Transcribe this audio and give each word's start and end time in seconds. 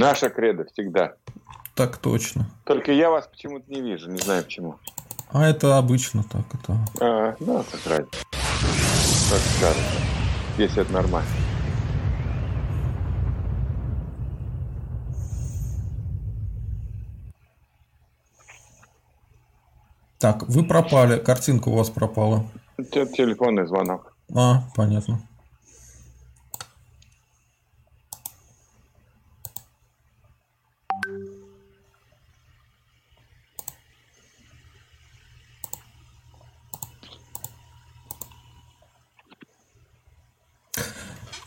Наша 0.00 0.30
кредо 0.30 0.64
всегда. 0.64 1.12
Так 1.74 1.98
точно. 1.98 2.46
Только 2.64 2.90
я 2.90 3.10
вас 3.10 3.26
почему-то 3.26 3.70
не 3.70 3.82
вижу, 3.82 4.10
не 4.10 4.16
знаю 4.16 4.44
почему. 4.44 4.76
А 5.28 5.46
это 5.46 5.76
обычно 5.76 6.22
так. 6.24 6.46
Это... 6.54 6.78
А, 7.02 7.32
как 7.32 7.86
разница. 7.86 8.24
Как 8.32 9.40
скажете. 9.58 9.84
Если 10.56 10.80
это 10.80 10.90
нормально. 10.90 11.28
Так, 20.18 20.48
вы 20.48 20.64
пропали, 20.64 21.18
картинка 21.18 21.68
у 21.68 21.76
вас 21.76 21.90
пропала. 21.90 22.46
Телефонный 22.78 23.66
звонок. 23.66 24.14
А, 24.34 24.62
понятно. 24.74 25.20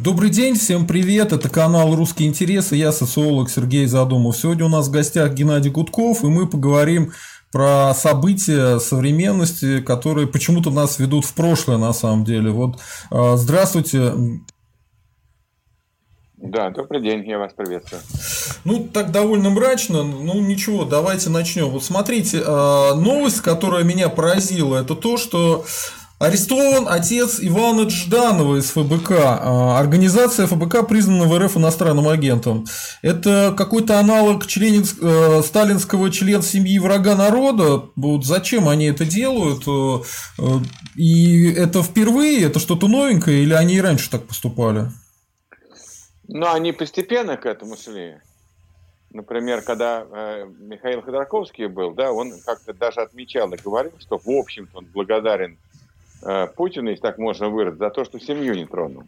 Добрый 0.04 0.30
день, 0.30 0.56
всем 0.56 0.86
привет, 0.86 1.32
это 1.32 1.48
канал 1.48 1.96
«Русские 1.96 2.28
интересы», 2.28 2.76
я 2.76 2.92
социолог 2.92 3.50
Сергей 3.50 3.86
Задумов. 3.86 4.36
Сегодня 4.36 4.66
у 4.66 4.68
нас 4.68 4.90
в 4.90 4.92
гостях 4.92 5.34
Геннадий 5.34 5.72
Гудков, 5.72 6.26
и 6.26 6.28
мы 6.28 6.46
поговорим 6.46 7.14
про 7.54 7.94
события 7.94 8.80
современности, 8.80 9.80
которые 9.80 10.28
почему-то 10.28 10.72
нас 10.72 11.00
ведут 11.00 11.24
в 11.24 11.34
прошлое 11.34 11.78
на 11.78 11.94
самом 11.94 12.26
деле. 12.26 12.52
Вот, 12.52 12.82
а, 13.12 13.38
здравствуйте. 13.38 14.14
Да, 16.36 16.70
добрый 16.72 17.02
день, 17.02 17.26
я 17.26 17.40
вас 17.40 17.54
приветствую. 17.54 18.02
Ну, 18.66 18.86
так 18.86 19.14
довольно 19.14 19.52
мрачно, 19.52 20.04
ну 20.04 20.42
ничего, 20.42 20.84
давайте 20.84 21.30
начнем. 21.30 21.70
Вот 21.70 21.86
смотрите, 21.86 22.44
а, 22.46 22.94
новость, 22.96 23.40
которая 23.40 23.86
меня 23.86 24.10
поразила, 24.10 24.76
это 24.76 24.96
то, 24.96 25.16
что 25.16 25.64
Арестован 26.24 26.88
отец 26.88 27.40
Ивана 27.42 27.90
Жданова 27.90 28.56
из 28.56 28.72
ФБК. 28.72 29.12
А, 29.12 29.78
организация 29.78 30.48
ФБК 30.48 30.88
признана 30.88 31.26
в 31.26 31.38
РФ 31.38 31.58
иностранным 31.58 32.08
агентом. 32.08 32.66
Это 33.02 33.54
какой-то 33.58 34.00
аналог 34.00 34.48
член, 34.48 34.84
э, 34.84 35.42
сталинского 35.44 36.10
член 36.12 36.42
семьи 36.42 36.80
врага 36.80 37.18
народа. 37.18 37.90
Вот 37.98 38.26
зачем 38.26 38.70
они 38.70 38.86
это 38.86 39.04
делают? 39.04 39.68
Э, 39.68 40.02
э, 40.40 40.44
и 40.96 41.52
это 41.52 41.84
впервые? 41.84 42.46
Это 42.46 42.60
что-то 42.60 42.88
новенькое? 42.88 43.44
Или 43.44 43.54
они 43.54 43.76
и 43.76 43.82
раньше 43.82 44.10
так 44.10 44.26
поступали? 44.26 44.86
Ну, 46.30 46.50
они 46.50 46.72
постепенно 46.72 47.36
к 47.36 47.46
этому 47.46 47.76
шли. 47.76 48.16
Например, 49.12 49.62
когда 49.62 50.08
э, 50.10 50.46
Михаил 50.58 51.02
Ходорковский 51.02 51.66
был, 51.66 51.94
да, 51.94 52.14
он 52.14 52.32
как-то 52.46 52.74
даже 52.74 53.02
отмечал 53.02 53.52
и 53.52 53.58
говорил, 53.58 53.92
что 54.00 54.18
в 54.18 54.30
общем-то 54.30 54.78
он 54.78 54.86
благодарен 54.86 55.58
Путина, 56.56 56.90
если 56.90 57.02
так 57.02 57.18
можно 57.18 57.50
выразить, 57.50 57.80
за 57.80 57.90
то, 57.90 58.06
что 58.06 58.20
семью 58.20 58.56
не 58.56 58.66
тронул. 58.66 59.04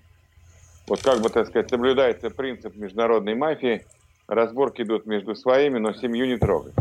Вот 0.88 1.02
как 1.02 1.22
бы, 1.22 1.30
так 1.30 1.48
сказать, 1.48 1.70
соблюдается 1.70 2.30
принцип 2.30 2.76
международной 2.76 3.36
мафии, 3.36 3.86
разборки 4.28 4.82
идут 4.82 5.06
между 5.06 5.36
своими, 5.36 5.80
но 5.80 5.94
семью 5.94 6.28
не 6.28 6.38
трогать. 6.38 6.74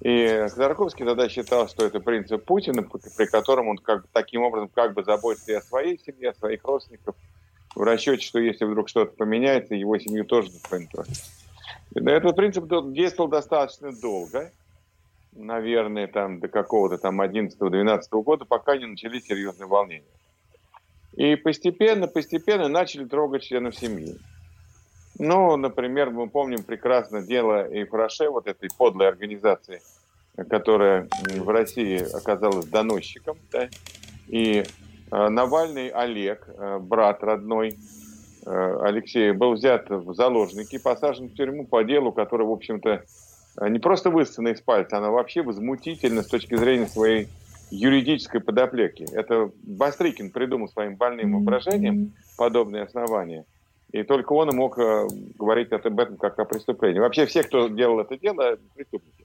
И 0.00 0.46
Ходорковский 0.50 1.04
тогда 1.04 1.28
считал, 1.28 1.68
что 1.68 1.84
это 1.84 2.00
принцип 2.00 2.44
Путина, 2.44 2.82
при 2.82 3.26
котором 3.26 3.68
он 3.68 3.78
как, 3.78 4.06
таким 4.12 4.42
образом 4.42 4.68
как 4.68 4.94
бы 4.94 5.02
заботится 5.02 5.52
и 5.52 5.54
о 5.56 5.62
своей 5.62 5.98
семье, 5.98 6.30
о 6.30 6.34
своих 6.34 6.62
родственниках, 6.64 7.14
в 7.74 7.82
расчете, 7.82 8.24
что 8.24 8.38
если 8.38 8.64
вдруг 8.64 8.88
что-то 8.88 9.12
поменяется, 9.16 9.74
его 9.74 9.98
семью 9.98 10.24
тоже 10.24 10.50
никто 10.50 10.78
не 10.78 10.86
тронет. 10.86 11.10
Этот 11.94 12.36
принцип 12.36 12.66
действовал 12.92 13.28
достаточно 13.28 13.92
долго– 13.92 14.52
наверное, 15.36 16.06
там 16.06 16.40
до 16.40 16.48
какого-то 16.48 16.98
там 16.98 17.20
11-12 17.20 18.00
года, 18.22 18.44
пока 18.44 18.76
не 18.76 18.86
начались 18.86 19.24
серьезные 19.24 19.66
волнения. 19.66 20.04
И 21.14 21.36
постепенно, 21.36 22.08
постепенно 22.08 22.68
начали 22.68 23.04
трогать 23.04 23.42
членов 23.42 23.74
семьи. 23.74 24.16
Ну, 25.18 25.56
например, 25.56 26.10
мы 26.10 26.28
помним 26.28 26.62
прекрасно 26.62 27.22
дело 27.22 27.66
Ифраше, 27.70 28.28
вот 28.28 28.46
этой 28.46 28.68
подлой 28.76 29.08
организации, 29.08 29.80
которая 30.50 31.08
в 31.38 31.48
России 31.48 32.04
оказалась 32.14 32.66
доносчиком, 32.66 33.38
да, 33.50 33.70
и 34.28 34.64
э, 35.10 35.28
Навальный 35.28 35.88
Олег, 35.88 36.46
э, 36.48 36.78
брат 36.78 37.22
родной 37.22 37.78
э, 38.44 38.78
Алексея, 38.82 39.32
был 39.32 39.54
взят 39.54 39.88
в 39.88 40.12
заложники, 40.12 40.78
посажен 40.78 41.28
в 41.28 41.34
тюрьму 41.34 41.66
по 41.66 41.82
делу, 41.82 42.12
которое, 42.12 42.44
в 42.44 42.52
общем-то, 42.52 43.04
не 43.60 43.78
просто 43.78 44.10
высосана 44.10 44.48
из 44.48 44.60
пальца, 44.60 44.98
она 44.98 45.10
вообще 45.10 45.42
возмутительна 45.42 46.22
с 46.22 46.26
точки 46.26 46.54
зрения 46.56 46.86
своей 46.86 47.28
юридической 47.70 48.40
подоплеки. 48.40 49.06
Это 49.12 49.50
Бастрыкин 49.62 50.30
придумал 50.30 50.68
своим 50.68 50.96
больным 50.96 51.32
воображением 51.32 52.12
подобные 52.36 52.82
основания. 52.82 53.44
И 53.92 54.02
только 54.02 54.32
он 54.32 54.54
мог 54.54 54.78
э, 54.78 55.08
говорить 55.38 55.72
об 55.72 55.98
этом 55.98 56.16
как 56.16 56.38
о 56.38 56.44
преступлении. 56.44 56.98
Вообще 56.98 57.24
все, 57.26 57.42
кто 57.42 57.68
делал 57.68 58.00
это 58.00 58.18
дело, 58.18 58.58
преступники. 58.74 59.24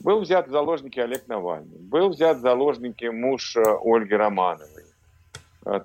Был 0.00 0.20
взят 0.20 0.48
в 0.48 0.50
заложники 0.50 1.00
Олег 1.00 1.26
Навальный. 1.26 1.78
Был 1.78 2.10
взят 2.10 2.38
в 2.38 2.40
заложники 2.40 3.06
муж 3.06 3.56
э, 3.56 3.62
Ольги 3.82 4.14
Романовой. 4.14 4.84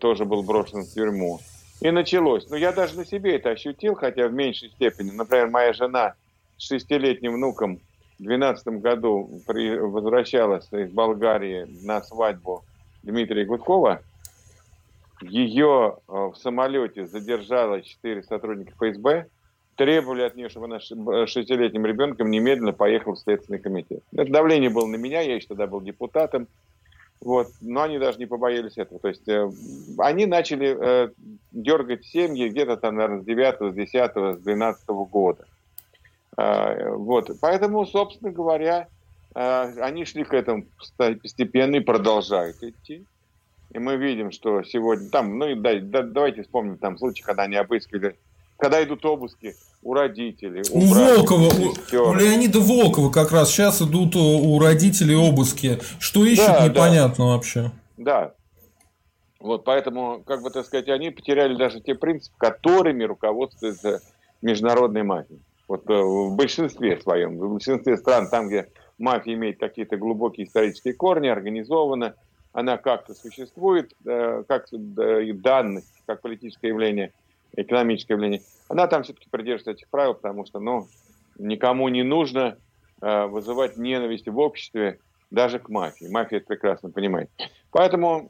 Тоже 0.01 0.25
был 0.25 0.43
брошен 0.43 0.81
в 0.81 0.93
тюрьму. 0.93 1.39
И 1.79 1.89
началось. 1.89 2.49
Но 2.49 2.57
я 2.57 2.73
даже 2.73 2.97
на 2.97 3.05
себе 3.05 3.37
это 3.37 3.51
ощутил, 3.51 3.95
хотя 3.95 4.27
в 4.27 4.33
меньшей 4.33 4.69
степени. 4.71 5.11
Например, 5.11 5.49
моя 5.49 5.73
жена– 5.73 6.15
шестилетним 6.59 7.33
внуком 7.33 7.77
в 8.19 8.23
2012 8.23 8.67
году 8.81 9.41
при, 9.47 9.77
возвращалась 9.77 10.67
из 10.71 10.91
Болгарии 10.91 11.67
на 11.85 12.01
свадьбу 12.01 12.63
Дмитрия 13.01 13.45
Гудкова, 13.45 14.01
ее 15.21 15.97
э, 15.97 16.11
в 16.11 16.35
самолете 16.35 17.07
задержало 17.07 17.81
четыре 17.81 18.23
сотрудника 18.23 18.73
ФСБ, 18.75 19.27
требовали 19.75 20.23
от 20.23 20.35
нее, 20.35 20.49
чтобы 20.49 20.65
она 20.65 20.79
шестилетним 20.79 21.85
ребенком 21.85 22.29
немедленно 22.29 22.73
поехала 22.73 23.15
в 23.15 23.19
Следственный 23.19 23.59
комитет. 23.59 24.03
Это 24.13 24.31
давление 24.31 24.69
было 24.69 24.85
на 24.85 24.97
меня, 24.97 25.21
я 25.21 25.35
еще 25.35 25.47
тогда 25.47 25.67
был 25.67 25.81
депутатом, 25.81 26.47
вот, 27.21 27.47
но 27.61 27.83
они 27.83 27.99
даже 27.99 28.17
не 28.17 28.25
побоялись 28.25 28.77
этого. 28.77 28.99
То 28.99 29.09
есть 29.09 29.27
э, 29.27 29.49
они 29.97 30.25
начали 30.25 30.77
э, 30.77 31.09
дергать 31.51 32.05
семьи 32.05 32.49
где-то 32.49 32.77
там, 32.77 32.95
наверное, 32.95 33.21
с 33.21 33.25
9, 33.25 33.73
с 33.73 33.75
10, 33.75 34.37
с 34.37 34.41
12 34.41 34.87
года. 34.87 35.45
А, 36.37 36.91
вот. 36.95 37.31
Поэтому, 37.41 37.85
собственно 37.85 38.31
говоря, 38.31 38.87
а, 39.35 39.71
они 39.81 40.05
шли 40.05 40.23
к 40.23 40.33
этому 40.33 40.65
постепенно 40.97 41.77
и 41.77 41.81
продолжают 41.81 42.61
идти. 42.61 43.05
И 43.71 43.77
мы 43.77 43.97
видим, 43.97 44.31
что 44.31 44.63
сегодня 44.63 45.09
там, 45.09 45.37
ну 45.37 45.47
и 45.47 45.55
да, 45.55 45.79
да, 45.79 46.01
давайте 46.01 46.41
вспомним 46.41 46.77
там 46.77 46.97
случай, 46.97 47.21
когда 47.21 47.43
они 47.43 47.55
обыскивали, 47.55 48.17
когда 48.57 48.83
идут 48.83 49.05
обыски 49.05 49.55
у 49.83 49.93
родителей. 49.93 50.63
У, 50.71 50.79
у 50.79 50.85
Волкова, 50.87 51.49
у, 51.49 52.09
у 52.09 52.13
Леонида 52.15 52.59
Волкова 52.59 53.11
как 53.11 53.31
раз 53.31 53.51
сейчас 53.51 53.81
идут 53.81 54.15
у 54.15 54.59
родителей 54.59 55.15
обыски. 55.15 55.79
Что 55.99 56.25
ищут, 56.25 56.47
да, 56.47 56.67
непонятно 56.67 57.25
да. 57.25 57.31
вообще. 57.31 57.71
Да. 57.97 58.33
Вот 59.39 59.63
поэтому, 59.63 60.21
как 60.25 60.41
бы 60.41 60.49
так 60.49 60.65
сказать, 60.65 60.89
они 60.89 61.11
потеряли 61.11 61.55
даже 61.55 61.79
те 61.79 61.95
принципы, 61.95 62.35
которыми 62.37 63.03
руководствуется 63.03 64.01
международная 64.41 65.03
мафия. 65.03 65.37
Вот 65.69 65.87
э, 65.87 65.93
в 65.93 66.35
большинстве 66.35 66.99
своем, 66.99 67.37
в 67.37 67.53
большинстве 67.53 67.95
стран, 67.95 68.27
там, 68.29 68.47
где 68.47 68.69
мафия 68.97 69.35
имеет 69.35 69.59
какие-то 69.59 69.97
глубокие 69.97 70.47
исторические 70.47 70.95
корни, 70.95 71.27
организована, 71.27 72.15
она 72.53 72.77
как-то 72.77 73.13
существует, 73.13 73.93
э, 74.03 74.43
как 74.47 74.65
данность, 74.71 75.93
как 76.07 76.21
политическое 76.21 76.69
явление, 76.69 77.13
экономическое 77.55 78.15
явление, 78.15 78.41
она 78.67 78.87
там 78.87 79.03
все-таки 79.03 79.29
придерживается 79.29 79.71
этих 79.71 79.87
правил, 79.89 80.15
потому 80.15 80.43
что, 80.47 80.59
ну, 80.59 80.87
никому 81.37 81.87
не 81.89 82.01
нужно 82.01 82.57
э, 83.01 83.25
вызывать 83.27 83.77
ненависть 83.77 84.27
в 84.27 84.39
обществе 84.39 84.99
даже 85.29 85.59
к 85.59 85.69
мафии. 85.69 86.07
Мафия 86.09 86.39
это 86.39 86.47
прекрасно 86.47 86.89
понимает. 86.89 87.29
Поэтому 87.69 88.27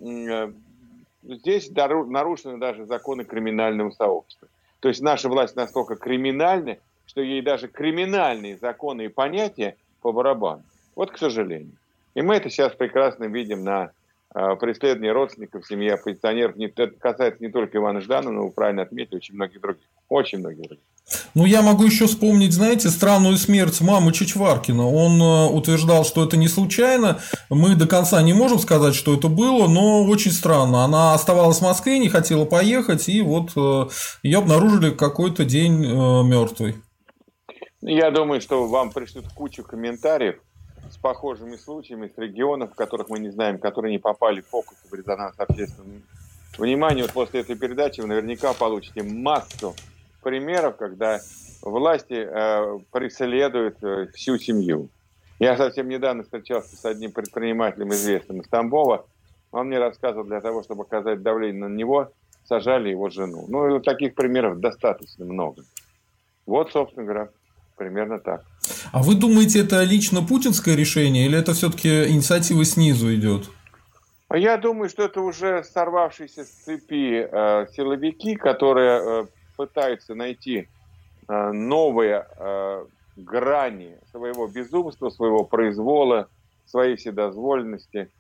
здесь 1.24 1.72
нарушены 1.72 2.58
даже 2.58 2.86
законы 2.86 3.24
криминального 3.24 3.92
сообщества. 3.92 4.50
То 4.82 4.90
есть 4.90 5.02
наша 5.02 5.30
власть 5.30 5.56
настолько 5.56 5.96
криминальна, 5.96 6.78
что 7.10 7.22
ей 7.22 7.42
даже 7.42 7.68
криминальные 7.68 8.58
законы 8.58 9.06
и 9.06 9.08
понятия 9.08 9.76
по 10.00 10.12
барабану. 10.12 10.62
Вот 10.96 11.10
к 11.10 11.18
сожалению. 11.18 11.76
И 12.14 12.22
мы 12.22 12.36
это 12.36 12.52
сейчас 12.52 12.74
прекрасно 12.74 13.24
видим 13.24 13.64
на 13.64 13.90
э, 14.36 14.56
преследовании 14.58 15.10
родственников, 15.10 15.66
семьи 15.66 15.90
оппозиционеров. 15.90 16.56
Не, 16.56 16.68
это 16.68 16.88
касается 17.00 17.44
не 17.44 17.50
только 17.50 17.80
Ивана 17.80 18.02
Жданова, 18.02 18.32
но 18.32 18.46
вы 18.46 18.52
правильно 18.52 18.84
отметили, 18.84 19.16
очень 19.16 19.34
многих 19.34 19.60
других. 19.60 19.88
Очень 20.08 20.38
многих 20.38 20.68
других. 20.68 20.84
Ну, 21.34 21.46
я 21.46 21.64
могу 21.64 21.84
еще 21.84 22.06
вспомнить, 22.06 22.54
знаете, 22.54 22.90
странную 22.90 23.38
смерть 23.38 23.82
мамы 23.82 24.14
Чичваркина. 24.14 24.88
Он 24.88 25.20
э, 25.20 25.52
утверждал, 25.52 26.06
что 26.06 26.24
это 26.24 26.38
не 26.38 26.48
случайно. 26.48 27.20
Мы 27.50 27.76
до 27.76 27.88
конца 27.88 28.22
не 28.22 28.34
можем 28.34 28.60
сказать, 28.60 28.94
что 28.94 29.16
это 29.16 29.30
было, 29.30 29.68
но 29.68 30.04
очень 30.04 30.32
странно. 30.32 30.84
Она 30.84 31.16
оставалась 31.16 31.58
в 31.58 31.64
Москве, 31.64 31.98
не 31.98 32.10
хотела 32.10 32.46
поехать, 32.46 33.10
и 33.10 33.20
вот 33.24 33.54
э, 33.56 33.90
ее 34.22 34.38
обнаружили 34.38 34.92
какой-то 34.92 35.44
день 35.44 35.84
э, 35.84 36.24
мертвой. 36.24 36.76
Я 37.82 38.12
думаю, 38.12 38.42
что 38.42 38.68
вам 38.68 38.92
пришлют 38.92 39.26
кучу 39.34 39.64
комментариев 39.64 40.42
с 40.92 40.98
похожими 40.98 41.56
случаями, 41.56 42.12
с 42.14 42.18
регионов, 42.18 42.76
которых 42.76 43.10
мы 43.10 43.20
не 43.20 43.30
знаем, 43.30 43.58
которые 43.58 43.94
не 43.94 44.00
попали 44.00 44.42
в 44.42 44.48
фокус 44.48 44.78
в 44.90 44.94
резонанс 44.94 45.40
общественного 45.40 46.02
внимания. 46.58 47.04
Вот 47.04 47.14
после 47.14 47.40
этой 47.40 47.56
передачи 47.56 48.02
вы 48.02 48.08
наверняка 48.08 48.54
получите 48.54 49.02
массу 49.04 49.76
примеров, 50.22 50.76
когда 50.76 51.22
власти 51.62 52.28
э, 52.30 52.80
преследуют 52.92 53.82
э, 53.82 54.08
всю 54.14 54.38
семью. 54.38 54.90
Я 55.40 55.56
совсем 55.56 55.88
недавно 55.88 56.24
встречался 56.24 56.76
с 56.76 56.84
одним 56.84 57.14
предпринимателем 57.14 57.94
известным 57.94 58.42
из 58.42 58.50
Тамбова. 58.50 59.06
Он 59.52 59.68
мне 59.68 59.80
рассказывал, 59.80 60.26
для 60.26 60.42
того, 60.42 60.64
чтобы 60.64 60.84
оказать 60.84 61.22
давление 61.22 61.68
на 61.68 61.74
него, 61.74 62.12
сажали 62.44 62.90
его 62.90 63.10
жену. 63.10 63.46
Ну, 63.48 63.80
таких 63.80 64.16
примеров 64.16 64.60
достаточно 64.60 65.24
много. 65.24 65.64
Вот, 66.46 66.72
собственно 66.72 67.06
говоря, 67.06 67.30
примерно 67.80 68.20
так. 68.20 68.44
А 68.92 69.02
вы 69.02 69.16
думаете, 69.16 69.62
это 69.62 69.84
лично 69.84 70.22
путинское 70.22 70.76
решение 70.76 71.26
или 71.26 71.40
это 71.40 71.54
все-таки 71.54 72.10
инициатива 72.10 72.64
снизу 72.66 73.14
идет? 73.16 73.50
Я 74.32 74.58
думаю, 74.58 74.90
что 74.90 75.04
это 75.04 75.22
уже 75.22 75.64
сорвавшиеся 75.64 76.44
с 76.44 76.50
цепи 76.50 77.28
э, 77.32 77.68
силовики, 77.76 78.36
которые 78.36 79.02
э, 79.02 79.26
пытаются 79.58 80.14
найти 80.14 80.68
э, 81.28 81.52
новые 81.52 82.28
э, 82.38 82.86
грани 83.16 83.98
своего 84.12 84.48
безумства, 84.48 85.10
своего 85.10 85.46
произвола, 85.46 86.28
своей 86.68 86.96
вседозволенности. 86.96 88.12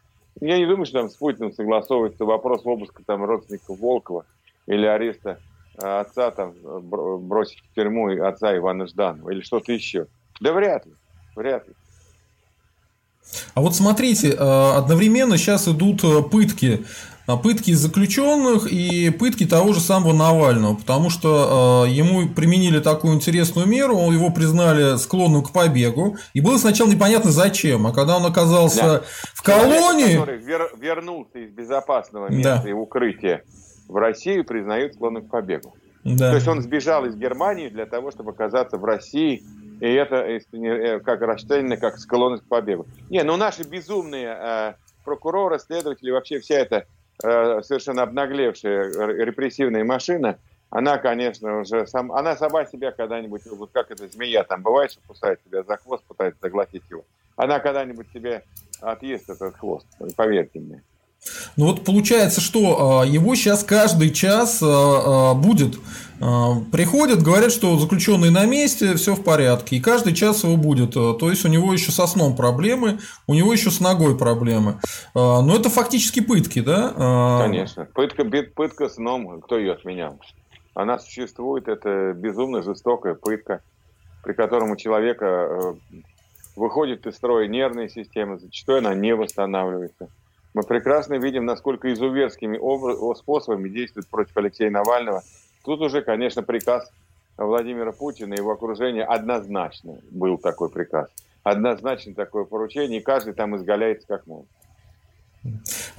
Я 0.42 0.58
не 0.58 0.66
думаю, 0.66 0.86
что 0.86 1.02
там 1.02 1.10
с 1.10 1.16
Путиным 1.16 1.52
согласовывается 1.52 2.26
вопрос 2.26 2.66
обыска 2.66 3.04
там 3.06 3.24
родственников 3.24 3.78
Волкова 3.80 4.26
или 4.66 4.88
ареста 4.88 5.38
отца 5.82 6.32
там 6.32 6.54
бросить 6.64 7.60
в 7.60 7.76
тюрьму 7.76 8.10
отца 8.24 8.56
Ивана 8.56 8.88
Жданова 8.88 9.30
или 9.30 9.42
что-то 9.42 9.72
еще. 9.72 10.08
Да 10.40 10.54
вряд 10.54 10.86
ли, 10.86 10.94
вряд 11.36 11.68
ли. 11.68 11.74
А 13.54 13.62
вот 13.62 13.76
смотрите, 13.76 14.32
э, 14.32 14.36
одновременно 14.36 15.38
сейчас 15.38 15.68
идут 15.68 16.04
э, 16.04 16.22
пытки. 16.24 16.86
Э, 17.28 17.38
пытки 17.38 17.74
заключенных 17.74 18.72
и 18.72 19.10
пытки 19.12 19.46
того 19.46 19.74
же 19.74 19.80
самого 19.80 20.14
Навального, 20.14 20.76
потому 20.76 21.10
что 21.10 21.86
ему 21.88 22.28
применили 22.30 22.80
такую 22.80 23.14
интересную 23.14 23.68
меру, 23.68 24.12
его 24.12 24.32
признали 24.32 24.98
склонным 24.98 25.44
к 25.44 25.52
побегу, 25.52 26.18
и 26.34 26.42
было 26.42 26.58
сначала 26.58 26.90
непонятно 26.90 27.32
зачем, 27.32 27.86
а 27.86 27.94
когда 27.94 28.18
он 28.18 28.26
оказался 28.26 28.84
да. 28.84 29.02
в 29.36 29.44
колонии... 29.44 30.14
Человек, 30.14 30.20
который 30.20 30.40
вер, 30.40 30.72
вернулся 30.80 31.38
из 31.38 31.52
безопасного 31.52 32.32
места 32.32 32.62
да. 32.64 32.70
и 32.70 32.74
укрытия 32.74 33.44
в 33.90 33.98
Россию, 33.98 34.46
признают 34.46 34.94
склонным 34.94 35.28
к 35.28 35.30
побегу. 35.30 35.76
Да. 36.06 36.30
То 36.30 36.36
есть 36.36 36.48
он 36.48 36.62
сбежал 36.62 37.06
из 37.06 37.16
Германии 37.16 37.68
для 37.68 37.86
того, 37.86 38.12
чтобы 38.12 38.32
оказаться 38.32 38.78
в 38.78 38.86
России 38.86 39.44
и 39.80 39.94
это 39.94 40.16
э, 40.18 41.00
как 41.00 41.22
расценено 41.22 41.78
как 41.78 42.00
склонность 42.00 42.44
к 42.44 42.48
побегу. 42.48 42.86
Не, 43.10 43.24
ну 43.24 43.38
наши 43.38 43.64
безумные 43.64 44.38
э, 44.38 44.74
прокуроры, 45.06 45.60
следователи, 45.60 46.12
вообще 46.12 46.40
вся 46.40 46.56
эта 46.56 46.86
э, 47.24 47.62
совершенно 47.64 48.04
обнаглевшая 48.04 48.92
репрессивная 49.24 49.86
машина, 49.86 50.38
она, 50.70 50.98
конечно, 50.98 51.62
уже 51.62 51.88
сам, 51.88 52.12
она 52.12 52.36
сама 52.36 52.66
себя 52.66 52.92
когда-нибудь, 52.92 53.42
вот 53.52 53.72
как 53.72 53.90
эта 53.90 54.08
змея 54.08 54.44
там 54.44 54.62
бывает, 54.62 54.92
что 54.92 55.02
кусает 55.08 55.40
себя 55.46 55.64
за 55.64 55.78
хвост, 55.78 56.04
пытается 56.04 56.40
заглотить 56.42 56.84
его. 56.90 57.04
Она 57.38 57.60
когда-нибудь 57.60 58.12
себе 58.14 58.44
отъест 58.82 59.30
этот 59.30 59.58
хвост, 59.58 59.88
поверьте 60.16 60.60
мне. 60.60 60.84
Ну 61.58 61.68
вот 61.68 61.84
получается, 61.84 62.42
что 62.42 63.02
а, 63.02 63.06
его 63.06 63.36
сейчас 63.36 63.64
каждый 63.64 64.12
час 64.12 64.60
а, 64.62 65.32
а, 65.32 65.34
будет. 65.34 65.78
Приходят, 66.74 67.24
говорят, 67.24 67.50
что 67.50 67.78
заключенный 67.78 68.30
на 68.30 68.46
месте, 68.46 68.96
все 68.96 69.16
в 69.16 69.24
порядке, 69.24 69.78
и 69.78 69.80
каждый 69.80 70.14
час 70.14 70.44
его 70.44 70.58
будет. 70.58 70.96
То 70.96 71.30
есть 71.30 71.46
у 71.46 71.48
него 71.48 71.72
еще 71.72 71.94
со 71.94 72.08
сном 72.08 72.36
проблемы, 72.36 73.00
у 73.26 73.34
него 73.34 73.54
еще 73.54 73.72
с 73.72 73.80
ногой 73.80 74.18
проблемы. 74.18 74.82
Но 75.16 75.56
это 75.56 75.70
фактически 75.70 76.20
пытки, 76.20 76.60
да? 76.60 77.40
Конечно. 77.42 77.86
Пытка, 77.86 78.26
пытка 78.54 78.90
сном, 78.90 79.40
кто 79.40 79.58
ее 79.58 79.72
отменял? 79.72 80.20
Она 80.74 81.00
существует, 81.00 81.70
это 81.70 82.12
безумно 82.14 82.64
жестокая 82.64 83.14
пытка, 83.14 83.62
при 84.22 84.34
котором 84.34 84.72
у 84.72 84.76
человека 84.76 85.26
э, 85.26 85.74
выходит 86.58 87.08
из 87.08 87.16
строя 87.16 87.48
нервная 87.48 87.88
система, 87.88 88.38
зачастую 88.38 88.80
она 88.80 88.94
не 88.94 89.16
восстанавливается 89.16 90.10
мы 90.54 90.64
прекрасно 90.64 91.16
видим, 91.16 91.46
насколько 91.46 91.92
изуверскими 91.94 92.58
способами 93.16 93.70
действует 93.70 94.08
против 94.08 94.36
Алексея 94.38 94.70
Навального. 94.70 95.24
Тут 95.64 95.82
уже, 95.82 96.02
конечно, 96.02 96.42
приказ 96.42 96.92
Владимира 97.38 97.92
Путина 97.92 98.34
и 98.34 98.38
его 98.38 98.52
окружения 98.52 99.04
однозначно 99.04 100.00
был 100.12 100.38
такой 100.38 100.70
приказ. 100.70 101.10
Однозначно 101.44 102.14
такое 102.14 102.44
поручение, 102.44 103.00
и 103.00 103.04
каждый 103.04 103.34
там 103.34 103.56
изгаляется 103.56 104.08
как 104.08 104.28
может. 104.28 104.48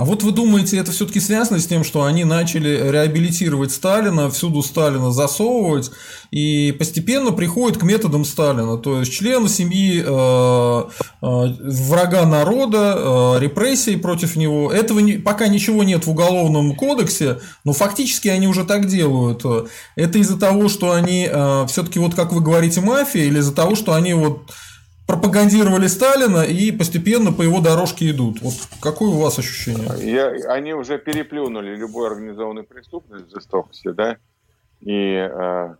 А 0.00 0.04
вот 0.04 0.22
вы 0.22 0.32
думаете, 0.32 0.78
это 0.78 0.92
все-таки 0.92 1.20
связано 1.20 1.60
с 1.60 1.66
тем, 1.66 1.84
что 1.84 2.04
они 2.04 2.24
начали 2.24 2.90
реабилитировать 2.90 3.70
Сталина, 3.70 4.30
всюду 4.30 4.62
Сталина 4.62 5.12
засовывать, 5.12 5.90
и 6.30 6.74
постепенно 6.78 7.32
приходят 7.32 7.76
к 7.76 7.82
методам 7.82 8.24
Сталина, 8.24 8.78
то 8.78 9.00
есть 9.00 9.12
члены 9.12 9.50
семьи 9.50 10.02
э, 10.02 10.04
э, 10.06 10.86
врага 11.20 12.24
народа, 12.24 12.94
э, 12.96 13.40
репрессии 13.40 13.96
против 13.96 14.36
него. 14.36 14.72
Этого 14.72 15.00
не, 15.00 15.18
пока 15.18 15.48
ничего 15.48 15.84
нет 15.84 16.06
в 16.06 16.10
уголовном 16.10 16.76
кодексе, 16.76 17.40
но 17.64 17.74
фактически 17.74 18.28
они 18.28 18.48
уже 18.48 18.64
так 18.64 18.86
делают. 18.86 19.44
Это 19.96 20.18
из-за 20.18 20.38
того, 20.38 20.70
что 20.70 20.92
они 20.92 21.28
э, 21.30 21.66
все-таки 21.68 21.98
вот 21.98 22.14
как 22.14 22.32
вы 22.32 22.40
говорите 22.40 22.80
мафия, 22.80 23.24
или 23.24 23.40
из-за 23.40 23.54
того, 23.54 23.74
что 23.74 23.92
они 23.92 24.14
вот 24.14 24.50
пропагандировали 25.10 25.88
Сталина 25.88 26.42
и 26.42 26.70
постепенно 26.70 27.32
по 27.32 27.42
его 27.42 27.60
дорожке 27.60 28.10
идут. 28.10 28.40
Вот 28.42 28.54
какое 28.80 29.08
у 29.10 29.18
вас 29.18 29.40
ощущение? 29.40 29.88
Я, 29.98 30.52
они 30.52 30.72
уже 30.72 30.98
переплюнули 30.98 31.74
любую 31.74 32.06
организованную 32.06 32.64
преступность, 32.64 33.28
жестокости, 33.32 33.90
да, 33.90 34.18
и 34.80 35.14
э, 35.14 35.74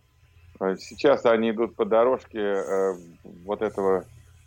сейчас 0.79 1.25
они 1.25 1.51
идут 1.51 1.77
по 1.77 1.85
дорожке 1.85 2.39
э, 2.39 2.93
вот 3.45 3.61
этого 3.61 4.03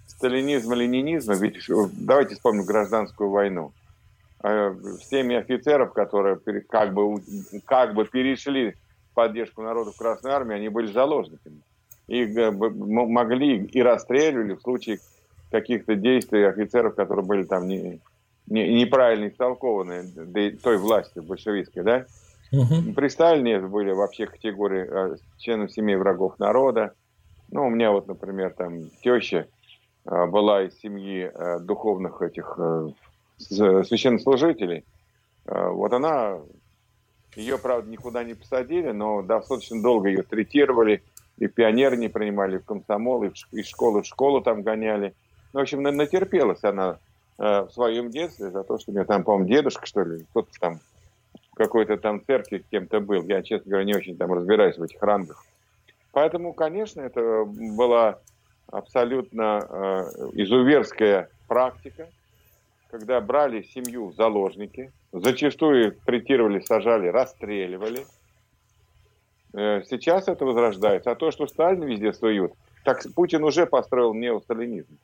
сталинизма, 0.07 0.75
ленинизма. 0.75 1.35
Ведь 1.35 1.57
давайте 1.93 2.35
вспомним 2.35 2.67
гражданскую 2.67 3.31
войну. 3.31 3.73
Э, 4.43 4.75
всеми 5.01 5.37
офицеров, 5.37 5.95
которые 5.95 6.37
как 6.69 6.93
бы, 6.93 7.23
как 7.65 7.95
бы 7.95 8.05
перешли 8.05 8.75
в 9.11 9.15
поддержку 9.15 9.63
народа 9.63 9.93
в 9.93 9.97
Красной 9.97 10.33
Армии, 10.33 10.57
они 10.57 10.69
были 10.69 10.93
заложниками 10.93 11.63
их 12.06 12.37
э, 12.37 12.51
могли 12.51 13.65
и 13.65 13.83
расстреливали 13.83 14.55
в 14.55 14.63
случае 14.63 14.99
каких-то 15.51 15.94
действий 15.94 16.44
офицеров, 16.44 16.94
которые 16.94 17.25
были 17.25 17.44
там 17.44 17.67
не, 17.67 18.01
не, 18.46 18.81
неправильно 18.81 19.29
истолкованы 19.29 20.05
той 20.63 20.79
властью 20.79 21.23
большевистской, 21.23 21.82
да? 21.82 22.06
Угу. 22.53 22.94
При 22.94 23.08
Сталине 23.08 23.55
это 23.55 23.69
были 23.69 23.91
вообще 23.93 24.27
категории 24.27 24.87
э, 24.89 25.17
членов 25.39 25.73
семей 25.73 25.96
врагов 25.96 26.39
народа. 26.39 26.94
Ну, 27.51 27.67
у 27.67 27.70
меня 27.70 27.91
вот, 27.91 28.06
например, 28.06 28.53
там 28.53 28.91
теща 29.03 29.46
э, 30.05 30.27
была 30.27 30.65
из 30.65 30.79
семьи 30.79 31.31
духовных 31.61 32.20
этих 32.23 32.58
священнослужителей. 33.39 34.84
Вот 35.46 35.93
она, 35.93 36.39
ее, 37.34 37.58
правда, 37.58 37.91
никуда 37.91 38.23
не 38.23 38.34
посадили, 38.34 38.93
но 38.93 39.23
достаточно 39.23 39.82
долго 39.82 40.08
ее 40.08 40.23
третировали, 40.23 41.03
и 41.38 41.46
пионеры 41.46 41.96
не 41.96 42.08
принимали 42.08 42.58
в 42.58 42.64
комсомол, 42.64 43.24
и 43.24 43.31
из 43.53 43.67
школы 43.67 44.03
в 44.03 44.06
школу 44.06 44.41
там 44.41 44.62
гоняли. 44.62 45.14
Ну, 45.53 45.60
в 45.60 45.62
общем, 45.62 45.82
натерпелась 45.82 46.62
она 46.62 46.98
э, 47.38 47.62
в 47.62 47.70
своем 47.70 48.10
детстве 48.10 48.50
за 48.50 48.62
то, 48.62 48.79
что 48.79 48.91
у 48.91 48.94
меня 48.94 49.05
там, 49.05 49.24
по-моему, 49.24 49.48
дедушка, 49.48 49.86
что 49.86 50.03
ли, 50.03 50.24
кто-то 50.31 50.50
там 50.60 50.81
в 51.53 51.56
какой-то 51.56 51.96
там 51.96 52.24
церкви 52.24 52.64
кем-то 52.70 53.00
был. 53.00 53.22
Я, 53.24 53.43
честно 53.43 53.70
говоря, 53.70 53.84
не 53.84 53.94
очень 53.94 54.17
там 54.17 54.32
разбираюсь 54.32 54.76
в 54.76 54.82
этих 54.82 55.03
рангах. 55.03 55.44
Поэтому, 56.12 56.53
конечно, 56.53 57.00
это 57.00 57.44
была 57.44 58.19
абсолютно 58.70 59.67
э, 59.69 60.31
изуверская 60.34 61.29
практика, 61.48 62.08
когда 62.91 63.20
брали 63.20 63.62
семью 63.62 64.08
в 64.08 64.14
заложники, 64.14 64.93
зачастую 65.12 65.96
третировали, 66.05 66.60
сажали, 66.60 67.08
расстреливали– 67.08 68.06
сейчас 69.55 70.29
это 70.29 70.44
возрождается. 70.44 71.11
А 71.11 71.15
то, 71.15 71.31
что 71.31 71.46
Сталин 71.46 71.84
везде 71.84 72.13
суют, 72.13 72.53
так 72.84 73.03
Путин 73.15 73.44
уже 73.44 73.67
построил 73.67 74.13
неосталинизм. 74.15 74.99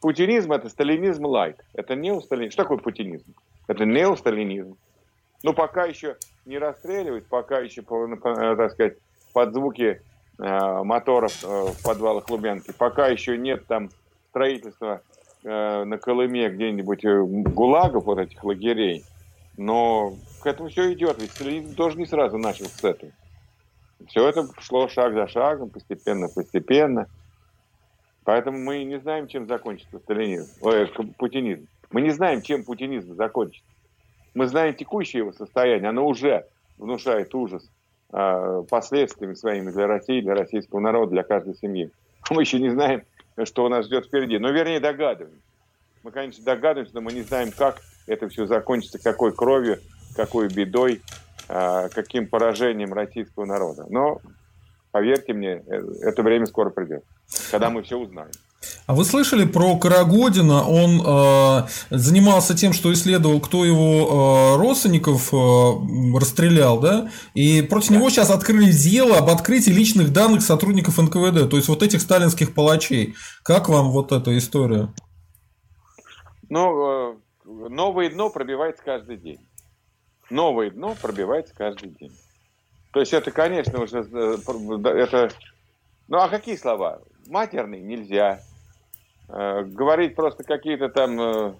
Путинизм– 0.00 0.52
это 0.54 0.68
сталинизм 0.68 1.24
лайт. 1.26 1.64
Это 1.72 1.94
неосталинизм. 1.94 2.52
Что 2.52 2.62
такое 2.62 2.78
путинизм? 2.78 3.34
Это 3.66 3.84
неосталинизм. 3.84 4.76
Ну, 5.42 5.52
пока 5.52 5.84
еще 5.84 6.16
не 6.44 6.58
расстреливать, 6.58 7.26
пока 7.26 7.58
еще, 7.58 7.82
э, 7.82 8.56
так 8.56 8.72
сказать, 8.72 8.96
под 9.32 9.52
звуки 9.52 10.00
э, 10.38 10.82
моторов 10.82 11.44
э, 11.44 11.46
в 11.46 11.82
подвалах 11.82 12.28
Лубянки, 12.30 12.72
пока 12.76 13.08
еще 13.08 13.36
нет 13.36 13.66
там 13.66 13.90
строительства 14.30 15.02
э, 15.44 15.84
на 15.84 15.98
Колыме 15.98 16.48
где-нибудь 16.48 17.04
э, 17.04 17.22
гулагов, 17.22 18.04
вот 18.04 18.18
этих 18.18 18.42
лагерей, 18.44 19.04
но 19.56 20.14
к 20.42 20.46
этому 20.46 20.68
все 20.68 20.92
идет. 20.92 21.20
Ведь 21.20 21.32
сталинизм 21.32 21.74
тоже 21.74 21.98
не 21.98 22.06
сразу 22.06 22.38
начал 22.38 22.66
с 22.66 22.84
этого. 22.84 23.12
Все 24.08 24.28
это 24.28 24.46
шло 24.60 24.88
шаг 24.88 25.14
за 25.14 25.26
шагом, 25.26 25.70
постепенно, 25.70 26.28
постепенно. 26.28 27.06
Поэтому 28.24 28.58
мы 28.58 28.84
не 28.84 28.98
знаем, 28.98 29.28
чем 29.28 29.46
закончится 29.46 29.98
сталинизм, 29.98 30.50
ой, 30.60 30.86
путинизм. 31.16 31.66
Мы 31.90 32.00
не 32.00 32.10
знаем, 32.10 32.42
чем 32.42 32.64
путинизм 32.64 33.14
закончится. 33.14 33.70
Мы 34.34 34.46
знаем 34.48 34.74
текущее 34.74 35.20
его 35.20 35.32
состояние, 35.32 35.88
оно 35.88 36.06
уже 36.06 36.46
внушает 36.76 37.34
ужас 37.34 37.70
э, 38.12 38.64
последствиями 38.68 39.34
своими 39.34 39.70
для 39.70 39.86
России, 39.86 40.20
для 40.20 40.34
российского 40.34 40.80
народа, 40.80 41.12
для 41.12 41.22
каждой 41.22 41.54
семьи. 41.54 41.90
Мы 42.30 42.42
еще 42.42 42.58
не 42.58 42.70
знаем, 42.70 43.02
что 43.44 43.64
у 43.64 43.68
нас 43.68 43.86
ждет 43.86 44.06
впереди. 44.06 44.38
Но, 44.38 44.50
вернее, 44.50 44.80
догадываемся. 44.80 45.40
Мы, 46.02 46.10
конечно, 46.10 46.44
догадываемся, 46.44 46.94
но 46.94 47.00
мы 47.00 47.12
не 47.12 47.22
знаем, 47.22 47.50
как 47.56 47.80
это 48.06 48.28
все 48.28 48.46
закончится, 48.46 48.98
какой 48.98 49.32
кровью, 49.32 49.78
какой 50.14 50.48
бедой, 50.48 50.94
э, 50.94 51.25
каким 51.46 52.28
поражением 52.28 52.92
российского 52.92 53.44
народа. 53.44 53.86
Но, 53.88 54.20
поверьте 54.90 55.32
мне, 55.32 55.62
э, 55.66 55.82
это 56.02 56.22
время 56.22 56.46
скоро 56.46 56.70
придет, 56.70 57.04
когда 57.50 57.70
мы 57.70 57.82
все 57.82 57.96
узнаем. 57.96 58.30
А 58.86 58.94
вы 58.94 59.04
слышали 59.04 59.44
про 59.44 59.76
Карагодина? 59.76 60.66
Он 60.66 61.02
э, 61.04 61.66
занимался 61.90 62.56
тем, 62.56 62.72
что 62.72 62.92
исследовал, 62.92 63.40
кто 63.40 63.64
его 63.64 64.54
э, 64.54 64.56
родственников 64.58 65.32
э, 65.32 66.16
расстрелял, 66.18 66.80
да? 66.80 67.10
И 67.34 67.62
против 67.62 67.90
него 67.90 68.10
сейчас 68.10 68.30
открыли 68.30 68.70
дело 68.70 69.18
об 69.18 69.28
открытии 69.28 69.70
личных 69.70 70.12
данных 70.12 70.42
сотрудников 70.42 70.98
НКВД, 70.98 71.50
то 71.50 71.56
есть 71.56 71.68
вот 71.68 71.82
этих 71.82 72.00
сталинских 72.00 72.54
палачей. 72.54 73.14
Как 73.42 73.68
вам 73.68 73.90
вот 73.90 74.12
эта 74.12 74.36
история? 74.38 74.92
Ну, 76.48 77.14
э, 77.14 77.14
новое 77.44 78.10
дно 78.10 78.30
пробивается 78.30 78.82
каждый 78.84 79.16
день. 79.16 79.45
Новое 80.30 80.70
дно 80.70 80.94
пробивается 81.00 81.54
каждый 81.54 81.90
день. 81.90 82.12
То 82.92 83.00
есть 83.00 83.12
это, 83.12 83.30
конечно, 83.30 83.82
уже 83.82 83.98
э, 84.00 84.36
это. 84.88 85.30
Ну 86.08 86.18
а 86.18 86.28
какие 86.28 86.56
слова? 86.56 87.00
Матерный 87.26 87.80
нельзя. 87.80 88.40
Э, 89.28 89.62
говорить 89.62 90.14
просто 90.14 90.44
какие-то 90.44 90.88
там 90.88 91.56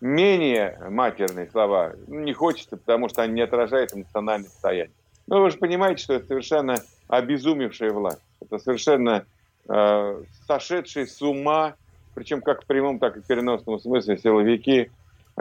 менее 0.00 0.78
матерные 0.90 1.50
слова 1.50 1.94
не 2.06 2.32
хочется, 2.32 2.76
потому 2.76 3.08
что 3.08 3.22
они 3.22 3.34
не 3.34 3.40
отражают 3.40 3.92
эмоциональное 3.92 4.48
состояние. 4.48 4.94
Но 5.26 5.42
вы 5.42 5.50
же 5.50 5.58
понимаете, 5.58 6.04
что 6.04 6.14
это 6.14 6.26
совершенно 6.26 6.76
обезумевшая 7.08 7.90
власть. 7.90 8.22
Это 8.40 8.58
совершенно 8.58 9.26
э, 9.68 10.22
сошедшие 10.46 11.08
с 11.08 11.20
ума 11.20 11.74
причем 12.16 12.40
как 12.40 12.62
в 12.62 12.66
прямом, 12.66 12.98
так 12.98 13.18
и 13.18 13.20
в 13.20 13.26
переносном 13.26 13.78
смысле 13.78 14.16
силовики, 14.16 14.90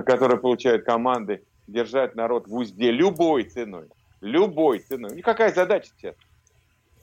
которые 0.04 0.40
получают 0.40 0.86
команды 0.86 1.44
держать 1.68 2.16
народ 2.16 2.48
в 2.48 2.56
узде 2.56 2.92
любой 2.92 3.44
ценой. 3.44 3.88
Любой 4.22 4.80
ценой. 4.80 5.16
Никакая 5.16 5.54
задача 5.54 5.90
сейчас. 5.98 6.16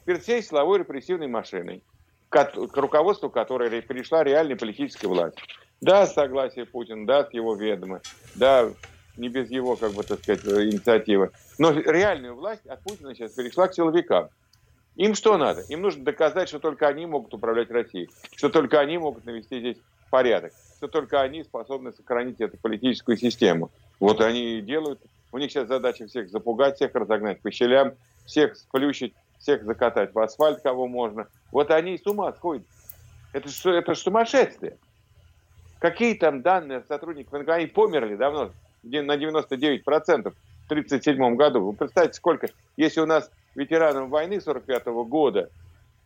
Перед 0.04 0.22
всей 0.22 0.42
силовой 0.42 0.80
репрессивной 0.80 1.28
машиной, 1.28 1.82
к 2.28 2.76
руководству 2.76 3.30
которой 3.30 3.82
пришла 3.82 4.24
реальная 4.24 4.56
политическая 4.56 5.08
власть. 5.08 5.36
Да, 5.80 6.06
согласие 6.06 6.64
Путина, 6.64 7.06
да, 7.06 7.24
с 7.24 7.32
его 7.34 7.54
ведома, 7.54 8.00
да, 8.34 8.70
не 9.16 9.28
без 9.28 9.50
его, 9.50 9.76
как 9.76 9.92
бы, 9.92 10.02
так 10.02 10.20
сказать, 10.20 10.44
инициативы. 10.44 11.30
Но 11.58 11.72
реальная 11.72 12.32
власть 12.32 12.66
от 12.66 12.82
Путина 12.82 13.14
сейчас 13.14 13.32
перешла 13.32 13.68
к 13.68 13.74
силовикам. 13.74 14.28
Им 14.96 15.14
что 15.14 15.38
надо? 15.38 15.62
Им 15.68 15.82
нужно 15.82 16.04
доказать, 16.04 16.48
что 16.48 16.58
только 16.58 16.86
они 16.86 17.06
могут 17.06 17.34
управлять 17.34 17.70
Россией, 17.70 18.10
что 18.36 18.48
только 18.48 18.78
они 18.78 18.98
могут 18.98 19.24
навести 19.24 19.58
здесь 19.58 19.76
порядок, 20.12 20.52
что 20.76 20.88
только 20.88 21.22
они 21.22 21.42
способны 21.42 21.90
сохранить 21.94 22.38
эту 22.38 22.58
политическую 22.58 23.16
систему. 23.16 23.70
Вот 23.98 24.20
они 24.20 24.58
и 24.58 24.60
делают. 24.60 25.00
У 25.32 25.38
них 25.38 25.50
сейчас 25.50 25.68
задача 25.68 26.06
всех 26.06 26.28
запугать, 26.28 26.76
всех 26.76 26.94
разогнать 26.94 27.40
по 27.40 27.50
щелям, 27.50 27.94
всех 28.26 28.54
сплющить, 28.56 29.14
всех 29.38 29.64
закатать 29.64 30.12
в 30.12 30.18
асфальт, 30.18 30.60
кого 30.60 30.86
можно. 30.86 31.28
Вот 31.50 31.70
они 31.70 31.96
с 31.96 32.06
ума 32.06 32.30
сходят. 32.34 32.66
Это 33.32 33.48
это 33.70 33.94
сумасшествие. 33.94 34.76
Какие 35.78 36.12
там 36.14 36.42
данные 36.42 36.84
сотрудников 36.86 37.40
НК? 37.40 37.48
Они 37.48 37.66
померли 37.66 38.14
давно, 38.14 38.50
на 38.82 39.16
99% 39.16 39.82
в 39.82 39.86
1937 39.86 41.36
году. 41.36 41.60
Вы 41.64 41.72
представьте, 41.72 42.12
сколько, 42.18 42.48
если 42.76 43.00
у 43.00 43.06
нас 43.06 43.30
ветеранам 43.54 44.10
войны 44.10 44.42
45 44.42 44.86
-го 44.88 45.06
года 45.06 45.48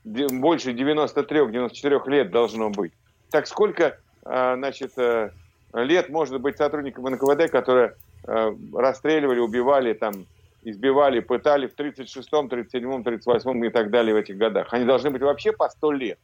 больше 0.05 0.71
93-94 0.71 2.09
лет 2.09 2.31
должно 2.31 2.71
быть. 2.71 2.93
Так 3.31 3.47
сколько, 3.47 3.99
а, 4.25 4.57
значит, 4.57 4.93
э, 4.99 5.31
лет 5.73 6.09
может 6.09 6.41
быть 6.41 6.57
сотрудникам 6.57 7.05
НКВД, 7.05 7.51
которые 7.51 7.95
э, 8.27 8.55
расстреливали, 8.75 9.41
убивали, 9.41 9.93
там, 9.95 10.27
избивали, 10.63 11.21
пытали 11.21 11.67
в 11.67 11.75
36-м, 11.75 12.47
37-м, 12.47 13.03
38-м 13.03 13.65
и 13.65 13.71
так 13.71 13.91
далее 13.91 14.15
в 14.15 14.19
этих 14.19 14.37
годах? 14.37 14.73
Они 14.73 14.85
должны 14.85 15.11
быть 15.11 15.23
вообще 15.23 15.53
по 15.53 15.69
100 15.69 15.93
лет. 15.93 16.19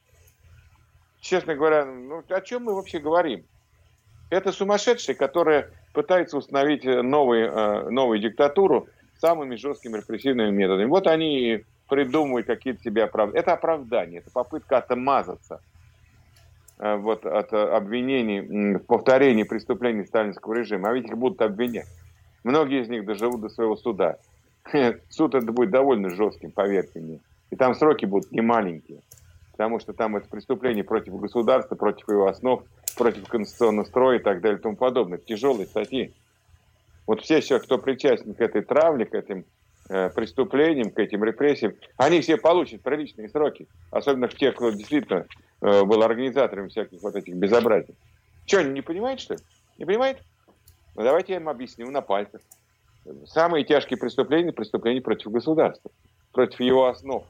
Честно 1.20 1.54
говоря, 1.54 1.84
ну, 1.84 2.22
о 2.28 2.40
чем 2.40 2.64
мы 2.64 2.74
вообще 2.74 2.98
говорим? 2.98 3.44
Это 4.30 4.50
сумасшедшие, 4.50 5.14
которые 5.14 5.70
пытаются 5.92 6.36
установить 6.36 6.84
э, 6.84 7.02
новую 7.02 8.18
диктатуру, 8.18 8.88
самыми 9.20 9.56
жесткими 9.56 9.98
репрессивными 9.98 10.50
методами. 10.50 10.86
Вот 10.86 11.06
они 11.06 11.64
придумывают 11.88 12.46
какие-то 12.46 12.82
себе 12.82 13.04
оправдания. 13.04 13.40
Это 13.40 13.52
оправдание, 13.52 14.20
это 14.20 14.30
попытка 14.30 14.78
отмазаться 14.78 15.60
вот, 16.82 17.24
от 17.24 17.52
обвинений 17.52 18.40
в 18.76 18.80
повторении 18.80 19.44
преступлений 19.44 20.04
сталинского 20.04 20.54
режима. 20.54 20.90
А 20.90 20.92
ведь 20.92 21.06
их 21.06 21.16
будут 21.16 21.40
обвинять. 21.40 21.86
Многие 22.42 22.82
из 22.82 22.88
них 22.88 23.04
доживут 23.04 23.40
до 23.40 23.48
своего 23.48 23.76
суда. 23.76 24.16
Суд 25.08 25.34
это 25.34 25.52
будет 25.52 25.70
довольно 25.70 26.10
жестким, 26.10 26.50
поверьте 26.50 27.00
мне. 27.00 27.20
И 27.50 27.56
там 27.56 27.74
сроки 27.74 28.04
будут 28.04 28.32
не 28.32 28.40
маленькие. 28.40 28.98
Потому 29.52 29.78
что 29.78 29.92
там 29.92 30.16
это 30.16 30.28
преступление 30.28 30.82
против 30.82 31.20
государства, 31.20 31.76
против 31.76 32.08
его 32.08 32.26
основ, 32.26 32.64
против 32.96 33.28
конституционного 33.28 33.84
строя 33.84 34.18
и 34.18 34.22
так 34.22 34.40
далее 34.40 34.58
и 34.58 34.62
тому 34.62 34.76
подобное. 34.76 35.18
Тяжелые 35.18 35.66
статьи. 35.66 36.12
Вот 37.06 37.20
все, 37.20 37.40
все, 37.40 37.60
кто 37.60 37.78
причастен 37.78 38.34
к 38.34 38.40
этой 38.40 38.62
травле, 38.62 39.04
к 39.04 39.14
этим 39.14 39.40
э, 39.40 39.44
преступлениям, 39.88 40.90
к 40.90 40.98
этим 40.98 41.24
репрессиям, 41.24 41.74
они 41.96 42.20
все 42.20 42.36
получат 42.36 42.82
приличные 42.82 43.28
сроки. 43.28 43.66
Особенно 43.90 44.28
те, 44.28 44.52
кто 44.52 44.70
действительно 44.70 45.26
э, 45.60 45.84
был 45.84 46.02
организатором 46.02 46.68
всяких 46.68 47.02
вот 47.02 47.14
этих 47.16 47.34
безобразий. 47.34 47.94
Что, 48.46 48.58
они 48.58 48.72
не 48.72 48.80
понимают, 48.80 49.20
что 49.20 49.34
ли? 49.34 49.40
Не 49.78 49.84
понимают? 49.84 50.18
Ну, 50.94 51.02
давайте 51.02 51.32
я 51.32 51.38
им 51.38 51.48
объясню 51.48 51.90
на 51.90 52.00
пальцах. 52.00 52.40
Самые 53.26 53.64
тяжкие 53.64 53.98
преступления– 53.98 54.52
преступления 54.52 55.00
против 55.00 55.32
государства, 55.32 55.90
против 56.32 56.60
его 56.60 56.86
основ, 56.86 57.24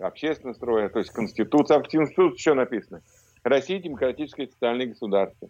общественного 0.00 0.54
строя, 0.54 0.88
то 0.88 1.00
есть 1.00 1.10
Конституция. 1.10 1.78
А 1.78 1.82
в 1.82 1.88
Конституции 1.88 2.38
что 2.38 2.54
написано? 2.54 3.02
Россия– 3.42 3.78
демократическое 3.80 4.46
социальное 4.46 4.86
государство. 4.86 5.48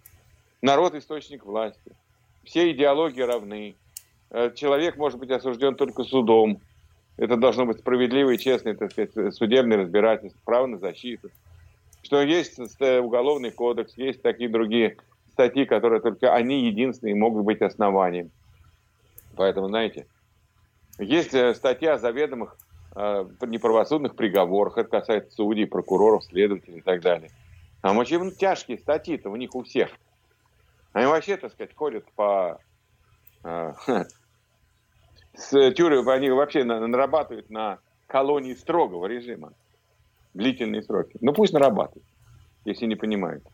Народ– 0.62 0.94
источник 0.96 1.44
власти 1.44 1.92
все 2.48 2.72
идеологии 2.72 3.20
равны. 3.20 3.74
Э, 4.30 4.50
человек 4.54 4.96
может 4.96 5.18
быть 5.18 5.30
осужден 5.30 5.74
только 5.74 6.04
судом. 6.04 6.60
Это 7.16 7.36
должно 7.36 7.66
быть 7.66 7.78
справедливое 7.78 8.34
и 8.34 8.38
честное, 8.38 8.74
так 8.74 8.92
сказать, 8.92 9.34
судебное 9.34 9.78
разбирательство, 9.78 10.40
право 10.44 10.66
на 10.66 10.78
защиту. 10.78 11.30
Что 12.02 12.22
есть 12.22 12.58
э, 12.78 13.00
уголовный 13.00 13.50
кодекс, 13.50 13.96
есть 13.96 14.22
такие 14.22 14.48
другие 14.48 14.96
статьи, 15.32 15.64
которые 15.64 16.00
только 16.00 16.34
они 16.34 16.66
единственные 16.66 17.16
могут 17.16 17.44
быть 17.44 17.60
основанием. 17.60 18.30
Поэтому, 19.36 19.68
знаете, 19.68 20.06
есть 20.98 21.34
э, 21.34 21.54
статья 21.54 21.94
о 21.94 21.98
заведомых 21.98 22.56
э, 22.94 23.26
неправосудных 23.46 24.14
приговорах. 24.14 24.78
Это 24.78 24.88
касается 24.88 25.34
судей, 25.34 25.66
прокуроров, 25.66 26.24
следователей 26.24 26.78
и 26.78 26.82
так 26.82 27.00
далее. 27.02 27.30
А 27.82 27.92
очень 27.92 28.30
тяжкие 28.32 28.78
статьи-то 28.78 29.30
у 29.30 29.36
них 29.36 29.54
у 29.54 29.62
всех– 29.62 29.90
они 30.92 31.06
вообще, 31.06 31.36
так 31.36 31.52
сказать, 31.52 31.74
ходят 31.74 32.04
по... 32.16 32.60
Э, 33.44 33.72
с 35.34 35.72
тюрьмы, 35.72 36.12
они 36.12 36.30
вообще 36.30 36.64
нарабатывают 36.64 37.50
на 37.50 37.78
колонии 38.06 38.54
строгого 38.54 39.06
режима. 39.06 39.52
Длительные 40.34 40.82
сроки. 40.82 41.16
Ну 41.20 41.32
пусть 41.32 41.52
нарабатывают, 41.52 42.06
если 42.64 42.86
не 42.86 42.96
понимают. 42.96 43.44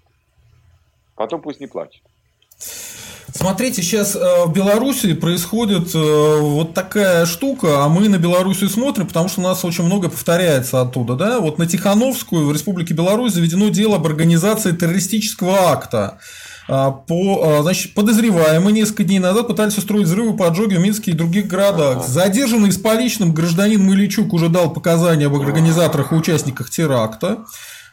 Потом 1.14 1.42
пусть 1.42 1.60
не 1.60 1.66
плачут. 1.66 2.02
Смотрите, 3.36 3.82
сейчас 3.82 4.14
э, 4.14 4.44
в 4.46 4.52
Беларуси 4.52 5.12
происходит 5.14 5.94
э, 5.94 6.38
вот 6.40 6.72
такая 6.72 7.26
штука, 7.26 7.84
а 7.84 7.88
мы 7.88 8.08
на 8.08 8.16
Белоруссию 8.16 8.70
смотрим, 8.70 9.06
потому 9.06 9.28
что 9.28 9.40
у 9.40 9.44
нас 9.44 9.64
очень 9.64 9.84
много 9.84 10.08
повторяется 10.08 10.80
оттуда, 10.80 11.16
да? 11.16 11.40
Вот 11.40 11.58
на 11.58 11.66
Тихановскую 11.66 12.46
в 12.46 12.52
Республике 12.52 12.94
Беларусь 12.94 13.32
заведено 13.32 13.70
дело 13.70 13.96
об 13.96 14.06
организации 14.06 14.72
террористического 14.72 15.72
акта. 15.72 16.18
А, 16.66 16.90
по, 16.90 17.58
а, 17.58 17.62
значит, 17.62 17.94
подозреваемые 17.94 18.72
несколько 18.72 19.04
дней 19.04 19.18
назад 19.18 19.48
пытались 19.48 19.76
устроить 19.76 20.06
взрывы, 20.06 20.36
поджоги 20.36 20.76
в 20.76 20.80
Минске 20.80 21.10
и 21.10 21.14
других 21.14 21.46
городах. 21.46 22.06
Задержанный 22.06 22.72
с 22.72 22.78
поличным 22.78 23.34
гражданин 23.34 23.82
Мыличук 23.82 24.32
уже 24.32 24.48
дал 24.48 24.72
показания 24.72 25.26
об 25.26 25.34
организаторах 25.34 26.12
и 26.12 26.14
участниках 26.14 26.70
теракта. 26.70 27.44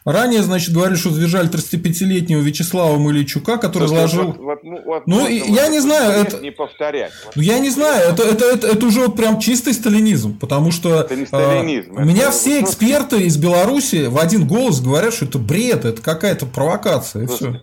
Ранее, 0.04 0.42
значит, 0.42 0.74
говорили, 0.74 0.98
что 0.98 1.12
задержали 1.12 1.48
35-летнего 1.48 2.40
Вячеслава 2.40 2.98
Мыличука, 2.98 3.58
который 3.58 3.88
заложил... 3.88 4.34
Вот, 4.34 4.38
вот, 4.40 4.60
вот, 4.84 5.04
ну, 5.06 5.28
я 5.28 5.68
не 5.68 5.80
знаю, 5.80 6.24
это... 6.24 6.40
Не 6.40 6.50
повторять. 6.50 7.12
Вот. 7.26 7.36
Ну, 7.36 7.42
я 7.44 7.60
не 7.60 7.70
знаю, 7.70 8.12
это, 8.12 8.24
это, 8.24 8.46
это, 8.46 8.68
это 8.68 8.86
уже 8.88 9.02
вот 9.02 9.16
прям 9.16 9.40
чистый 9.40 9.76
сталинизм, 9.76 10.40
потому 10.40 10.72
что... 10.72 11.02
Это 11.02 11.16
не 11.16 11.28
сталинизм. 11.28 11.94
А, 11.96 12.02
у 12.02 12.06
меня 12.06 12.32
все 12.32 12.62
эксперты 12.62 13.22
из 13.22 13.38
Беларуси 13.38 14.08
в 14.08 14.18
один 14.18 14.48
голос 14.48 14.82
говорят, 14.82 15.14
что 15.14 15.26
это 15.26 15.38
бред, 15.38 15.86
это 15.86 16.02
какая-то 16.02 16.48
провокация, 16.48 17.26
и 17.26 17.28
все. 17.28 17.62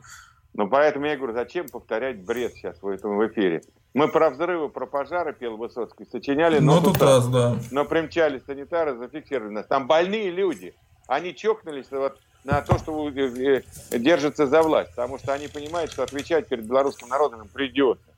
Ну, 0.59 0.67
поэтому 0.67 1.07
я 1.07 1.17
говорю, 1.17 1.35
зачем 1.35 1.69
повторять 1.69 2.21
бред 2.25 2.55
сейчас 2.55 2.83
в 2.83 2.89
этом 2.89 3.25
эфире? 3.29 3.63
Мы 3.95 4.09
про 4.09 4.29
взрывы, 4.29 4.69
про 4.69 4.87
пожары, 4.87 5.33
пел 5.33 5.57
Высоцкий, 5.57 6.05
сочиняли, 6.11 6.59
но, 6.59 6.81
ну, 6.81 6.83
тут 6.83 7.01
раз, 7.01 7.29
да. 7.29 7.57
но 7.71 7.85
примчались 7.85 8.43
санитары, 8.45 8.97
зафиксировали 8.97 9.53
нас. 9.53 9.67
Там 9.67 9.87
больные 9.87 10.31
люди, 10.31 10.75
они 11.07 11.33
чокнулись 11.37 11.93
вот 11.93 12.19
на 12.43 12.61
то, 12.61 12.77
что 12.77 13.09
э, 13.09 13.63
э, 13.93 13.99
держатся 14.01 14.49
за 14.49 14.63
власть, 14.63 14.91
потому 14.91 15.19
что 15.19 15.33
они 15.33 15.47
понимают, 15.47 15.93
что 15.93 16.03
отвечать 16.03 16.49
перед 16.49 16.67
белорусским 16.67 17.07
народом 17.07 17.43
им 17.43 17.49
придется. 17.49 18.13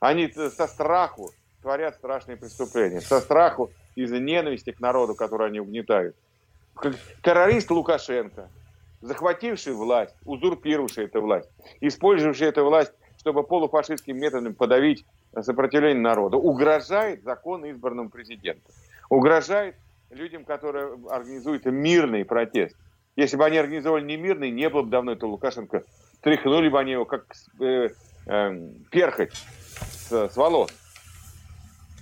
Они 0.00 0.32
со 0.32 0.66
страху 0.68 1.32
творят 1.60 1.96
страшные 1.96 2.38
преступления, 2.38 3.02
со 3.02 3.20
страху 3.20 3.70
из-за 3.94 4.18
ненависти 4.18 4.70
к 4.70 4.80
народу, 4.80 5.14
который 5.14 5.48
они 5.48 5.60
угнетают. 5.60 6.16
Террорист 7.22 7.70
Лукашенко, 7.70 8.48
захвативший 9.00 9.72
власть, 9.72 10.14
узурпировавший 10.24 11.04
эту 11.04 11.20
власть, 11.20 11.48
использовавший 11.80 12.48
эту 12.48 12.64
власть 12.64 12.92
чтобы 13.18 13.42
полуфашистским 13.42 14.16
методом 14.16 14.54
подавить 14.54 15.04
сопротивление 15.40 16.00
народа, 16.00 16.36
угрожает 16.36 17.22
закон 17.24 17.64
избранному 17.66 18.10
президенту, 18.10 18.70
угрожает 19.10 19.76
людям, 20.10 20.44
которые 20.44 20.98
организуют 21.10 21.66
мирный 21.66 22.24
протест. 22.24 22.76
Если 23.16 23.36
бы 23.36 23.44
они 23.44 23.58
организовали 23.58 24.04
не 24.04 24.16
мирный, 24.16 24.50
не 24.50 24.68
было 24.70 24.82
бы 24.82 24.90
давно 24.90 25.12
этого 25.12 25.30
Лукашенко. 25.30 25.82
Тряхнули 26.22 26.68
бы 26.68 26.78
они 26.78 26.92
его, 26.92 27.04
как 27.04 27.26
э, 27.60 27.90
э, 28.26 28.68
перхоть 28.90 29.32
с, 29.34 30.12
с 30.12 30.36
волос. 30.36 30.70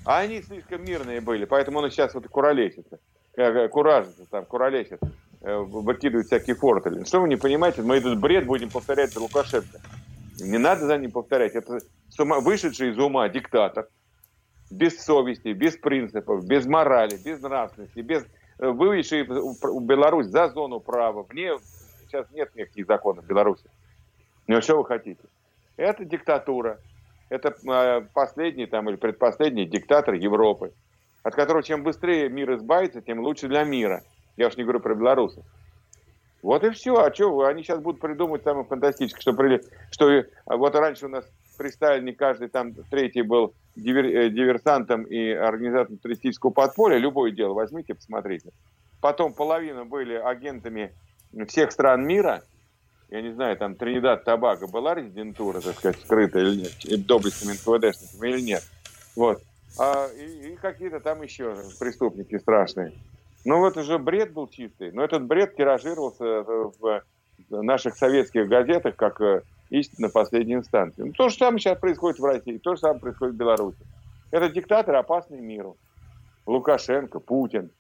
А 0.05 0.19
они 0.19 0.43
слишком 0.43 0.85
мирные 0.85 1.21
были, 1.21 1.47
поэтому 1.47 1.79
он 1.81 1.91
сейчас 1.91 2.15
вот 2.15 2.29
куролесится, 2.29 3.00
э, 3.37 3.69
куражится, 3.69 4.26
там, 4.31 4.45
куролесит, 4.45 5.00
э, 5.47 5.57
выкидывает 5.59 6.26
всякие 6.26 6.57
фортели. 6.57 7.05
Что 7.05 7.21
вы 7.21 7.29
не 7.29 7.37
понимаете, 7.37 7.83
мы 7.83 7.97
этот 7.97 8.19
бред 8.19 8.47
будем 8.47 8.71
повторять 8.71 9.12
за 9.12 9.21
Лукашенко. 9.21 9.81
Не 10.41 10.59
надо 10.59 10.87
за 10.87 10.99
ним 10.99 11.11
повторять. 11.11 11.55
Это 11.55 11.79
вышедший 12.19 12.91
из 12.91 12.99
ума 12.99 13.29
диктатор. 13.29 13.88
Без 14.71 15.00
совести, 15.03 15.49
без 15.49 15.76
принципов, 15.76 16.45
без 16.45 16.67
морали, 16.67 17.17
без 17.25 17.41
нравственности, 17.41 18.00
без 18.00 18.25
э, 18.59 18.69
выведший 18.69 19.23
Беларусь 19.23 20.26
за 20.26 20.49
зону 20.49 20.81
права. 20.81 21.25
Вне, 21.29 21.57
сейчас 22.07 22.26
нет 22.33 22.55
никаких 22.57 22.87
законов 22.87 23.25
в 23.25 23.29
Беларуси. 23.29 23.65
Ну, 24.49 24.61
что 24.61 24.76
вы 24.76 24.85
хотите? 24.85 25.23
Это 25.76 26.05
диктатура. 26.05 26.79
Это 27.29 27.55
э, 27.69 28.07
последний 28.12 28.67
там, 28.67 28.88
или 28.88 28.97
предпоследний 28.97 29.67
диктатор 29.67 30.15
Европы, 30.15 30.73
от 31.23 31.35
которого 31.35 31.62
чем 31.62 31.83
быстрее 31.83 32.29
мир 32.29 32.55
избавится, 32.55 33.00
тем 33.00 33.21
лучше 33.21 33.49
для 33.49 33.65
мира. 33.65 34.03
Я 34.37 34.49
уж 34.49 34.57
не 34.57 34.64
говорю 34.64 34.81
про 34.81 34.95
белорусов. 34.95 35.45
Вот 36.43 36.62
и 36.64 36.71
все. 36.71 36.95
А 36.97 37.12
что, 37.12 37.45
они 37.45 37.62
сейчас 37.62 37.81
будут 37.81 38.00
придумать 38.00 38.45
самое 38.45 38.66
фантастическое, 38.66 39.21
что, 39.21 39.33
при, 39.33 39.61
что 39.90 40.25
вот 40.47 40.75
раньше 40.75 41.07
у 41.07 41.09
нас 41.09 41.25
при 41.57 41.71
Сталине 41.71 42.12
каждый 42.12 42.49
там 42.49 42.75
третий 42.90 43.23
был 43.23 43.55
дивер, 43.75 44.05
э, 44.05 44.31
диверсантом 44.31 45.05
и 45.05 45.31
организатором 45.31 45.99
террористического 45.99 46.50
подполья. 46.50 46.99
Любое 46.99 47.33
дело 47.33 47.55
возьмите, 47.55 47.95
посмотрите. 47.95 48.50
Потом 49.00 49.33
половина 49.33 49.85
были 49.85 50.14
агентами 50.14 50.93
всех 51.49 51.73
стран 51.73 52.07
мира. 52.07 52.43
Я 53.09 53.23
не 53.23 53.33
знаю, 53.33 53.57
там 53.57 53.76
Тринидад, 53.76 54.25
Табаго 54.25 54.66
была 54.66 54.95
резидентура, 54.95 55.61
так 55.61 55.76
сказать, 55.76 56.00
скрытая 56.00 56.43
или 56.45 56.62
нет, 56.62 57.07
доблестными 57.07 57.55
НКВДшниками 57.55 58.28
или 58.28 58.40
нет. 58.40 58.62
Вот. 59.14 59.40
А, 59.78 60.09
и, 60.09 60.52
и 60.52 60.57
какие-то 60.57 61.00
там 61.00 61.23
еще 61.23 61.57
преступники 61.78 62.37
страшные. 62.38 62.93
Ну, 63.47 63.65
это 63.65 63.85
же 63.85 63.99
бред 63.99 64.33
был 64.33 64.49
чистый. 64.49 64.91
Но 64.91 65.05
этот 65.05 65.25
бред 65.25 65.55
тиражировался 65.55 66.25
э, 66.25 66.71
в 66.81 67.03
наших 67.49 67.97
советских 67.97 68.49
газетах 68.49 68.97
как 68.97 69.21
э, 69.21 69.42
истина 69.70 70.09
последней 70.09 70.55
инстанции. 70.55 71.05
Ну, 71.05 71.12
то 71.12 71.29
же 71.29 71.37
самое 71.37 71.61
сейчас 71.61 71.79
происходит 71.79 72.18
в 72.18 72.25
России, 72.25 72.59
то 72.59 72.75
же 72.75 72.81
самое 72.81 73.01
происходит 73.01 73.37
в 73.37 73.38
Беларуси. 73.38 73.79
Это 74.33 74.49
диктатор, 74.49 74.97
опасный 74.97 75.40
миру. 75.40 75.77
Лукашенко, 76.44 77.20
Путин 77.20 77.70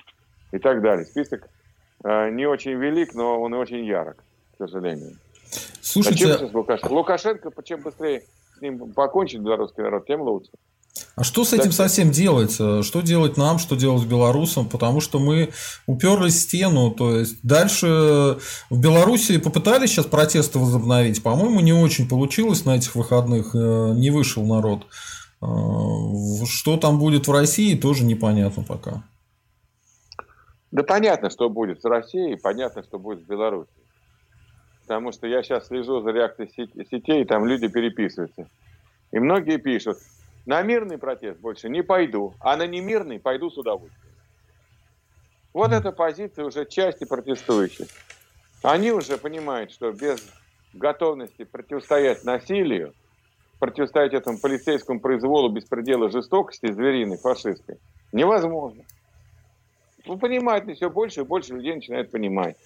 и 0.52 0.58
так 0.58 0.82
далее. 0.82 1.04
Список 1.04 1.48
э, 2.04 2.30
не 2.30 2.46
очень 2.46 2.74
велик, 2.74 3.14
но 3.14 3.40
он 3.40 3.52
очень 3.54 3.84
ярок, 3.84 4.22
к 4.54 4.58
сожалению. 4.58 5.16
Слушайте... 5.80 6.32
А 6.32 6.46
Лукашенко? 6.56 6.92
Лукашенко, 6.92 7.62
чем 7.64 7.82
быстрее 7.82 8.22
с 8.56 8.60
ним 8.60 8.92
покончит 8.92 9.40
белорусский 9.40 9.82
народ, 9.82 10.06
тем 10.06 10.22
лучше. 10.22 10.52
А 11.14 11.24
что 11.24 11.44
с 11.44 11.52
этим 11.52 11.72
совсем 11.72 12.10
делать? 12.10 12.52
Что 12.52 13.00
делать 13.00 13.36
нам, 13.36 13.58
что 13.58 13.76
делать 13.76 14.06
белорусам? 14.06 14.68
Потому 14.68 15.00
что 15.00 15.18
мы 15.18 15.50
уперлись 15.86 16.34
в 16.34 16.40
стену. 16.40 16.90
То 16.90 17.16
есть 17.16 17.38
дальше 17.42 18.38
в 18.70 18.80
Беларуси 18.80 19.38
попытались 19.38 19.90
сейчас 19.90 20.06
протесты 20.06 20.58
возобновить. 20.58 21.22
По-моему, 21.22 21.60
не 21.60 21.72
очень 21.72 22.08
получилось 22.08 22.64
на 22.64 22.76
этих 22.76 22.94
выходных. 22.94 23.54
Э, 23.54 23.92
не 23.94 24.10
вышел 24.10 24.44
народ. 24.44 24.86
Э, 25.42 25.46
что 26.46 26.76
там 26.76 26.98
будет 26.98 27.28
в 27.28 27.32
России, 27.32 27.76
тоже 27.76 28.04
непонятно 28.04 28.62
пока. 28.62 29.02
Да 30.70 30.82
понятно, 30.82 31.30
что 31.30 31.48
будет 31.48 31.80
с 31.80 31.84
Россией, 31.84 32.36
понятно, 32.36 32.82
что 32.82 32.98
будет 32.98 33.20
с 33.20 33.26
Беларусью. 33.26 33.72
Потому 34.82 35.12
что 35.12 35.26
я 35.26 35.42
сейчас 35.42 35.66
слежу 35.66 36.00
за 36.02 36.10
реакцией 36.10 36.50
сетей, 36.90 37.22
и 37.22 37.24
там 37.24 37.46
люди 37.46 37.68
переписываются. 37.68 38.48
И 39.10 39.18
многие 39.18 39.56
пишут, 39.56 39.98
на 40.46 40.62
мирный 40.62 40.96
протест 40.96 41.40
больше 41.40 41.68
не 41.68 41.82
пойду, 41.82 42.34
а 42.40 42.56
на 42.56 42.66
немирный 42.66 43.18
пойду 43.18 43.50
с 43.50 43.58
удовольствием. 43.58 44.14
Вот 45.52 45.72
эта 45.72 45.90
позиция 45.90 46.44
уже 46.44 46.64
части 46.66 47.04
протестующих. 47.04 47.88
Они 48.62 48.92
уже 48.92 49.18
понимают, 49.18 49.72
что 49.72 49.90
без 49.90 50.24
готовности 50.72 51.44
противостоять 51.44 52.24
насилию, 52.24 52.94
противостоять 53.58 54.12
этому 54.12 54.38
полицейскому 54.38 55.00
произволу 55.00 55.48
беспредела 55.48 56.10
жестокости 56.10 56.70
звериной, 56.70 57.16
фашистской, 57.16 57.78
невозможно. 58.12 58.84
Ну, 60.04 60.18
понимают 60.18 60.70
все 60.76 60.90
больше 60.90 61.22
и 61.22 61.24
больше 61.24 61.54
людей 61.54 61.74
начинают 61.74 62.10
понимать. 62.10 62.56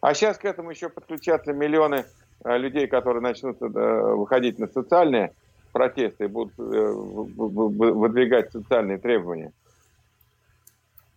А 0.00 0.12
сейчас 0.12 0.36
к 0.36 0.44
этому 0.44 0.70
еще 0.70 0.90
подключатся 0.90 1.52
миллионы 1.52 2.04
э, 2.44 2.58
людей, 2.58 2.86
которые 2.86 3.22
начнут 3.22 3.60
э, 3.62 3.66
выходить 3.66 4.58
на 4.58 4.66
социальные 4.66 5.32
протесты 5.76 6.26
будут 6.26 6.58
э, 6.58 6.62
выдвигать 6.62 8.50
социальные 8.50 8.96
требования. 8.96 9.52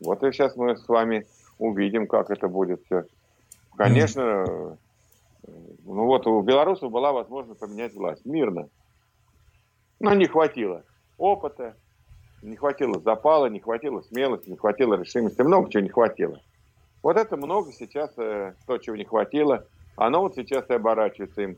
Вот 0.02 0.22
и 0.22 0.34
сейчас 0.34 0.58
мы 0.58 0.76
с 0.76 0.86
вами 0.86 1.26
увидим, 1.60 2.08
как 2.08 2.30
это 2.30 2.50
будет 2.50 2.84
все. 2.84 3.06
Конечно, 3.78 4.78
ну 5.86 6.06
вот 6.06 6.28
у 6.28 6.42
белорусов 6.42 6.92
была 6.92 7.14
возможность 7.14 7.62
поменять 7.62 7.94
власть 7.94 8.26
мирно. 8.26 8.68
Но 10.02 10.14
не 10.14 10.26
хватило 10.26 10.84
опыта, 11.18 11.78
не 12.42 12.58
хватило 12.58 13.00
запала, 13.00 13.46
не 13.46 13.62
хватило 13.62 14.02
смелости, 14.02 14.50
не 14.50 14.58
хватило 14.58 14.96
решимости, 14.96 15.42
много 15.42 15.72
чего 15.72 15.84
не 15.84 15.90
хватило. 15.90 16.42
Вот 17.02 17.16
это 17.16 17.38
много 17.38 17.72
сейчас, 17.72 18.12
э, 18.18 18.56
то, 18.68 18.78
чего 18.78 18.98
не 18.98 19.06
хватило, 19.06 19.66
оно 19.96 20.20
вот 20.20 20.36
сейчас 20.36 20.70
и 20.70 20.74
оборачивается 20.74 21.44
им 21.44 21.58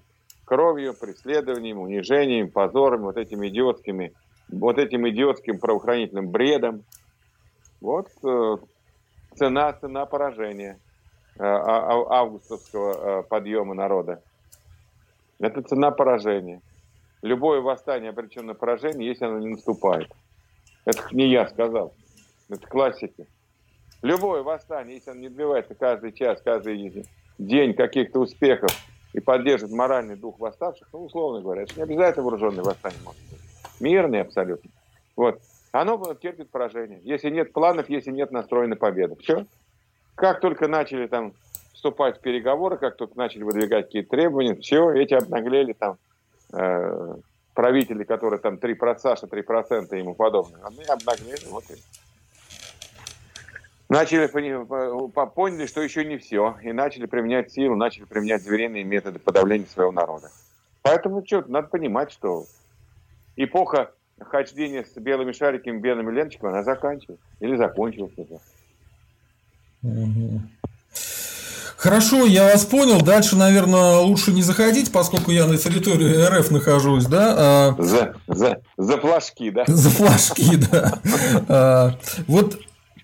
кровью, 0.52 0.94
преследованием, 0.94 1.80
унижением, 1.80 2.52
позором, 2.52 3.04
вот 3.04 3.16
этими 3.16 3.48
идиотскими, 3.48 4.12
вот 4.50 4.80
этим 4.80 5.08
идиотским 5.08 5.60
правоохранительным 5.60 6.28
бредом. 6.28 6.84
Вот 7.80 8.10
э, 8.22 8.58
цена, 9.38 9.72
цена 9.72 10.06
поражения 10.06 10.78
э, 11.38 11.42
а, 11.42 11.94
а, 11.94 12.20
августовского 12.20 13.22
э, 13.22 13.24
подъема 13.30 13.76
народа. 13.76 14.22
Это 15.40 15.62
цена 15.62 15.90
поражения. 15.90 16.60
Любое 17.22 17.62
восстание 17.62 18.10
обречено 18.10 18.48
на 18.48 18.54
поражение, 18.54 19.08
если 19.08 19.24
оно 19.24 19.40
не 19.40 19.52
наступает. 19.52 20.12
Это 20.84 21.02
не 21.14 21.30
я 21.30 21.48
сказал. 21.48 21.94
Это 22.50 22.68
классики. 22.68 23.26
Любое 24.02 24.44
восстание, 24.44 24.96
если 24.96 25.12
оно 25.12 25.22
не 25.22 25.30
добивается 25.30 25.76
каждый 25.76 26.12
час, 26.12 26.42
каждый 26.44 27.06
день 27.38 27.74
каких-то 27.74 28.20
успехов, 28.20 28.72
и 29.14 29.20
поддержит 29.20 29.72
моральный 29.72 30.16
дух 30.16 30.40
восставших, 30.40 30.88
ну, 30.94 31.06
условно 31.06 31.42
говоря, 31.42 31.64
это 31.64 31.76
не 31.76 31.84
обязательно 31.84 32.24
вооруженное 32.24 32.64
восстание 32.64 33.00
может 33.04 33.22
быть. 33.30 33.40
Мирное 33.80 34.22
абсолютно. 34.22 34.70
Вот. 35.16 35.40
Оно 35.72 36.14
терпит 36.16 36.50
поражение. 36.50 37.00
Если 37.04 37.30
нет 37.30 37.54
планов, 37.54 37.90
если 37.90 38.12
нет 38.12 38.32
настроя 38.32 38.68
на 38.68 38.76
победу. 38.76 39.16
Все. 39.18 39.46
Как 40.16 40.40
только 40.40 40.68
начали 40.68 41.08
там 41.08 41.34
вступать 41.74 42.18
в 42.18 42.22
переговоры, 42.22 42.78
как 42.78 42.96
только 42.96 43.18
начали 43.18 43.44
выдвигать 43.44 43.86
какие-то 43.86 44.10
требования, 44.10 44.56
все, 44.56 44.92
эти 44.92 45.14
обнаглели 45.14 45.74
там 45.74 45.98
э, 46.54 47.16
правители, 47.54 48.04
которые 48.04 48.40
там 48.40 48.56
3%, 48.56 48.98
Саша 48.98 49.26
3% 49.26 49.96
и 49.96 50.00
ему 50.00 50.14
подобное. 50.14 50.62
Они 50.64 50.84
обнаглели, 50.84 51.46
вот 51.50 51.64
и. 51.72 51.76
Начали 53.92 54.28
поняли, 55.36 55.66
что 55.66 55.82
еще 55.82 56.06
не 56.06 56.18
все, 56.18 56.56
и 56.64 56.72
начали 56.72 57.06
применять 57.06 57.52
силу, 57.52 57.76
начали 57.76 58.06
применять 58.06 58.42
звериные 58.42 58.86
методы 58.86 59.20
подавления 59.20 59.68
своего 59.68 59.92
народа. 59.92 60.32
Поэтому 60.82 61.24
что, 61.26 61.44
надо 61.48 61.68
понимать, 61.68 62.12
что 62.12 62.46
эпоха 63.36 63.92
хождения 64.20 64.86
с 64.86 64.98
белыми 64.98 65.34
шариками, 65.34 65.80
белыми 65.80 66.12
ленточками, 66.12 66.54
она 66.54 66.64
заканчивается. 66.64 67.26
Или 67.42 67.58
закончилась 67.58 68.14
уже. 68.16 68.40
Хорошо, 71.76 72.26
я 72.26 72.44
вас 72.44 72.64
понял. 72.66 73.02
Дальше, 73.02 73.36
наверное, 73.36 73.98
лучше 73.98 74.32
не 74.32 74.44
заходить, 74.44 74.92
поскольку 74.92 75.32
я 75.32 75.48
на 75.48 75.58
территории 75.58 76.28
РФ 76.28 76.52
нахожусь, 76.52 77.08
да? 77.08 77.36
А 77.38 77.76
за, 77.82 78.16
за, 78.28 78.62
за 78.78 78.98
флажки, 79.00 79.50
да? 79.50 79.66
За 79.68 79.90
флажки, 79.90 80.56
да. 80.58 81.00
А, 81.50 81.98
вот 82.28 82.60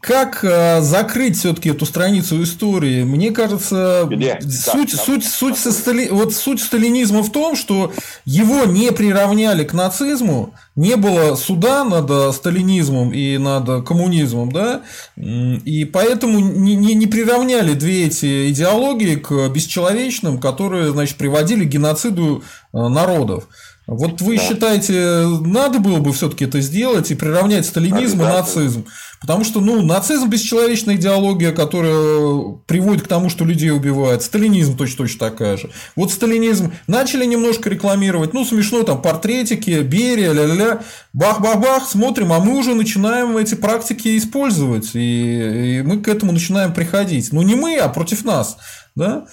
как 0.07 0.39
э, 0.41 0.79
закрыть 0.79 1.37
все-таки 1.37 1.69
эту 1.69 1.85
страницу 1.85 2.41
истории? 2.41 3.03
Мне 3.03 3.31
кажется, 3.31 4.07
Где? 4.09 4.39
суть, 4.41 4.91
как? 4.91 5.01
суть, 5.01 5.25
суть, 5.25 5.57
со 5.57 5.73
стали... 5.73 6.07
вот 6.07 6.33
суть 6.33 6.61
сталинизма 6.61 7.23
в 7.23 7.31
том, 7.31 7.57
что 7.57 7.91
его 8.23 8.63
не 8.63 8.93
приравняли 8.93 9.65
к 9.65 9.73
нацизму, 9.73 10.53
не 10.77 10.95
было 10.95 11.35
суда 11.35 11.83
над 11.83 12.09
э, 12.09 12.31
сталинизмом 12.31 13.11
и 13.11 13.37
над 13.37 13.85
коммунизмом, 13.85 14.49
да, 14.49 14.83
и 15.17 15.83
поэтому 15.83 16.39
не, 16.39 16.75
не, 16.75 16.93
не 16.93 17.07
приравняли 17.07 17.73
две 17.73 18.07
эти 18.07 18.49
идеологии 18.49 19.15
к 19.15 19.49
бесчеловечным, 19.49 20.39
которые, 20.39 20.93
значит, 20.93 21.17
приводили 21.17 21.65
к 21.65 21.69
геноциду 21.69 22.43
э, 22.71 22.77
народов. 22.77 23.49
Вот 23.87 24.19
вы 24.19 24.35
да. 24.35 24.43
считаете, 24.43 25.25
надо 25.41 25.79
было 25.79 25.99
бы 25.99 26.11
все-таки 26.11 26.43
это 26.43 26.59
сделать 26.59 27.09
и 27.09 27.15
приравнять 27.15 27.65
сталинизм 27.65 28.21
и 28.21 28.25
нацизм? 28.25 28.85
Потому 29.21 29.45
что, 29.45 29.61
ну, 29.61 29.81
нацизм 29.81 30.29
бесчеловечная 30.29 30.95
идеология, 30.95 31.53
которая 31.53 32.57
приводит 32.67 33.03
к 33.03 33.07
тому, 33.07 33.29
что 33.29 33.45
людей 33.45 33.71
убивают. 33.71 34.23
Сталинизм 34.23 34.77
точно 34.77 35.05
точно 35.05 35.29
такая 35.29 35.55
же. 35.55 35.71
Вот 35.95 36.11
сталинизм 36.11 36.73
начали 36.87 37.25
немножко 37.25 37.69
рекламировать, 37.69 38.33
ну, 38.33 38.43
смешно, 38.43 38.83
там, 38.83 39.01
портретики, 39.01 39.81
Берия, 39.81 40.33
ля-ля-ля, 40.33 40.81
бах-бах-бах, 41.13 41.87
смотрим, 41.87 42.33
а 42.33 42.39
мы 42.39 42.57
уже 42.57 42.75
начинаем 42.75 43.37
эти 43.37 43.55
практики 43.55 44.17
использовать, 44.17 44.95
и, 44.95 45.77
и 45.77 45.81
мы 45.81 46.01
к 46.01 46.09
этому 46.09 46.33
начинаем 46.33 46.73
приходить. 46.73 47.31
Ну, 47.31 47.41
не 47.41 47.55
мы, 47.55 47.77
а 47.77 47.87
против 47.87 48.25
нас, 48.25 48.57
да? 48.95 49.27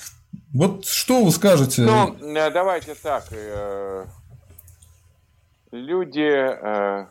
Вот 0.53 0.87
что 0.87 1.25
вы 1.25 1.33
скажете? 1.33 1.83
Ну, 1.83 2.17
э, 2.21 2.51
давайте 2.51 2.95
так. 2.95 3.25
Люди 5.74 6.20
э, 6.22 7.06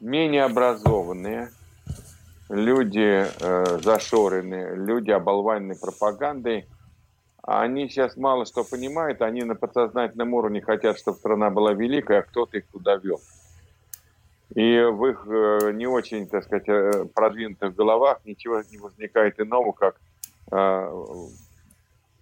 менее 0.00 0.42
образованные, 0.42 1.50
люди 2.48 3.24
э, 3.24 3.78
зашоренные, 3.80 4.74
люди 4.74 5.12
оболваненные 5.12 5.78
пропагандой, 5.78 6.66
они 7.44 7.88
сейчас 7.88 8.16
мало 8.16 8.46
что 8.46 8.64
понимают, 8.64 9.22
они 9.22 9.44
на 9.44 9.54
подсознательном 9.54 10.34
уровне 10.34 10.60
хотят, 10.60 10.98
чтобы 10.98 11.18
страна 11.18 11.50
была 11.50 11.72
великая, 11.72 12.18
а 12.18 12.22
кто-то 12.22 12.58
их 12.58 12.66
туда 12.66 12.96
вел. 12.96 13.20
И 14.56 14.80
в 14.80 15.06
их 15.06 15.24
э, 15.28 15.70
не 15.72 15.86
очень, 15.86 16.26
так 16.26 16.42
сказать, 16.42 17.12
продвинутых 17.14 17.76
головах 17.76 18.22
ничего 18.24 18.60
не 18.68 18.78
возникает 18.78 19.38
иного, 19.38 19.70
как 19.70 20.00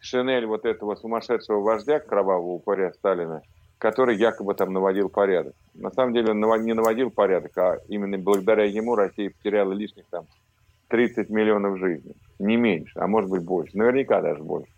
шинель 0.00 0.44
вот 0.44 0.66
этого 0.66 0.96
сумасшедшего 0.96 1.60
вождя, 1.60 1.98
кровавого 1.98 2.50
упыря 2.50 2.92
Сталина– 2.92 3.40
который 3.78 4.16
якобы 4.16 4.54
там 4.54 4.72
наводил 4.72 5.08
порядок. 5.08 5.54
На 5.74 5.90
самом 5.90 6.12
деле 6.12 6.32
он 6.32 6.64
не 6.64 6.74
наводил 6.74 7.10
порядок, 7.10 7.56
а 7.56 7.78
именно 7.88 8.18
благодаря 8.18 8.64
ему 8.64 8.96
Россия 8.96 9.30
потеряла 9.30 9.72
лишних 9.72 10.06
там 10.10 10.26
30 10.88 11.30
миллионов 11.30 11.78
жизней. 11.78 12.16
Не 12.38 12.56
меньше, 12.56 12.92
а 12.96 13.06
может 13.06 13.30
быть 13.30 13.44
больше. 13.44 13.76
Наверняка 13.76 14.20
даже 14.20 14.42
больше. 14.42 14.72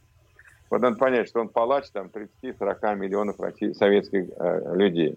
Вот 0.69 0.83
надо 0.83 0.97
понять, 0.97 1.29
что 1.29 1.41
он 1.41 1.49
палач 1.49 1.89
там 1.91 2.11
30-40 2.43 2.97
миллионов 2.97 3.41
россий, 3.41 3.75
советских 3.75 4.27
э, 4.37 4.75
людей. 4.77 5.17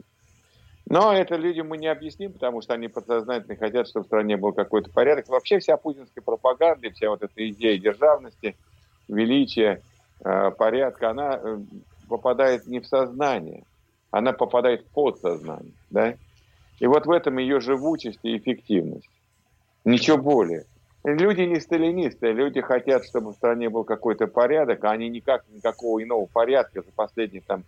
Но 0.85 1.13
это 1.13 1.35
людям 1.35 1.69
мы 1.69 1.77
не 1.77 1.87
объясним, 1.87 2.33
потому 2.33 2.61
что 2.61 2.73
они 2.73 2.87
подсознательно 2.87 3.55
хотят, 3.55 3.87
чтобы 3.87 4.03
в 4.03 4.07
стране 4.07 4.35
был 4.35 4.51
какой-то 4.51 4.89
порядок. 4.89 5.29
Вообще 5.29 5.59
вся 5.59 5.77
путинская 5.77 6.23
пропаганда, 6.23 6.89
вся 6.91 7.09
вот 7.09 7.23
эта 7.23 7.49
идея 7.49 7.77
державности, 7.77 8.55
величия, 9.07 9.81
э, 10.23 10.51
порядка, 10.57 11.11
она 11.11 11.39
э, 11.41 11.59
попадает 12.09 12.67
не 12.67 12.79
в 12.79 12.87
сознание, 12.87 13.63
она 14.13 14.31
попадает 14.31 14.81
в 14.81 14.93
подсознание. 14.93 15.73
Да? 15.89 16.13
И 16.79 16.85
вот 16.85 17.07
в 17.07 17.11
этом 17.11 17.39
ее 17.39 17.59
живучесть 17.59 18.19
и 18.21 18.37
эффективность. 18.37 19.09
Ничего 19.85 20.17
более. 20.17 20.65
Люди 21.03 21.41
не 21.41 21.59
сталинисты, 21.59 22.31
люди 22.31 22.61
хотят, 22.61 23.05
чтобы 23.05 23.31
в 23.31 23.35
стране 23.35 23.71
был 23.71 23.83
какой-то 23.83 24.27
порядок, 24.27 24.83
а 24.83 24.91
они 24.91 25.09
никак 25.09 25.45
никакого 25.51 26.01
иного 26.01 26.27
порядка 26.27 26.83
за 26.83 26.91
последние 26.95 27.41
там 27.41 27.63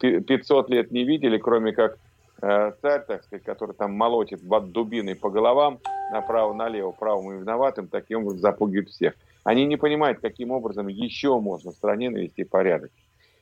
500 0.00 0.70
лет 0.70 0.90
не 0.92 1.04
видели, 1.04 1.36
кроме 1.36 1.72
как 1.72 1.98
э, 2.40 2.72
царь, 2.80 3.04
так 3.06 3.24
сказать, 3.24 3.44
который 3.44 3.74
там 3.74 3.92
молотит 3.92 4.40
дубиной 4.42 5.14
по 5.14 5.28
головам 5.28 5.78
направо-налево, 6.10 6.92
правым 6.92 7.34
и 7.34 7.40
виноватым, 7.40 7.86
таким 7.86 8.20
образом 8.20 8.40
запугивает 8.40 8.88
всех. 8.88 9.12
Они 9.44 9.66
не 9.66 9.76
понимают, 9.76 10.20
каким 10.20 10.52
образом 10.52 10.88
еще 10.88 11.38
можно 11.38 11.70
в 11.70 11.74
стране 11.74 12.08
навести 12.08 12.44
порядок. 12.44 12.90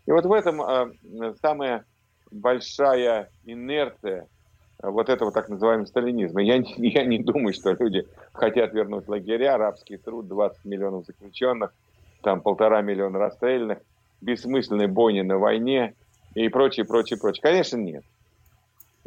И 0.06 0.10
вот 0.10 0.26
в 0.26 0.32
этом 0.32 0.60
э, 0.60 1.34
самая 1.40 1.84
большая 2.31 3.31
инерция 3.45 4.27
вот 4.83 5.09
этого 5.09 5.33
так 5.33 5.49
называемого 5.49 5.87
сталинизма. 5.87 6.43
Я, 6.43 6.57
я 6.77 7.05
не 7.05 7.19
думаю, 7.19 7.53
что 7.53 7.73
люди 7.73 8.07
хотят 8.33 8.73
вернуть 8.73 9.09
лагеря, 9.09 9.55
арабский 9.55 9.97
труд, 9.97 10.29
20 10.29 10.64
миллионов 10.64 11.07
заключенных, 11.07 11.73
там 12.23 12.40
полтора 12.40 12.83
миллиона 12.83 13.19
расстрелянных, 13.19 13.79
бессмысленные 14.21 14.88
бойни 14.88 15.23
на 15.23 15.38
войне 15.38 15.95
и 16.35 16.49
прочее, 16.49 16.87
прочее, 16.87 17.19
прочее. 17.19 17.43
Конечно, 17.43 17.77
нет. 17.77 18.05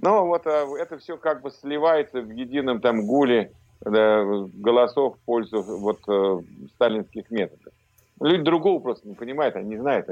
Но 0.01 0.25
вот 0.25 0.45
а, 0.47 0.67
это 0.77 0.97
все 0.97 1.17
как 1.17 1.41
бы 1.41 1.51
сливается 1.51 2.21
в 2.21 2.29
едином 2.29 2.81
там 2.81 3.05
гуле 3.05 3.51
да, 3.81 4.23
голосов 4.53 5.15
в 5.15 5.25
пользу 5.25 5.61
вот 5.61 5.99
э, 6.07 6.39
сталинских 6.75 7.29
методов. 7.29 7.73
Люди 8.19 8.43
другого 8.43 8.79
просто 8.79 9.07
не 9.07 9.15
понимают, 9.15 9.55
они 9.55 9.69
не 9.69 9.77
знают. 9.77 10.07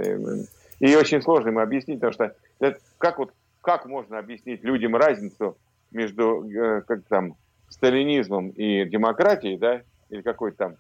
И 0.82 0.96
очень 0.96 1.22
сложно 1.22 1.50
им 1.50 1.60
объяснить, 1.60 2.00
потому 2.00 2.14
что 2.14 2.36
это, 2.60 2.80
как, 2.98 3.20
вот, 3.20 3.32
как 3.62 3.86
можно 3.86 4.18
объяснить 4.18 4.64
людям 4.64 4.96
разницу 4.96 5.56
между 5.92 6.44
э, 6.50 6.82
как 6.82 7.04
там, 7.08 7.36
сталинизмом 7.70 8.50
и 8.50 8.86
демократией, 8.86 9.58
да, 9.58 9.84
или 10.10 10.24
какой-то 10.24 10.58
там, 10.58 10.76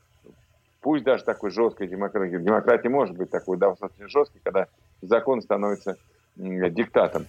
пусть 0.81 1.03
даже 1.03 1.23
такой 1.23 1.51
жесткой 1.51 1.87
демократии. 1.87 2.37
Демократия 2.37 2.89
может 2.89 3.15
быть 3.15 3.29
такой 3.29 3.57
достаточно 3.57 4.07
жесткой, 4.09 4.41
когда 4.43 4.65
закон 5.03 5.39
становится 5.39 5.97
э, 6.35 6.69
диктатом. 6.71 7.27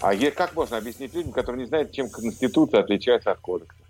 А 0.00 0.16
как 0.30 0.54
можно 0.56 0.78
объяснить 0.78 1.12
людям, 1.12 1.32
которые 1.32 1.64
не 1.64 1.68
знают, 1.68 1.92
чем 1.92 2.08
Конституция 2.08 2.80
отличается 2.80 3.32
от 3.32 3.40
кодекса? 3.40 3.82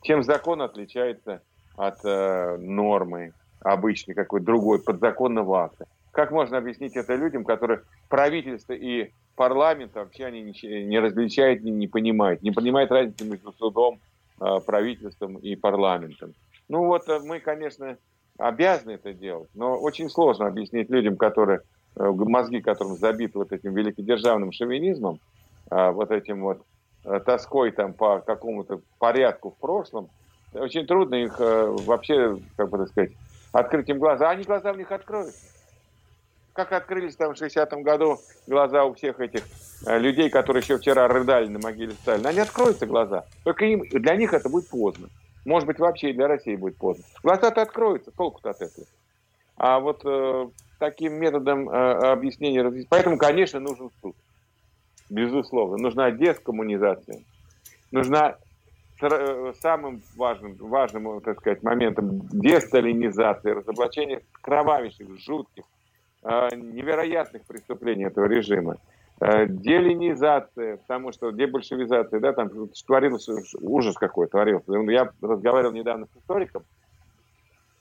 Чем 0.00 0.22
закон 0.22 0.62
отличается 0.62 1.42
от 1.76 1.98
э, 2.04 2.56
нормы 2.56 3.34
обычной, 3.60 4.14
какой-то 4.14 4.46
другой, 4.46 4.82
подзаконного 4.82 5.64
акта? 5.64 5.86
Как 6.12 6.30
можно 6.30 6.58
объяснить 6.58 6.96
это 6.96 7.14
людям, 7.14 7.44
которые 7.44 7.82
правительство 8.08 8.72
и 8.72 9.12
парламент 9.36 9.94
вообще 9.94 10.26
они 10.26 10.42
не, 10.42 10.84
не 10.84 10.98
различают, 10.98 11.62
не, 11.62 11.70
не 11.70 11.86
понимают, 11.86 12.42
не 12.42 12.50
понимают 12.50 12.90
разницы 12.90 13.24
между 13.24 13.52
судом, 13.52 14.00
а, 14.40 14.60
правительством 14.60 15.36
и 15.36 15.56
парламентом. 15.56 16.34
Ну 16.68 16.84
вот 16.84 17.08
э, 17.08 17.18
мы, 17.24 17.40
конечно, 17.40 17.96
обязаны 18.38 18.92
это 18.92 19.12
делать, 19.12 19.48
но 19.54 19.76
очень 19.76 20.08
сложно 20.08 20.46
объяснить 20.46 20.90
людям, 20.90 21.16
которые 21.16 21.62
э, 21.96 22.08
мозги 22.08 22.60
которым 22.60 22.96
забиты 22.96 23.38
вот 23.38 23.50
этим 23.52 23.74
великодержавным 23.74 24.52
шовинизмом, 24.52 25.18
а, 25.70 25.90
вот 25.90 26.12
этим 26.12 26.42
вот 26.42 26.62
э, 27.04 27.18
тоской 27.26 27.72
там 27.72 27.94
по 27.94 28.20
какому-то 28.20 28.80
порядку 29.00 29.50
в 29.50 29.56
прошлом, 29.56 30.08
очень 30.52 30.86
трудно 30.86 31.16
их 31.16 31.38
вообще, 31.38 32.38
как 32.56 32.70
бы 32.70 32.78
так 32.78 32.88
сказать, 32.88 33.10
открыть 33.52 33.88
им 33.90 33.98
глаза. 33.98 34.30
А 34.30 34.32
они 34.32 34.44
глаза 34.44 34.72
у 34.72 34.76
них 34.76 34.90
откроются 34.90 35.57
как 36.58 36.72
открылись 36.72 37.14
там 37.14 37.32
в 37.32 37.40
60-м 37.40 37.84
году 37.84 38.18
глаза 38.48 38.84
у 38.84 38.92
всех 38.92 39.20
этих 39.20 39.44
э, 39.86 39.96
людей, 39.96 40.28
которые 40.28 40.60
еще 40.60 40.76
вчера 40.76 41.06
рыдали 41.06 41.46
на 41.46 41.60
могиле 41.60 41.92
Сталина, 41.92 42.30
они 42.30 42.40
откроются 42.40 42.84
глаза. 42.84 43.26
Только 43.44 43.64
им, 43.64 43.84
для 43.88 44.16
них 44.16 44.34
это 44.34 44.48
будет 44.48 44.68
поздно. 44.68 45.08
Может 45.44 45.68
быть, 45.68 45.78
вообще 45.78 46.10
и 46.10 46.12
для 46.14 46.26
России 46.26 46.56
будет 46.56 46.76
поздно. 46.76 47.04
Глаза-то 47.22 47.62
откроются, 47.62 48.10
толку-то 48.10 48.50
от 48.50 48.60
этого. 48.60 48.88
А 49.56 49.78
вот 49.78 50.02
э, 50.04 50.48
таким 50.80 51.14
методом 51.14 51.70
э, 51.70 51.72
объяснения... 52.10 52.84
Поэтому, 52.88 53.18
конечно, 53.18 53.60
нужен 53.60 53.92
суд. 54.02 54.16
Безусловно. 55.08 55.76
Нужна 55.76 56.10
дескоммунизация. 56.10 57.20
Нужна 57.92 58.36
э, 59.00 59.52
самым 59.60 60.02
важным, 60.16 60.56
важным, 60.56 61.20
так 61.20 61.38
сказать, 61.38 61.62
моментом 61.62 62.26
десталинизации, 62.32 63.50
разоблачения 63.50 64.22
кровавейших, 64.42 65.20
жутких, 65.20 65.62
Э, 65.62 65.77
невероятных 66.22 67.44
преступлений 67.44 68.06
этого 68.06 68.26
режима. 68.26 68.76
Э, 69.20 69.46
делинизация, 69.48 70.76
потому 70.76 71.10
что 71.12 71.30
дебольшевизация, 71.32 72.20
да, 72.20 72.32
там 72.32 72.50
творился 72.86 73.34
ужас 73.60 73.96
какой 73.96 74.28
творился. 74.28 74.72
Я 74.72 75.10
разговаривал 75.20 75.72
недавно 75.72 76.06
с 76.06 76.16
историком, 76.16 76.62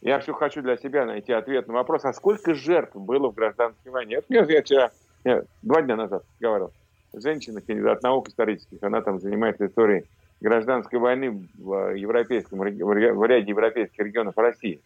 я 0.02 0.20
все 0.20 0.34
хочу 0.34 0.64
для 0.64 0.78
себя 0.78 1.06
найти 1.06 1.34
ответ 1.34 1.68
на 1.68 1.76
вопрос, 1.76 2.06
а 2.06 2.14
сколько 2.14 2.56
жертв 2.56 2.96
было 2.96 3.30
в 3.30 3.36
гражданской 3.36 3.92
войне? 3.92 4.16
Это 4.16 4.34
я, 4.34 4.62
вчера, 4.62 4.92
я, 5.24 5.44
два 5.62 5.84
дня 5.84 5.96
назад 5.96 6.24
говорил, 6.40 6.72
женщина, 7.14 7.62
кандидат 7.62 8.02
наук 8.02 8.30
исторических, 8.30 8.82
она 8.82 9.02
там 9.02 9.20
занимается 9.20 9.68
историей 9.68 10.06
гражданской 10.42 10.98
войны 10.98 11.48
в, 11.58 11.96
европейском, 11.96 12.60
в 12.60 13.26
ряде 13.26 13.50
европейских 13.50 14.00
регионов 14.00 14.38
России. 14.38 14.82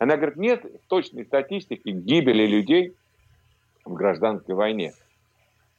Она 0.00 0.16
говорит, 0.16 0.36
нет 0.38 0.64
точной 0.88 1.26
статистики 1.26 1.90
гибели 1.90 2.46
людей 2.46 2.94
в 3.84 3.92
гражданской 3.92 4.54
войне. 4.54 4.94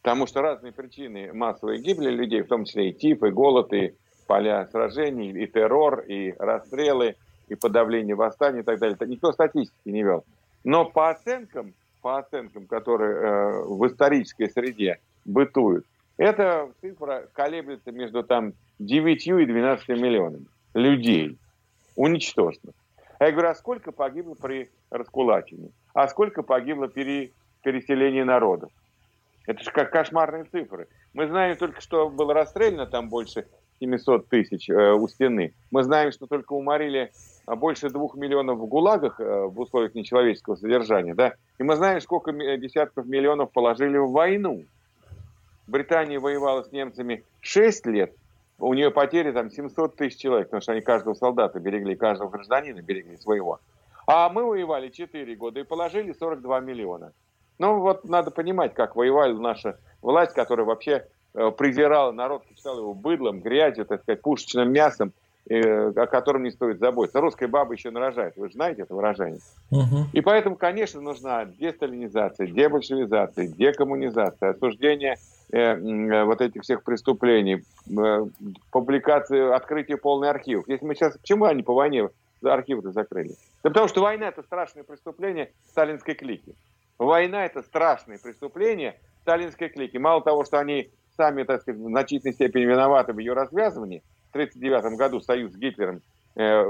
Потому 0.04 0.28
что 0.28 0.44
разные 0.44 0.72
причины 0.72 1.34
массовой 1.34 1.80
гибели 1.80 2.12
людей, 2.12 2.44
в 2.44 2.48
том 2.48 2.66
числе 2.66 2.92
и 2.92 2.94
тиф, 2.94 3.24
и 3.24 3.32
голод, 3.32 3.74
и 3.74 3.96
поля 4.28 4.68
сражений, 4.68 5.32
и 5.32 5.48
террор, 5.48 6.02
и 6.02 6.36
расстрелы, 6.38 7.16
и 7.48 7.56
подавление 7.56 8.14
восстаний 8.14 8.60
и 8.60 8.64
так 8.64 8.78
далее. 8.78 8.96
Никто 9.08 9.32
статистики 9.32 9.90
не 9.90 10.04
вел. 10.04 10.24
Но 10.64 10.86
по 10.86 11.10
оценкам, 11.10 11.74
по 12.04 12.20
оценкам, 12.20 12.68
которые 12.68 13.16
э, 13.16 13.64
в 13.66 13.88
исторической 13.88 14.52
среде 14.52 15.00
бытуют, 15.26 15.88
эта 16.18 16.70
цифра 16.80 17.28
колеблется 17.34 17.92
между 17.92 18.22
там 18.22 18.54
9 18.78 19.28
и 19.28 19.46
12 19.48 19.90
миллионами 19.90 20.46
людей 20.76 21.40
уничтоженных. 21.96 22.76
Я 23.22 23.32
говорю, 23.32 23.50
а 23.50 23.56
сколько 23.56 23.92
погибло 23.92 24.34
при 24.34 24.72
раскулачении? 24.90 25.72
А 25.94 26.08
сколько 26.08 26.42
погибло 26.42 26.88
при 26.88 27.32
переселении 27.62 28.24
народов? 28.24 28.72
Это 29.46 29.64
же 29.64 29.72
как 29.72 29.92
кошмарные 29.92 30.46
цифры. 30.46 30.88
Мы 31.14 31.28
знаем 31.28 31.56
только, 31.56 31.82
что 31.82 32.10
было 32.10 32.34
расстреляно 32.34 32.88
там 32.88 33.10
больше 33.10 33.46
700 33.80 34.28
тысяч 34.28 34.68
э, 34.72 34.94
у 34.94 35.08
стены. 35.08 35.54
Мы 35.70 35.84
знаем, 35.84 36.12
что 36.12 36.26
только 36.26 36.54
уморили 36.54 37.12
а, 37.46 37.56
больше 37.56 37.92
двух 37.92 38.16
миллионов 38.16 38.58
в 38.58 38.66
ГУЛАГах 38.66 39.20
э, 39.20 39.46
в 39.46 39.60
условиях 39.60 39.94
нечеловеческого 39.94 40.56
содержания. 40.56 41.14
Да? 41.14 41.36
И 41.60 41.64
мы 41.64 41.76
знаем, 41.76 42.02
сколько 42.02 42.32
десятков 42.32 43.06
миллионов 43.06 43.52
положили 43.52 43.98
в 43.98 44.10
войну. 44.10 44.64
Британия 45.68 46.20
воевала 46.20 46.64
с 46.64 46.72
немцами 46.72 47.24
6 47.42 47.86
лет, 47.86 48.16
у 48.62 48.74
нее 48.74 48.92
потери 48.92 49.32
там 49.32 49.50
700 49.50 49.96
тысяч 49.96 50.18
человек, 50.18 50.48
потому 50.48 50.62
что 50.62 50.72
они 50.72 50.82
каждого 50.82 51.16
солдата 51.16 51.60
берегли, 51.60 51.96
каждого 51.96 52.30
гражданина 52.30 52.82
берегли 52.82 53.18
своего. 53.18 53.60
А 54.08 54.30
мы 54.30 54.46
воевали 54.46 54.90
4 54.90 55.36
года 55.36 55.60
и 55.60 55.64
положили 55.64 56.14
42 56.14 56.60
миллиона. 56.60 57.12
Ну 57.58 57.80
вот 57.80 58.06
надо 58.06 58.32
понимать, 58.32 58.74
как 58.74 58.96
воевала 58.96 59.34
наша 59.34 59.80
власть, 60.02 60.34
которая 60.34 60.66
вообще 60.66 61.08
э, 61.34 61.52
презирала 61.52 62.12
народ, 62.12 62.44
считала 62.50 62.80
его 62.80 62.94
быдлом, 62.94 63.42
грязью, 63.42 63.86
так 63.86 64.02
сказать, 64.04 64.22
пушечным 64.22 64.72
мясом, 64.72 65.12
о 65.50 66.08
котором 66.08 66.44
не 66.44 66.52
стоит 66.52 66.80
заботиться. 66.80 67.20
Русская 67.20 67.48
баба 67.48 67.74
еще 67.74 67.92
нарожает, 67.92 68.38
вы 68.38 68.48
же 68.48 68.54
знаете 68.54 68.84
это 68.84 68.96
выражение. 68.96 69.40
Угу. 69.72 70.08
И 70.14 70.22
поэтому, 70.22 70.56
конечно, 70.56 71.02
нужна 71.02 71.46
десталинизация, 71.46 72.48
дебольшевизация, 72.48 73.48
декоммунизация, 73.48 74.52
осуждение 74.52 75.18
э, 75.52 75.58
э, 75.58 76.24
вот 76.26 76.42
этих 76.42 76.62
всех 76.62 76.84
преступлений, 76.84 77.64
э, 77.90 78.26
публикация, 78.72 79.56
открытие 79.56 79.98
полный 79.98 80.30
архив. 80.30 80.68
Если 80.68 80.86
мы 80.86 80.96
сейчас, 80.96 81.18
почему 81.18 81.46
они 81.46 81.64
по 81.64 81.74
войне 81.74 82.10
архивы 82.44 82.92
закрыли? 82.92 83.36
Да 83.64 83.70
потому 83.70 83.88
что 83.88 84.02
война 84.02 84.28
это 84.28 84.44
страшное 84.44 84.84
преступление 84.84 85.52
сталинской 85.70 86.16
клики. 86.16 86.56
Война– 86.98 87.46
это 87.48 87.64
страшное 87.64 88.20
преступление 88.20 89.00
сталинской 89.22 89.70
клики. 89.70 89.98
Мало 89.98 90.22
того, 90.22 90.44
что 90.46 90.60
они 90.60 90.92
сами, 91.18 91.44
так 91.44 91.62
сказать, 91.62 91.82
в 91.82 91.88
значительной 91.88 92.34
степени 92.34 92.66
виноваты 92.66 93.14
в 93.14 93.18
ее 93.18 93.34
развязывании, 93.34 94.04
1939 94.32 94.98
году 94.98 95.22
союз 95.22 95.54
с 95.54 95.56
Гитлером 95.56 96.02
э, 96.36 96.64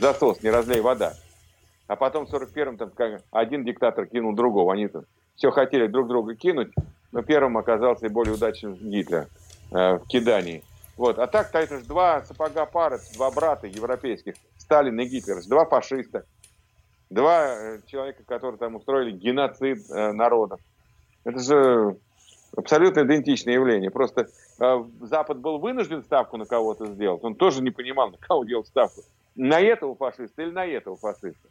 засос, 0.00 0.42
не 0.42 0.50
разлей 0.50 0.80
вода, 0.80 1.14
а 1.86 1.96
потом 1.96 2.26
в 2.26 2.32
1941-м 2.32 2.76
там, 2.76 3.18
один 3.30 3.64
диктатор 3.64 4.06
кинул 4.06 4.34
другого. 4.34 4.72
Они 4.72 4.88
там 4.88 5.04
все 5.36 5.50
хотели 5.50 5.86
друг 5.86 6.08
друга 6.08 6.34
кинуть, 6.34 6.72
но 7.12 7.22
первым 7.22 7.56
оказался 7.58 8.08
более 8.08 8.34
удачным 8.34 8.74
Гитлер 8.74 9.28
э, 9.70 9.98
в 9.98 10.06
кидании. 10.06 10.62
Вот. 10.96 11.18
А 11.18 11.26
так-то 11.26 11.58
это 11.58 11.78
же 11.78 11.84
два 11.84 12.22
сапога 12.24 12.66
пары, 12.66 12.98
два 13.14 13.30
брата 13.30 13.66
европейских, 13.66 14.34
Сталин 14.58 14.98
и 15.00 15.06
Гитлер, 15.06 15.42
два 15.46 15.64
фашиста 15.64 16.24
два 17.10 17.48
э, 17.48 17.80
человека, 17.86 18.22
которые 18.26 18.58
там 18.58 18.76
устроили 18.76 19.10
геноцид 19.12 19.90
э, 19.90 20.12
народов. 20.12 20.60
Это 21.24 21.38
же 21.38 21.96
абсолютно 22.56 23.00
идентичное 23.00 23.54
явление. 23.54 23.90
Просто 23.90 24.28
Запад 24.58 25.38
был 25.38 25.58
вынужден 25.58 26.02
ставку 26.02 26.36
на 26.36 26.44
кого-то 26.44 26.86
сделать. 26.86 27.22
Он 27.22 27.34
тоже 27.34 27.62
не 27.62 27.70
понимал, 27.70 28.10
на 28.12 28.18
кого 28.18 28.44
делать 28.44 28.66
ставку. 28.66 29.02
На 29.34 29.60
этого 29.60 29.94
фашиста 29.94 30.42
или 30.42 30.50
на 30.50 30.66
этого 30.66 30.96
фашиста. 30.96 31.48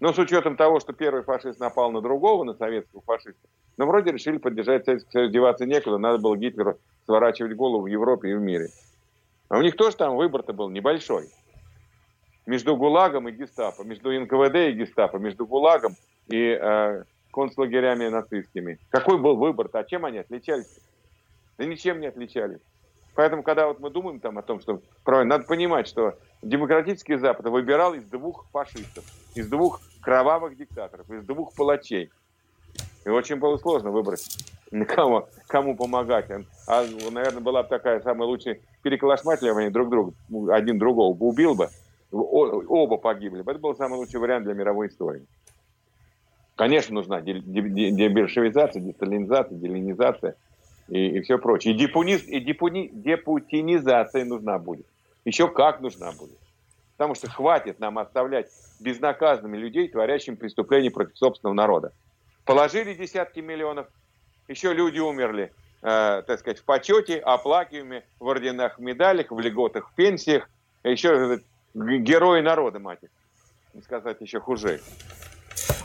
Но 0.00 0.12
с 0.12 0.18
учетом 0.18 0.56
того, 0.56 0.78
что 0.78 0.92
первый 0.92 1.22
фашист 1.22 1.58
напал 1.58 1.90
на 1.90 2.00
другого, 2.00 2.44
на 2.44 2.54
советского 2.54 3.02
фашиста, 3.02 3.48
но 3.76 3.84
ну, 3.84 3.90
вроде 3.90 4.12
решили 4.12 4.38
поддержать 4.38 4.84
Советский 4.84 5.10
Союз, 5.10 5.32
деваться 5.32 5.64
некуда, 5.66 5.98
надо 5.98 6.18
было 6.18 6.36
Гитлеру 6.36 6.78
сворачивать 7.04 7.56
голову 7.56 7.82
в 7.82 7.86
Европе 7.86 8.30
и 8.30 8.34
в 8.34 8.40
мире. 8.40 8.68
А 9.48 9.58
у 9.58 9.62
них 9.62 9.76
тоже 9.76 9.96
там 9.96 10.16
выбор-то 10.16 10.52
был 10.52 10.68
небольшой 10.68 11.30
между 12.46 12.76
ГУЛАГом 12.76 13.28
и 13.28 13.32
Гестапо, 13.32 13.82
между 13.82 14.10
НКВД 14.10 14.56
и 14.56 14.72
Гестапо, 14.72 15.18
между 15.18 15.46
ГУЛАГом 15.46 15.96
и 16.28 16.58
э, 16.60 17.04
концлагерями 17.32 18.08
нацистскими. 18.08 18.78
Какой 18.90 19.18
был 19.18 19.36
выбор-то? 19.36 19.78
А 19.78 19.84
чем 19.84 20.04
они 20.04 20.18
отличались? 20.18 20.80
Да 21.58 21.66
ничем 21.66 22.00
не 22.00 22.06
отличались. 22.06 22.60
Поэтому, 23.14 23.42
когда 23.42 23.66
вот 23.66 23.80
мы 23.80 23.90
думаем 23.90 24.20
там 24.20 24.38
о 24.38 24.42
том, 24.42 24.60
что 24.60 24.80
правильно, 25.02 25.36
надо 25.36 25.48
понимать, 25.48 25.88
что 25.88 26.16
демократический 26.40 27.16
Запад 27.16 27.46
выбирал 27.46 27.94
из 27.94 28.04
двух 28.04 28.46
фашистов, 28.52 29.04
из 29.34 29.48
двух 29.48 29.80
кровавых 30.00 30.56
диктаторов, 30.56 31.10
из 31.10 31.24
двух 31.24 31.52
палачей. 31.56 32.12
И 33.04 33.08
очень 33.08 33.36
было 33.36 33.56
сложно 33.56 33.90
выбрать, 33.90 34.24
кому, 34.86 35.26
кому 35.48 35.76
помогать. 35.76 36.30
А, 36.68 36.84
наверное, 37.10 37.40
была 37.40 37.64
бы 37.64 37.68
такая 37.68 38.00
самая 38.02 38.28
лучшая 38.28 38.60
переколошматливание 38.82 39.70
друг 39.70 39.90
друга, 39.90 40.12
один 40.54 40.78
другого 40.78 41.12
бы 41.12 41.26
убил 41.26 41.56
бы, 41.56 41.70
оба 42.12 42.98
погибли. 42.98 43.40
Это 43.40 43.58
был 43.58 43.74
самый 43.74 43.96
лучший 43.96 44.20
вариант 44.20 44.44
для 44.44 44.54
мировой 44.54 44.86
истории. 44.86 45.26
Конечно, 46.54 46.94
нужна 46.94 47.20
дебершевизация, 47.20 48.80
десталинизация, 48.80 49.58
делинизация 49.58 50.36
и, 50.88 51.18
и 51.18 51.20
все 51.20 51.38
прочее. 51.38 51.74
И, 51.74 51.76
депуниз, 51.76 52.24
и 52.26 52.40
депуни, 52.40 52.90
депутинизация 52.92 54.24
нужна 54.24 54.58
будет. 54.58 54.86
Еще 55.24 55.48
как 55.48 55.80
нужна 55.80 56.12
будет. 56.12 56.38
Потому 56.96 57.14
что 57.14 57.30
хватит 57.30 57.78
нам 57.78 57.98
оставлять 57.98 58.48
безнаказанными 58.80 59.56
людей, 59.56 59.88
творящим 59.88 60.36
преступления 60.36 60.90
против 60.90 61.16
собственного 61.16 61.54
народа. 61.54 61.92
Положили 62.44 62.94
десятки 62.94 63.40
миллионов, 63.40 63.86
еще 64.48 64.72
люди 64.72 64.98
умерли, 64.98 65.52
э, 65.82 66.22
так 66.26 66.40
сказать, 66.40 66.58
в 66.58 66.64
почете, 66.64 67.18
оплакиваемыми, 67.18 68.04
в 68.18 68.26
орденах, 68.26 68.78
медалях, 68.78 69.30
в 69.30 69.38
льготах, 69.38 69.90
в 69.90 69.94
пенсиях. 69.94 70.48
Еще 70.82 71.40
герои 71.74 72.40
народа, 72.40 72.78
мать 72.78 73.00
их. 73.02 73.10
Не 73.74 73.82
сказать 73.82 74.20
еще 74.20 74.40
хуже. 74.40 74.80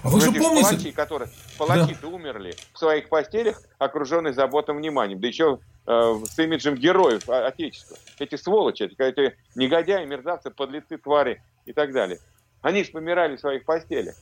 А 0.04 0.10
вы 0.10 0.20
же 0.20 0.32
помните... 0.32 0.70
Палачи, 0.70 0.92
которые 0.92 1.30
палачи 1.58 1.96
да. 2.02 2.08
умерли 2.08 2.56
в 2.74 2.80
своих 2.80 3.10
постелях, 3.10 3.62
окруженные 3.78 4.34
заботом 4.34 4.78
вниманием. 4.78 5.20
Да 5.20 5.28
еще 5.28 5.60
э, 5.88 6.16
с 6.26 6.38
имиджем 6.39 6.76
героев 6.76 7.30
Отечества. 7.30 7.98
Эти 8.20 8.36
сволочи, 8.36 8.84
эти, 8.84 9.02
эти 9.02 9.38
негодяи, 9.56 10.06
мерзавцы, 10.06 10.52
подлецы, 10.52 10.98
твари 10.98 11.42
и 11.66 11.74
так 11.74 11.94
далее. 11.94 12.20
Они 12.62 12.84
же 12.84 12.92
помирали 12.92 13.38
в 13.38 13.39
своих 13.39 13.66
постелях. 13.66 14.16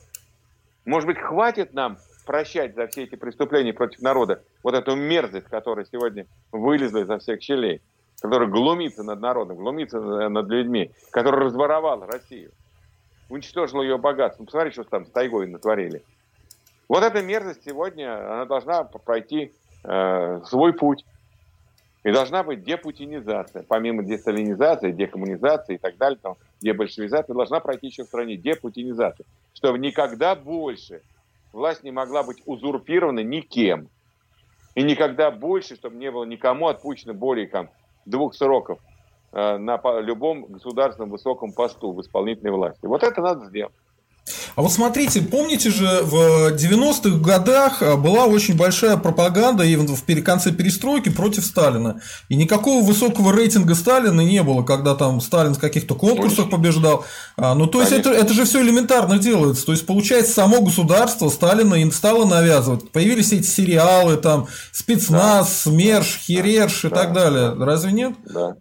Может 0.85 1.07
быть, 1.07 1.17
хватит 1.17 1.73
нам 1.73 1.97
прощать 2.25 2.75
за 2.75 2.87
все 2.87 3.03
эти 3.03 3.15
преступления 3.15 3.73
против 3.73 4.01
народа 4.01 4.43
вот 4.63 4.75
эту 4.75 4.95
мерзость, 4.95 5.47
которая 5.47 5.85
сегодня 5.91 6.27
вылезла 6.51 6.99
изо 6.99 7.17
всех 7.19 7.41
щелей 7.41 7.81
который 8.21 8.47
глумится 8.47 9.03
над 9.03 9.19
народом, 9.19 9.57
глумится 9.57 9.99
над 9.99 10.47
людьми, 10.47 10.91
который 11.09 11.45
разворовал 11.45 12.05
Россию, 12.05 12.51
уничтожил 13.31 13.81
ее 13.81 13.97
богатство. 13.97 14.43
Ну, 14.43 14.45
посмотри, 14.45 14.71
что 14.71 14.83
там 14.83 15.05
с 15.05 15.09
тайгой 15.09 15.47
натворили. 15.47 16.03
Вот 16.87 17.03
эта 17.03 17.21
мерзость 17.21 17.63
сегодня, 17.65 18.13
она 18.33 18.45
должна 18.45 18.83
пройти 18.83 19.53
э, 19.83 20.41
свой 20.45 20.73
путь. 20.73 21.05
И 22.03 22.11
должна 22.11 22.43
быть 22.43 22.63
депутинизация. 22.63 23.63
Помимо 23.67 24.03
десталинизации, 24.03 24.91
декоммунизации 24.91 25.75
и 25.75 25.77
так 25.77 25.97
далее, 25.97 26.17
там, 26.21 26.35
дебольшевизация, 26.59 27.33
должна 27.35 27.59
пройти 27.59 27.87
еще 27.87 28.03
в 28.03 28.07
стране 28.07 28.37
депутинизация. 28.37 29.25
Чтобы 29.53 29.77
никогда 29.77 30.35
больше 30.35 31.01
власть 31.53 31.83
не 31.83 31.91
могла 31.91 32.23
быть 32.23 32.41
узурпирована 32.45 33.19
никем. 33.19 33.87
И 34.73 34.83
никогда 34.83 35.29
больше, 35.29 35.75
чтобы 35.75 35.97
не 35.97 36.09
было 36.09 36.23
никому 36.23 36.69
отпущено 36.69 37.13
более 37.13 37.47
там, 37.47 37.69
двух 38.05 38.33
сроков 38.33 38.79
на 39.33 39.79
любом 40.01 40.45
государственном 40.45 41.09
высоком 41.09 41.53
посту 41.53 41.93
в 41.93 42.01
исполнительной 42.01 42.51
власти. 42.51 42.85
Вот 42.85 43.03
это 43.03 43.21
надо 43.21 43.45
сделать. 43.45 43.73
А 44.55 44.61
вот 44.61 44.71
смотрите, 44.71 45.21
помните 45.21 45.71
же, 45.71 46.01
в 46.03 46.53
90-х 46.53 47.17
годах 47.19 47.81
а, 47.81 47.95
была 47.95 48.25
очень 48.25 48.55
большая 48.55 48.97
пропаганда 48.97 49.63
и 49.63 49.75
в 49.75 50.23
конце 50.23 50.51
перестройки 50.51 51.09
против 51.09 51.45
Сталина. 51.45 52.01
И 52.29 52.35
никакого 52.35 52.83
высокого 52.83 53.33
рейтинга 53.33 53.75
Сталина 53.75 54.21
не 54.21 54.43
было, 54.43 54.63
когда 54.63 54.95
там 54.95 55.21
Сталин 55.21 55.53
в 55.53 55.59
каких-то 55.59 55.95
конкурсах 55.95 56.49
побеждал. 56.49 57.05
А, 57.37 57.55
ну, 57.55 57.67
то 57.67 57.81
есть, 57.81 57.93
это, 57.93 58.11
это 58.11 58.33
же 58.33 58.43
все 58.43 58.61
элементарно 58.61 59.17
делается. 59.17 59.65
То 59.65 59.71
есть, 59.71 59.85
получается, 59.85 60.33
само 60.33 60.61
государство 60.61 61.29
Сталина 61.29 61.75
им 61.75 61.91
стало 61.91 62.25
навязывать. 62.25 62.91
Появились 62.91 63.31
эти 63.31 63.47
сериалы, 63.47 64.17
там, 64.17 64.47
спецназ, 64.71 65.63
да. 65.65 65.71
СМЕРШ, 65.71 66.19
Херерш 66.25 66.81
да. 66.83 66.87
и 66.87 66.91
так 66.91 67.13
далее. 67.13 67.53
Разве 67.57 67.93
нет? 67.93 68.13
Да. 68.25 68.57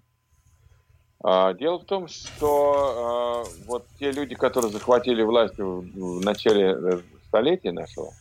А, 1.22 1.52
дело 1.52 1.78
в 1.78 1.84
том, 1.84 2.08
что 2.08 3.44
а, 3.44 3.66
вот 3.66 3.86
те 3.98 4.10
люди, 4.10 4.34
которые 4.34 4.70
захватили 4.70 5.22
власть 5.22 5.58
в 5.58 6.24
начале 6.24 6.74
э, 6.74 7.00
столетия 7.26 7.72
нашего, 7.72 8.12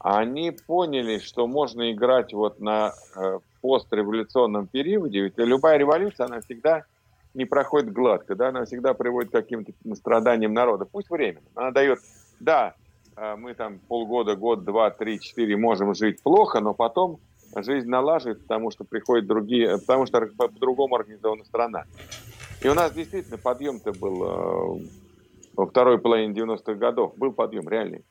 они 0.00 0.50
поняли, 0.50 1.18
что 1.18 1.46
можно 1.46 1.92
играть 1.92 2.32
вот 2.32 2.58
на 2.58 2.94
э, 3.14 3.38
постреволюционном 3.60 4.66
периоде, 4.66 5.20
ведь 5.20 5.34
любая 5.36 5.76
революция, 5.76 6.26
она 6.26 6.40
всегда 6.40 6.84
не 7.34 7.44
проходит 7.44 7.92
гладко, 7.92 8.34
да, 8.34 8.48
она 8.48 8.64
всегда 8.64 8.92
приводит 8.94 9.30
к 9.30 9.34
каким-то 9.34 9.72
страданиям 9.94 10.52
народа, 10.52 10.86
пусть 10.86 11.10
временно. 11.10 11.46
Она 11.54 11.70
дает, 11.70 12.00
да, 12.40 12.74
э, 13.16 13.36
мы 13.36 13.54
там 13.54 13.78
полгода, 13.78 14.34
год, 14.34 14.64
два, 14.64 14.90
три, 14.90 15.20
четыре 15.20 15.56
можем 15.56 15.94
жить 15.94 16.20
плохо, 16.22 16.58
но 16.58 16.74
потом 16.74 17.20
жизнь 17.56 17.88
налаживается, 17.88 18.42
потому 18.42 18.70
что 18.70 18.84
приходят 18.84 19.26
другие, 19.26 19.78
потому 19.78 20.06
что 20.06 20.20
по-другому 20.36 20.96
организована 20.96 21.44
страна. 21.44 21.84
И 22.62 22.68
у 22.68 22.74
нас 22.74 22.92
действительно 22.92 23.38
подъем-то 23.38 23.92
был 23.92 24.24
э, 24.24 24.86
во 25.54 25.66
второй 25.66 25.98
половине 25.98 26.34
90-х 26.34 26.74
годов. 26.74 27.16
Был 27.16 27.32
подъем 27.32 27.68
реальный. 27.68 28.04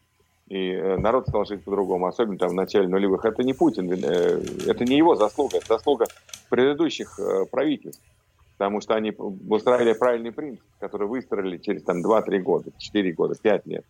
И 0.48 0.72
э, 0.72 0.98
народ 0.98 1.28
стал 1.28 1.46
жить 1.46 1.64
по-другому, 1.64 2.08
особенно 2.08 2.38
там 2.40 2.50
в 2.50 2.54
начале 2.54 2.88
нулевых. 2.88 3.26
Это 3.26 3.44
не 3.44 3.54
Путин, 3.54 3.92
э, 3.92 4.42
это 4.66 4.86
не 4.86 4.98
его 4.98 5.16
заслуга, 5.16 5.58
это 5.58 5.68
заслуга 5.68 6.06
предыдущих 6.50 7.20
правительств. 7.52 8.04
Потому 8.58 8.82
что 8.82 8.96
они 8.96 9.14
устраивали 9.18 9.94
правильный 9.94 10.32
принцип, 10.32 10.66
который 10.80 11.08
выстроили 11.08 11.58
через 11.58 11.84
там 11.84 12.04
2-3 12.04 12.40
года, 12.40 12.72
4 12.78 13.12
года, 13.14 13.36
5 13.42 13.68
лет. 13.68 13.86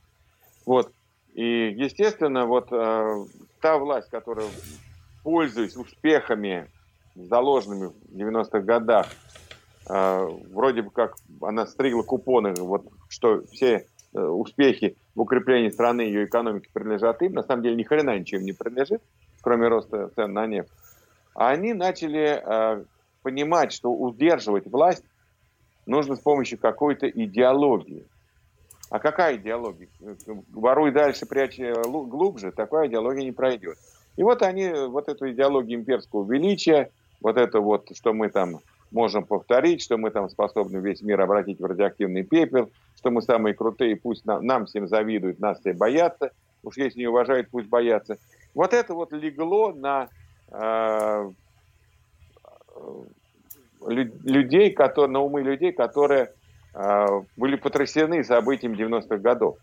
Вот. 0.65 0.91
И, 1.33 1.73
естественно, 1.75 2.45
вот 2.45 2.69
та 2.69 3.77
власть, 3.77 4.09
которая 4.11 4.45
пользуясь 5.23 5.75
успехами, 5.75 6.67
заложенными 7.15 7.87
в 7.87 8.15
90-х 8.15 8.59
годах, 8.61 9.07
э, 9.89 10.29
вроде 10.51 10.81
бы 10.81 10.91
как 10.91 11.15
она 11.41 11.65
стригла 11.65 12.03
купоны, 12.03 12.53
вот 12.53 12.85
что 13.09 13.43
все 13.51 13.85
э, 14.13 14.19
успехи 14.19 14.95
в 15.15 15.21
укреплении 15.21 15.69
страны 15.69 16.03
и 16.05 16.07
ее 16.07 16.25
экономики 16.25 16.69
принадлежат 16.71 17.21
им, 17.21 17.33
на 17.33 17.43
самом 17.43 17.63
деле 17.63 17.75
ни 17.75 17.83
хрена 17.83 18.17
ничем 18.17 18.41
не 18.41 18.53
принадлежит, 18.53 19.01
кроме 19.41 19.67
роста 19.67 20.09
цен 20.15 20.33
на 20.33 20.47
нефть. 20.47 20.71
А 21.35 21.49
они 21.49 21.73
начали 21.73 22.41
э, 22.43 22.83
понимать, 23.21 23.73
что 23.73 23.91
удерживать 23.91 24.67
власть 24.67 25.03
нужно 25.85 26.15
с 26.15 26.19
помощью 26.19 26.59
какой-то 26.59 27.09
идеологии. 27.09 28.05
А 28.89 28.99
какая 28.99 29.37
идеология? 29.37 29.87
Воруй 30.51 30.91
дальше, 30.91 31.25
прячь 31.25 31.59
глубже, 31.59 32.51
такая 32.51 32.87
идеология 32.87 33.23
не 33.23 33.31
пройдет. 33.31 33.77
И 34.19 34.21
вот 34.21 34.41
они, 34.41 34.69
вот 34.69 35.07
эту 35.07 35.31
идеологию 35.31 35.79
имперского 35.79 36.29
величия, 36.29 36.91
вот 37.21 37.37
это 37.37 37.61
вот, 37.61 37.87
что 37.95 38.11
мы 38.11 38.27
там 38.27 38.59
можем 38.91 39.23
повторить, 39.23 39.81
что 39.81 39.95
мы 39.95 40.11
там 40.11 40.29
способны 40.29 40.79
весь 40.79 41.01
мир 41.01 41.21
обратить 41.21 41.61
в 41.61 41.65
радиоактивный 41.65 42.23
пепел, 42.23 42.69
что 42.97 43.11
мы 43.11 43.21
самые 43.21 43.53
крутые, 43.55 43.95
пусть 43.95 44.25
нам, 44.25 44.45
нам 44.45 44.65
всем 44.65 44.89
завидуют, 44.89 45.39
нас 45.39 45.61
все 45.61 45.71
боятся, 45.71 46.31
уж 46.63 46.75
если 46.75 46.99
не 46.99 47.07
уважают, 47.07 47.47
пусть 47.49 47.69
боятся. 47.69 48.17
Вот 48.53 48.73
это 48.73 48.93
вот 48.93 49.13
легло 49.13 49.71
на 49.71 50.09
э, 50.51 51.31
людей, 53.85 54.71
которые, 54.71 55.13
на 55.13 55.21
умы 55.21 55.43
людей, 55.43 55.71
которые 55.71 56.33
э, 56.73 57.05
были 57.37 57.55
потрясены 57.55 58.25
событиями 58.25 58.75
90-х 58.75 59.15
годов. 59.19 59.59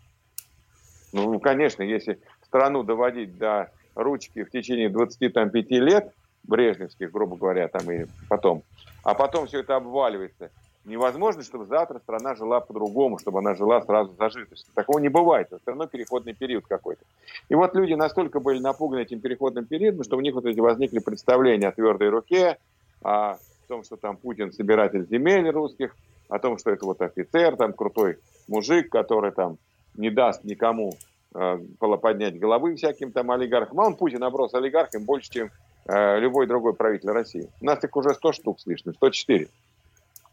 Ну, 1.13 1.39
конечно, 1.39 1.83
если 1.83 2.19
страну 2.41 2.81
доводить 2.81 3.37
до 3.37 3.69
ручки 3.97 4.43
в 4.43 4.51
течение 4.51 4.89
25 4.89 5.71
лет, 5.71 6.13
брежневских, 6.43 7.11
грубо 7.11 7.35
говоря, 7.35 7.67
там 7.67 7.89
и 7.91 8.05
потом, 8.29 8.63
а 9.03 9.13
потом 9.13 9.47
все 9.47 9.59
это 9.59 9.75
обваливается. 9.75 10.49
Невозможно, 10.85 11.43
чтобы 11.43 11.65
завтра 11.65 11.99
страна 11.99 12.33
жила 12.35 12.61
по-другому, 12.61 13.19
чтобы 13.19 13.39
она 13.39 13.55
жила 13.55 13.81
сразу 13.81 14.15
зажиточно. 14.17 14.71
Такого 14.73 14.99
не 14.99 15.09
бывает. 15.09 15.47
Это 15.47 15.59
все 15.59 15.71
равно 15.71 15.85
переходный 15.85 16.33
период 16.33 16.65
какой-то. 16.65 17.03
И 17.49 17.55
вот 17.55 17.75
люди 17.75 17.93
настолько 17.93 18.39
были 18.39 18.59
напуганы 18.59 19.01
этим 19.01 19.19
переходным 19.19 19.65
периодом, 19.65 20.05
что 20.05 20.15
у 20.15 20.21
них 20.21 20.33
вот 20.33 20.45
эти 20.45 20.61
возникли 20.61 20.99
представления 20.99 21.67
о 21.67 21.71
твердой 21.73 22.07
руке, 22.07 22.57
о 23.03 23.35
том, 23.67 23.83
что 23.83 23.97
там 23.97 24.15
Путин 24.15 24.53
собиратель 24.53 25.05
земель 25.09 25.49
русских, 25.49 25.93
о 26.29 26.39
том, 26.39 26.57
что 26.57 26.71
это 26.71 26.85
вот 26.85 27.01
офицер, 27.01 27.57
там 27.57 27.73
крутой 27.73 28.19
мужик, 28.47 28.89
который 28.89 29.31
там 29.31 29.57
не 29.95 30.09
даст 30.09 30.45
никому 30.45 30.93
поднять 31.31 32.39
головы 32.39 32.75
всяким 32.75 33.11
там 33.11 33.31
олигархам. 33.31 33.79
А 33.79 33.87
он, 33.87 33.95
Путин, 33.95 34.23
оброс 34.23 34.53
олигархом 34.53 35.03
больше, 35.03 35.29
чем 35.29 35.51
э, 35.85 36.19
любой 36.19 36.47
другой 36.47 36.73
правитель 36.73 37.09
России. 37.09 37.49
У 37.61 37.65
нас 37.65 37.83
их 37.83 37.95
уже 37.95 38.13
100 38.13 38.31
штук 38.33 38.59
с 38.59 38.65
лишним, 38.65 38.93
104. 38.93 39.47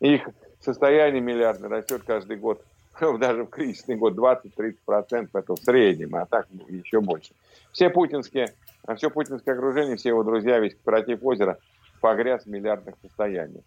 Их 0.00 0.28
состояние 0.61 1.20
миллиардное 1.20 1.68
растет 1.68 2.02
каждый 2.07 2.37
год, 2.37 2.64
даже 3.00 3.44
в 3.44 3.48
кризисный 3.48 3.96
год 3.96 4.14
20-30%, 4.14 5.28
это 5.33 5.54
в 5.54 5.59
среднем, 5.59 6.14
а 6.16 6.26
так 6.26 6.46
ну, 6.50 6.64
еще 6.68 7.00
больше. 7.00 7.33
Все 7.72 7.90
путинские, 7.90 8.54
все 8.96 9.11
путинское 9.11 9.54
окружение, 9.54 9.96
все 9.96 10.11
его 10.11 10.22
друзья, 10.22 10.59
весь 10.59 10.74
против 10.74 11.24
озера 11.24 11.59
погряз 12.00 12.44
в 12.44 12.48
миллиардных 12.48 12.96
состояниях. 13.02 13.64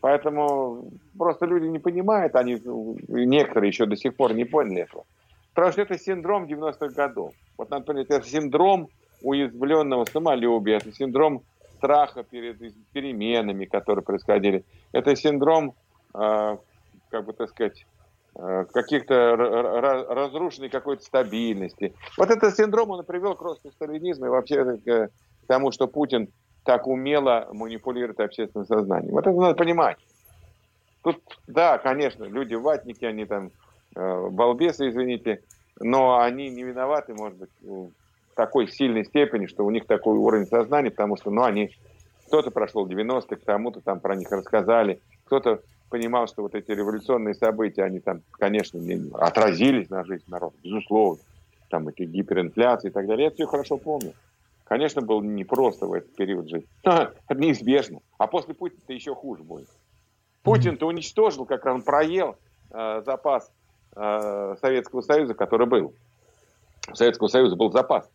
Поэтому 0.00 0.90
просто 1.16 1.46
люди 1.46 1.66
не 1.66 1.78
понимают, 1.78 2.36
они 2.36 2.60
некоторые 3.08 3.68
еще 3.68 3.86
до 3.86 3.96
сих 3.96 4.14
пор 4.14 4.34
не 4.34 4.44
поняли 4.44 4.82
этого. 4.82 5.04
Потому 5.56 5.72
что 5.72 5.80
это 5.80 5.98
синдром 5.98 6.44
90-х 6.44 6.88
годов. 6.88 7.32
Вот 7.56 7.70
понять, 7.70 8.10
это 8.10 8.28
синдром 8.28 8.88
уязвленного 9.22 10.04
самолюбия, 10.04 10.76
это 10.76 10.92
синдром 10.92 11.44
страха 11.76 12.22
перед 12.22 12.58
переменами, 12.92 13.64
которые 13.64 14.04
происходили. 14.04 14.66
Это 14.92 15.16
синдром, 15.16 15.74
э, 16.14 16.58
как 17.08 17.24
бы 17.24 17.32
так 17.32 17.48
сказать, 17.48 17.86
э, 18.34 18.66
каких-то 18.70 19.34
разрушенной 19.34 20.68
какой-то 20.68 21.02
стабильности. 21.02 21.94
Вот 22.18 22.30
этот 22.30 22.54
синдром 22.54 22.90
он 22.90 23.02
привел 23.06 23.34
к 23.34 23.40
росту 23.40 23.70
сталинизма 23.70 24.26
и 24.26 24.30
вообще 24.30 24.76
к 24.76 25.08
тому, 25.46 25.72
что 25.72 25.88
Путин 25.88 26.28
так 26.64 26.86
умело 26.86 27.48
манипулирует 27.52 28.20
общественным 28.20 28.66
сознанием. 28.66 29.14
Вот 29.14 29.26
это 29.26 29.34
надо 29.34 29.54
понимать. 29.54 29.96
Тут, 31.02 31.22
да, 31.46 31.78
конечно, 31.78 32.24
люди 32.24 32.54
ватники, 32.54 33.06
они 33.06 33.24
там 33.24 33.52
Э, 33.54 33.65
балбесы, 33.96 34.88
извините, 34.88 35.42
но 35.80 36.20
они 36.20 36.48
не 36.50 36.62
виноваты, 36.62 37.14
может 37.14 37.38
быть, 37.38 37.50
в 37.62 37.90
такой 38.34 38.68
сильной 38.68 39.04
степени, 39.04 39.46
что 39.46 39.64
у 39.64 39.70
них 39.70 39.86
такой 39.86 40.16
уровень 40.16 40.46
сознания, 40.46 40.90
потому 40.90 41.16
что, 41.16 41.30
ну, 41.30 41.42
они, 41.42 41.70
кто-то 42.26 42.50
прошел 42.50 42.86
90-х, 42.86 43.36
кому-то 43.44 43.80
там 43.80 44.00
про 44.00 44.14
них 44.14 44.30
рассказали, 44.30 45.00
кто-то 45.24 45.60
понимал, 45.88 46.26
что 46.26 46.42
вот 46.42 46.54
эти 46.54 46.70
революционные 46.70 47.34
события, 47.34 47.84
они 47.84 48.00
там, 48.00 48.22
конечно, 48.32 48.78
не 48.78 49.10
отразились 49.14 49.88
на 49.88 50.04
жизнь 50.04 50.24
народа, 50.28 50.56
безусловно, 50.62 51.22
там 51.68 51.88
эти 51.88 52.02
гиперинфляции 52.02 52.88
и 52.88 52.92
так 52.92 53.06
далее, 53.06 53.26
я 53.26 53.30
все 53.30 53.46
хорошо 53.46 53.76
помню. 53.76 54.12
Конечно, 54.64 55.00
было 55.00 55.22
непросто 55.22 55.86
в 55.86 55.92
этот 55.92 56.14
период 56.16 56.48
жить. 56.48 56.66
Это 56.82 57.14
неизбежно. 57.30 58.00
А 58.18 58.26
после 58.26 58.52
Путина-то 58.52 58.92
еще 58.92 59.14
хуже 59.14 59.44
будет. 59.44 59.68
Путин-то 60.42 60.86
уничтожил, 60.86 61.44
как 61.44 61.64
он 61.66 61.82
проел 61.82 62.36
э, 62.72 63.02
запас 63.06 63.48
Э, 63.48 63.65
Советского 64.60 65.00
Союза, 65.00 65.34
который 65.34 65.66
был. 65.66 65.94
У 66.90 66.94
Советского 66.94 67.28
Союза 67.28 67.56
был 67.56 67.72
запас 67.72 68.08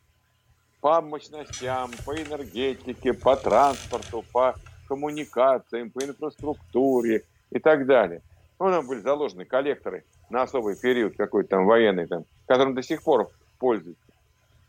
по 0.82 1.00
мощностям, 1.00 1.92
по 2.06 2.16
энергетике, 2.16 3.14
по 3.14 3.36
транспорту, 3.38 4.26
по 4.34 4.56
коммуникациям, 4.88 5.92
по 5.92 6.04
инфраструктуре 6.04 7.24
и 7.52 7.60
так 7.60 7.86
далее. 7.86 8.22
Ну, 8.60 8.70
там 8.70 8.88
были 8.88 9.00
заложены 9.00 9.46
коллекторы 9.46 10.04
на 10.30 10.42
особый 10.42 10.76
период 10.76 11.16
какой-то 11.16 11.50
там 11.50 11.66
военный, 11.66 12.08
там, 12.08 12.26
которым 12.48 12.76
до 12.76 12.82
сих 12.82 13.04
пор 13.04 13.30
пользуются. 13.60 14.04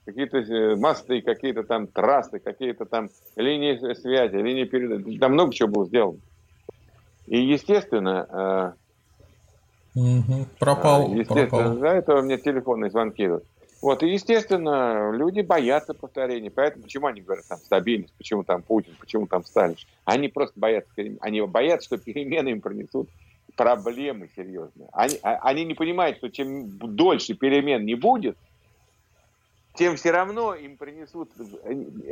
Какие-то 0.05 0.39
э, 0.39 0.77
мосты, 0.77 1.23
какие-то 1.23 1.63
там 1.63 1.87
трассы, 1.87 2.39
какие-то 2.39 2.85
там 2.85 3.09
линии 3.37 3.95
связи, 3.95 4.37
линии 4.37 4.65
передачи. 4.65 5.19
Там 5.19 5.33
много 5.33 5.55
чего 5.55 5.69
было 5.69 5.87
сделано. 5.87 6.19
И, 7.27 7.39
естественно, 7.39 8.27
э, 8.29 8.82
Угу. 9.95 10.47
Пропал. 10.59 11.07
А, 11.07 11.15
естественно, 11.15 11.47
пропал. 11.47 11.79
за 11.79 11.89
этого 11.89 12.23
мне 12.23 12.39
телефонные 12.39 12.91
звонки 12.91 13.27
идут. 13.27 13.45
Вот, 13.83 14.05
и, 14.05 14.09
естественно, 14.09 15.11
люди 15.13 15.41
боятся 15.41 15.93
повторений. 15.93 16.51
Поэтому 16.51 16.85
почему 16.85 17.09
они 17.09 17.21
говорят 17.21 17.47
там 17.49 17.59
стабильность, 17.59 18.15
почему 18.17 18.45
там 18.45 18.63
Путин, 18.63 18.95
почему 18.99 19.27
там 19.27 19.45
Сталин? 19.45 19.77
Они 20.05 20.29
просто 20.29 20.59
боятся, 20.59 20.93
они 21.21 21.41
боятся, 21.43 21.87
что 21.87 21.99
перемены 21.99 22.51
им 22.51 22.61
принесут 22.61 23.11
проблемы 23.57 24.31
серьезные. 24.37 24.89
Они, 24.93 25.19
а, 25.23 25.37
они 25.43 25.65
не 25.65 25.75
понимают, 25.75 26.19
что 26.19 26.31
чем 26.31 26.79
дольше 26.79 27.35
перемен 27.35 27.85
не 27.85 27.97
будет, 27.97 28.37
тем 29.75 29.97
все 29.97 30.13
равно 30.13 30.55
им 30.55 30.77
принесут... 30.77 31.31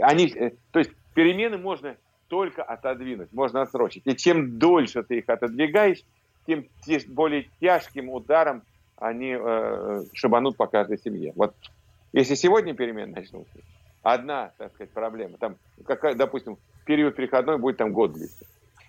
Они, 0.02 0.26
э, 0.26 0.52
то 0.72 0.78
есть 0.80 0.90
перемены 1.14 1.56
можно 1.56 1.96
только 2.28 2.62
отодвинуть, 2.62 3.32
можно 3.32 3.62
отсрочить. 3.62 4.02
И 4.06 4.16
чем 4.16 4.58
дольше 4.58 5.02
ты 5.02 5.18
их 5.18 5.28
отодвигаешь, 5.28 6.02
тем 6.50 6.66
более 7.08 7.48
тяжким 7.60 8.10
ударом 8.10 8.62
они 8.96 9.36
э, 9.38 10.02
шибанут 10.12 10.56
по 10.56 10.66
каждой 10.66 10.98
семье. 10.98 11.32
Вот 11.34 11.54
если 12.12 12.34
сегодня 12.34 12.74
перемены 12.74 13.14
начнутся, 13.14 13.58
одна, 14.02 14.52
так 14.58 14.72
сказать, 14.74 14.90
проблема, 14.90 15.38
там, 15.38 15.56
какая, 15.84 16.14
допустим, 16.14 16.58
период 16.84 17.16
переходной 17.16 17.58
будет 17.58 17.76
там 17.78 17.92
год 17.92 18.12
длиться. 18.12 18.44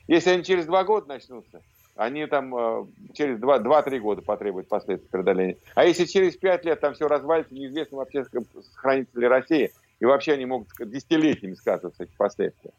Если 0.07 0.31
они 0.31 0.43
через 0.43 0.65
два 0.65 0.83
года 0.83 1.07
начнутся, 1.07 1.61
они 1.95 2.25
там 2.25 2.55
э, 2.55 2.85
через 3.13 3.39
2-3 3.39 3.99
года 3.99 4.21
потребуют 4.21 4.67
последствий 4.67 5.09
преодоления. 5.09 5.57
А 5.75 5.85
если 5.85 6.05
через 6.05 6.35
5 6.35 6.65
лет 6.65 6.79
там 6.79 6.93
все 6.93 7.07
развалится, 7.07 7.53
неизвестно 7.53 7.97
вообще, 7.97 8.25
сохранится 8.25 9.19
ли 9.19 9.27
Россия, 9.27 9.71
и 9.99 10.05
вообще 10.05 10.33
они 10.33 10.45
могут 10.45 10.69
десятилетиями 10.79 11.53
сказываться 11.53 12.03
эти 12.03 12.11
последствия. 12.17 12.71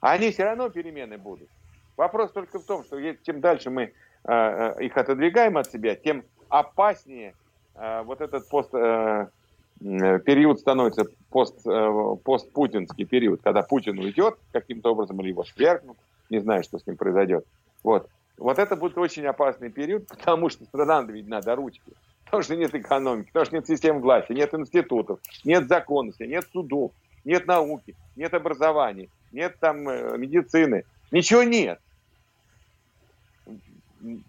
А 0.00 0.12
они 0.12 0.30
все 0.30 0.44
равно 0.44 0.68
перемены 0.68 1.18
будут. 1.18 1.48
Вопрос 1.96 2.30
только 2.30 2.60
в 2.60 2.64
том, 2.64 2.84
что 2.84 3.00
чем 3.24 3.40
дальше 3.40 3.70
мы 3.70 3.92
их 4.24 4.96
отодвигаем 4.96 5.56
от 5.56 5.70
себя, 5.70 5.94
тем 5.94 6.24
опаснее 6.48 7.34
э, 7.74 8.02
вот 8.02 8.20
этот 8.20 8.48
пост, 8.48 8.70
э, 8.74 9.28
период 9.80 10.60
становится 10.60 11.04
пост, 11.30 11.66
э, 11.66 12.16
постпутинский 12.24 13.04
период, 13.04 13.40
когда 13.42 13.62
Путин 13.62 13.98
уйдет 13.98 14.38
каким-то 14.52 14.92
образом 14.92 15.20
или 15.20 15.28
его 15.28 15.44
свергнут, 15.44 15.96
не 16.30 16.40
знаю, 16.40 16.62
что 16.62 16.78
с 16.78 16.86
ним 16.86 16.96
произойдет. 16.96 17.44
Вот. 17.84 18.08
Вот 18.36 18.58
это 18.58 18.76
будет 18.76 18.96
очень 18.98 19.26
опасный 19.26 19.70
период, 19.70 20.06
потому 20.08 20.48
что 20.48 20.64
страна 20.64 21.02
ведь 21.02 21.28
надо 21.28 21.54
ручки. 21.54 21.92
Потому 22.24 22.42
что 22.42 22.56
нет 22.56 22.74
экономики, 22.74 23.28
потому 23.28 23.46
что 23.46 23.56
нет 23.56 23.66
системы 23.66 24.00
власти, 24.00 24.32
нет 24.32 24.52
институтов, 24.52 25.18
нет 25.44 25.66
законности, 25.66 26.24
нет 26.24 26.46
судов, 26.52 26.92
нет 27.24 27.46
науки, 27.46 27.96
нет 28.16 28.34
образования, 28.34 29.08
нет 29.32 29.56
там 29.60 29.88
э, 29.88 30.18
медицины. 30.18 30.84
Ничего 31.10 31.42
нет. 31.42 31.80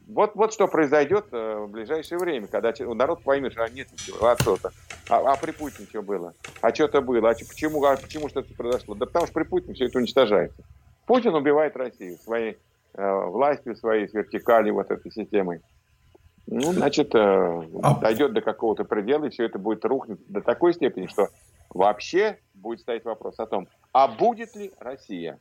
Вот, 0.08 0.36
вот 0.36 0.54
что 0.54 0.68
произойдет 0.68 1.28
э, 1.32 1.60
в 1.60 1.70
ближайшее 1.70 2.18
время, 2.18 2.48
когда 2.48 2.74
народ 2.94 3.22
поймет, 3.24 3.54
что 3.54 3.64
а 3.64 3.70
нет 3.70 3.92
ничего, 3.92 4.28
а 4.28 4.36
что-то. 4.36 4.72
А, 5.10 5.34
а 5.34 5.36
при 5.38 5.52
Путине 5.52 5.88
что 5.88 6.02
было? 6.02 6.34
А 6.62 6.74
что-то 6.74 7.02
было? 7.02 7.30
А 7.30 7.34
почему, 7.34 7.84
а 7.84 7.96
почему 7.96 8.30
что-то 8.30 8.54
произошло? 8.56 8.96
Да 8.96 9.06
потому 9.06 9.26
что 9.26 9.34
при 9.34 9.44
Путине 9.44 9.76
все 9.76 9.86
это 9.86 10.00
уничтожается. 10.00 10.64
Путин 11.06 11.36
убивает 11.36 11.76
Россию 11.78 12.18
своей 12.18 12.58
э, 12.94 13.26
властью, 13.26 13.76
своей 13.76 14.08
вертикали 14.12 14.72
вот 14.72 14.90
этой 14.90 15.12
системой. 15.12 15.62
Ну, 16.48 16.74
значит, 16.74 17.14
э, 17.14 17.20
а... 17.84 17.96
дойдет 18.00 18.34
до 18.34 18.42
какого-то 18.42 18.84
предела, 18.84 19.26
и 19.26 19.30
все 19.30 19.46
это 19.46 19.60
будет 19.60 19.86
рухнуть 19.86 20.20
до 20.28 20.42
такой 20.42 20.74
степени, 20.74 21.06
что 21.06 21.30
вообще 21.70 22.40
будет 22.56 22.82
стоять 22.82 23.06
вопрос 23.06 23.40
о 23.40 23.46
том, 23.46 23.68
а 23.94 24.08
будет 24.08 24.56
ли 24.56 24.72
Россия? 24.80 25.40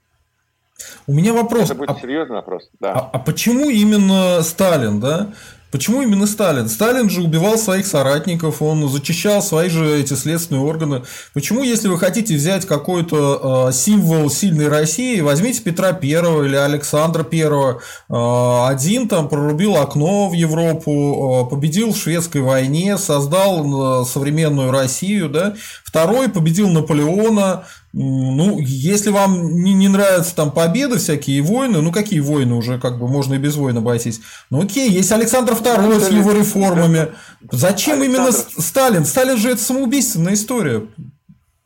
У 1.07 1.12
меня 1.12 1.33
вопрос. 1.33 1.64
Это 1.64 1.74
будет 1.74 1.91
а, 1.91 1.95
серьезный 2.01 2.37
вопрос, 2.37 2.70
да. 2.81 2.93
А, 2.93 3.11
а 3.14 3.18
почему 3.18 3.68
именно 3.68 4.43
Сталин, 4.43 5.01
да? 5.01 5.33
Почему 5.70 6.00
именно 6.00 6.26
Сталин? 6.26 6.66
Сталин 6.68 7.10
же 7.10 7.20
убивал 7.20 7.58
своих 7.58 7.86
соратников, 7.86 8.62
он 8.62 8.88
зачищал 8.88 9.42
свои 9.42 9.68
же 9.68 10.00
эти 10.00 10.14
следственные 10.14 10.62
органы. 10.62 11.02
Почему, 11.34 11.62
если 11.62 11.88
вы 11.88 11.98
хотите 11.98 12.34
взять 12.36 12.64
какой-то 12.64 13.68
э, 13.68 13.72
символ 13.72 14.30
сильной 14.30 14.68
России, 14.68 15.20
возьмите 15.20 15.60
Петра 15.60 15.92
Первого 15.92 16.44
или 16.44 16.56
Александра 16.56 17.22
Первого. 17.22 17.82
Э, 18.08 18.70
один 18.70 19.08
там 19.08 19.28
прорубил 19.28 19.76
окно 19.76 20.30
в 20.30 20.32
Европу, 20.32 21.44
э, 21.46 21.50
победил 21.50 21.92
в 21.92 21.98
шведской 21.98 22.40
войне, 22.40 22.96
создал 22.96 24.02
э, 24.02 24.06
современную 24.06 24.70
Россию, 24.70 25.28
да. 25.28 25.54
Второй 25.84 26.30
победил 26.30 26.70
Наполеона, 26.70 27.64
ну, 27.94 28.58
если 28.60 29.10
вам 29.10 29.62
не, 29.62 29.72
не 29.72 29.88
нравятся 29.88 30.36
там 30.36 30.50
победы 30.50 30.98
всякие 30.98 31.40
войны, 31.40 31.80
ну 31.80 31.90
какие 31.90 32.20
войны 32.20 32.54
уже, 32.54 32.78
как 32.78 32.98
бы 32.98 33.08
можно 33.08 33.34
и 33.34 33.38
без 33.38 33.56
войн 33.56 33.78
обойтись. 33.78 34.20
Ну 34.50 34.62
окей, 34.62 34.90
есть 34.90 35.10
Александр 35.10 35.54
II 35.61 36.00
с 36.00 36.11
его 36.11 36.32
реформами. 36.32 37.14
Зачем 37.50 38.00
Александр... 38.00 38.04
именно 38.04 38.32
Сталин? 38.32 39.04
Сталин 39.04 39.36
же 39.36 39.50
это 39.50 39.61
самоубийственная 39.61 40.34
история. 40.34 40.86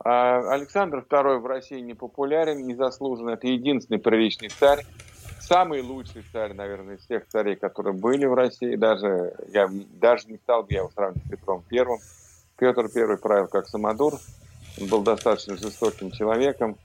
А 0.03 0.39
Александр 0.51 1.05
II 1.09 1.39
в 1.39 1.45
России 1.45 1.79
не 1.79 1.93
популярен, 1.93 2.67
незаслуженно. 2.67 3.31
Это 3.31 3.47
единственный 3.47 3.99
приличный 3.99 4.49
царь. 4.49 4.85
Самый 5.39 5.81
лучший 5.81 6.23
царь, 6.31 6.53
наверное, 6.53 6.95
из 6.95 7.01
всех 7.01 7.27
царей, 7.27 7.55
которые 7.55 7.93
были 7.93 8.25
в 8.25 8.33
России. 8.33 8.75
Даже 8.75 9.33
я 9.53 9.69
даже 9.99 10.27
не 10.27 10.37
стал 10.37 10.63
бы 10.63 10.67
я 10.71 10.79
его 10.79 10.91
сравнивать 10.93 11.25
с 11.25 11.29
Петром 11.29 11.63
Первым. 11.69 11.99
Петр 12.57 12.89
Первый 12.89 13.17
правил 13.17 13.47
как 13.47 13.67
самодур. 13.67 14.13
Он 14.79 14.87
был 14.87 15.03
достаточно 15.03 15.55
жестоким 15.55 16.11
человеком, 16.11 16.77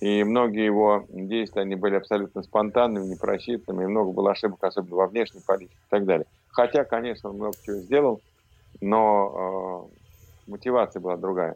и 0.00 0.22
многие 0.24 0.64
его 0.64 1.04
действия, 1.08 1.62
они 1.62 1.74
были 1.74 1.96
абсолютно 1.96 2.42
спонтанными, 2.42 3.06
непросчитанными, 3.06 3.84
и 3.84 3.88
много 3.88 4.12
было 4.12 4.30
ошибок, 4.30 4.62
особенно 4.62 4.96
во 4.96 5.06
внешней 5.08 5.40
политике 5.40 5.74
и 5.74 5.90
так 5.90 6.04
далее. 6.04 6.26
Хотя, 6.58 6.82
конечно, 6.82 7.30
он 7.30 7.36
много 7.36 7.56
чего 7.64 7.76
сделал, 7.76 8.20
но 8.80 9.88
э, 10.48 10.50
мотивация 10.50 10.98
была 10.98 11.16
другая. 11.16 11.54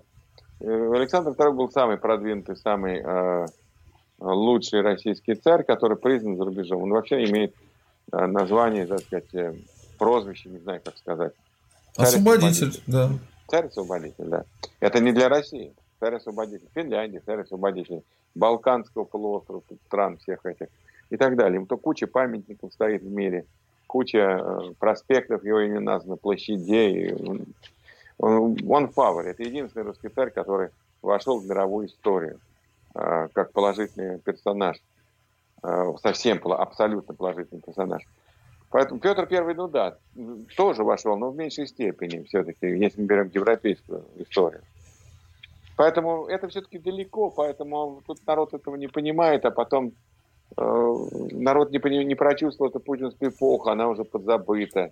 Э, 0.60 0.92
Александр 0.94 1.32
II 1.32 1.54
был 1.54 1.72
самый 1.72 1.96
продвинутый, 1.96 2.56
самый 2.56 3.02
э, 3.04 3.46
лучший 4.20 4.80
российский 4.80 5.34
царь, 5.34 5.64
который 5.64 5.96
признан 5.96 6.36
за 6.36 6.44
рубежом. 6.44 6.84
Он 6.84 6.90
вообще 6.90 7.24
имеет 7.24 7.52
э, 8.12 8.26
название, 8.26 8.86
так 8.86 9.00
сказать, 9.00 9.34
э, 9.34 9.54
прозвище, 9.98 10.50
не 10.50 10.58
знаю, 10.60 10.80
как 10.84 10.96
сказать. 10.96 11.32
Освободитель, 11.96 12.80
да. 12.86 13.10
Царь-освободитель, 13.48 14.26
да. 14.26 14.44
Это 14.78 15.00
не 15.00 15.10
для 15.10 15.28
России. 15.28 15.74
Царь-освободитель 15.98 16.68
Финляндии, 16.76 17.20
царь-освободитель 17.26 18.04
Балканского 18.36 19.02
полуострова, 19.02 19.64
стран 19.88 20.18
всех 20.18 20.46
этих 20.46 20.68
и 21.10 21.16
так 21.16 21.34
далее. 21.36 21.56
Ему 21.56 21.66
то 21.66 21.76
куча 21.76 22.06
памятников 22.06 22.72
стоит 22.72 23.02
в 23.02 23.10
мире, 23.10 23.46
куча 23.92 24.18
э, 24.18 24.72
проспектов 24.78 25.44
его 25.44 25.60
имени 25.60 25.84
названо, 25.84 26.16
площадей. 26.16 27.12
Он, 28.16 28.56
он 28.66 28.88
фавор. 28.88 29.26
Это 29.26 29.42
единственный 29.42 29.82
русский 29.82 30.08
царь, 30.08 30.30
который 30.30 30.70
вошел 31.02 31.38
в 31.38 31.44
мировую 31.44 31.88
историю 31.88 32.40
э, 32.94 33.28
как 33.34 33.52
положительный 33.52 34.18
персонаж. 34.18 34.78
Э, 35.62 35.92
совсем 36.02 36.40
абсолютно 36.42 37.12
положительный 37.12 37.60
персонаж. 37.60 38.02
Поэтому 38.70 38.98
Петр 38.98 39.26
Первый, 39.26 39.54
ну 39.54 39.68
да, 39.68 39.98
тоже 40.56 40.84
вошел, 40.84 41.18
но 41.18 41.30
в 41.30 41.36
меньшей 41.36 41.66
степени 41.66 42.24
все-таки, 42.24 42.66
если 42.68 43.02
мы 43.02 43.06
берем 43.06 43.30
европейскую 43.34 44.06
историю. 44.16 44.62
Поэтому 45.76 46.24
это 46.28 46.48
все-таки 46.48 46.78
далеко, 46.78 47.28
поэтому 47.30 48.02
тут 48.06 48.26
народ 48.26 48.54
этого 48.54 48.76
не 48.76 48.88
понимает, 48.88 49.44
а 49.44 49.50
потом 49.50 49.92
народ 50.56 51.70
не, 51.70 52.04
не 52.04 52.14
прочувствовал 52.14 52.70
эту 52.70 52.80
путинскую 52.80 53.30
эпоху, 53.30 53.70
она 53.70 53.88
уже 53.88 54.04
подзабыта. 54.04 54.90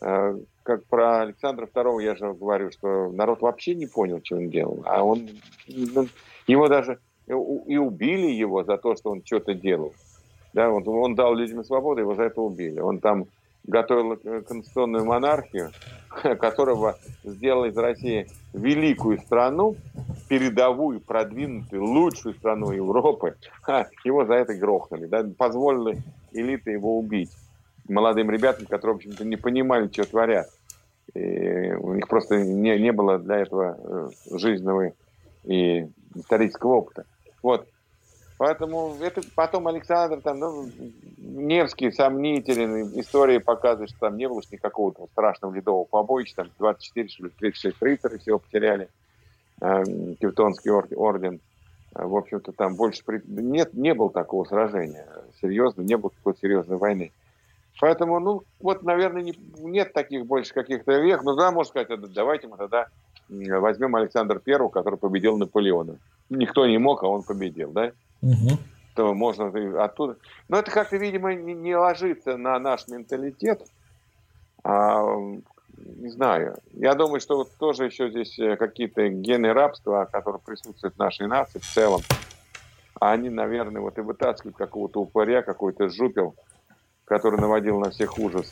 Э, 0.00 0.38
как 0.62 0.84
про 0.86 1.22
Александра 1.22 1.66
II 1.66 2.02
я 2.02 2.16
же 2.16 2.32
говорю, 2.34 2.70
что 2.70 3.10
народ 3.10 3.40
вообще 3.40 3.74
не 3.74 3.86
понял, 3.86 4.20
что 4.22 4.36
он 4.36 4.50
делал, 4.50 4.82
а 4.84 5.02
он, 5.02 5.28
ну, 5.68 6.06
его 6.46 6.68
даже 6.68 6.98
и 7.26 7.32
убили 7.76 8.30
его 8.30 8.62
за 8.62 8.76
то, 8.76 8.94
что 8.94 9.10
он 9.10 9.22
что-то 9.24 9.54
делал. 9.54 9.94
Да, 10.52 10.70
он, 10.70 10.86
он 10.86 11.14
дал 11.14 11.34
людям 11.34 11.64
свободу, 11.64 12.00
его 12.00 12.14
за 12.14 12.24
это 12.24 12.40
убили. 12.40 12.78
Он 12.78 12.98
там 12.98 13.26
готовил 13.66 14.16
конституционную 14.16 15.04
монархию, 15.04 15.70
которого 16.40 16.98
сделал 17.24 17.64
из 17.64 17.76
России 17.76 18.28
великую 18.52 19.18
страну, 19.18 19.76
передовую, 20.28 21.00
продвинутую, 21.00 21.84
лучшую 21.84 22.34
страну 22.34 22.72
Европы. 22.72 23.36
Его 24.04 24.24
за 24.24 24.34
это 24.34 24.54
грохнули. 24.54 25.06
Да, 25.06 25.24
позволили 25.36 25.98
элиты 26.32 26.72
его 26.72 26.98
убить. 26.98 27.30
Молодым 27.88 28.30
ребятам, 28.30 28.66
которые, 28.66 28.94
в 28.94 28.96
общем-то, 28.98 29.24
не 29.24 29.36
понимали, 29.36 29.88
что 29.92 30.04
творят. 30.04 30.48
И 31.14 31.72
у 31.78 31.94
них 31.94 32.08
просто 32.08 32.42
не, 32.42 32.78
не 32.78 32.92
было 32.92 33.18
для 33.18 33.38
этого 33.38 33.78
э, 33.78 34.36
жизненного 34.36 34.92
и 35.44 35.86
исторического 36.14 36.74
опыта. 36.74 37.04
Вот. 37.42 37.68
Поэтому 38.38 38.96
это 39.00 39.22
потом 39.34 39.66
Александр, 39.66 40.20
там, 40.20 40.38
ну, 40.38 40.68
Невский 41.16 41.90
сомнителен, 41.90 42.98
история 43.00 43.40
показывает, 43.40 43.90
что 43.90 44.00
там 44.00 44.16
не 44.18 44.28
было 44.28 44.42
никакого 44.50 44.92
там, 44.92 45.06
страшного 45.08 45.54
ледового 45.54 45.84
побоища, 45.84 46.36
там 46.36 46.50
24, 46.58 47.08
что 47.08 47.24
ли, 47.24 47.30
36 47.38 47.82
рыцарей 47.82 48.18
всего 48.18 48.38
потеряли, 48.38 48.88
э, 49.62 49.84
Тевтонский 50.20 50.70
орден. 50.70 51.40
В 51.92 52.14
общем-то, 52.14 52.52
там 52.52 52.76
больше... 52.76 53.02
Нет, 53.26 53.72
не 53.72 53.94
было 53.94 54.10
такого 54.10 54.44
сражения 54.44 55.08
серьезно, 55.40 55.82
не 55.82 55.96
было 55.96 56.10
такой 56.10 56.36
серьезной 56.40 56.76
войны. 56.76 57.12
Поэтому, 57.80 58.20
ну, 58.20 58.42
вот, 58.60 58.82
наверное, 58.82 59.22
не, 59.22 59.34
нет 59.58 59.92
таких 59.92 60.26
больше 60.26 60.54
каких-то 60.54 60.98
вех. 60.98 61.22
Ну, 61.24 61.34
да, 61.36 61.50
можно 61.50 61.70
сказать, 61.70 62.12
давайте 62.12 62.48
мы 62.48 62.56
тогда 62.56 62.88
возьмем 63.28 63.96
Александра 63.96 64.38
Первого, 64.38 64.70
который 64.70 64.98
победил 64.98 65.36
Наполеона. 65.36 65.98
Никто 66.30 66.66
не 66.66 66.78
мог, 66.78 67.02
а 67.02 67.08
он 67.08 67.22
победил, 67.22 67.72
да? 67.72 67.92
Угу. 68.22 68.58
то 68.94 69.14
можно 69.14 69.48
оттуда. 69.82 70.16
Но 70.48 70.58
это 70.58 70.70
как-то, 70.70 70.96
видимо, 70.96 71.34
не, 71.34 71.54
не 71.54 71.76
ложится 71.76 72.36
на 72.36 72.58
наш 72.58 72.88
менталитет. 72.88 73.62
А, 74.64 75.04
не 75.76 76.08
знаю. 76.08 76.56
Я 76.72 76.94
думаю, 76.94 77.20
что 77.20 77.36
вот 77.36 77.50
тоже 77.58 77.84
еще 77.84 78.10
здесь 78.10 78.38
э, 78.38 78.56
какие-то 78.56 79.08
гены 79.08 79.52
рабства, 79.52 80.08
которые 80.10 80.40
присутствуют 80.44 80.94
в 80.94 80.98
нашей 80.98 81.26
нации 81.26 81.58
в 81.58 81.66
целом, 81.66 82.00
они, 83.00 83.28
наверное, 83.28 83.82
вот 83.82 83.98
и 83.98 84.00
вытаскивают 84.00 84.56
какого-то 84.56 85.00
упыря, 85.00 85.42
какой-то 85.42 85.88
жупел, 85.88 86.34
который 87.04 87.38
наводил 87.38 87.78
на 87.78 87.90
всех 87.90 88.18
ужас. 88.18 88.50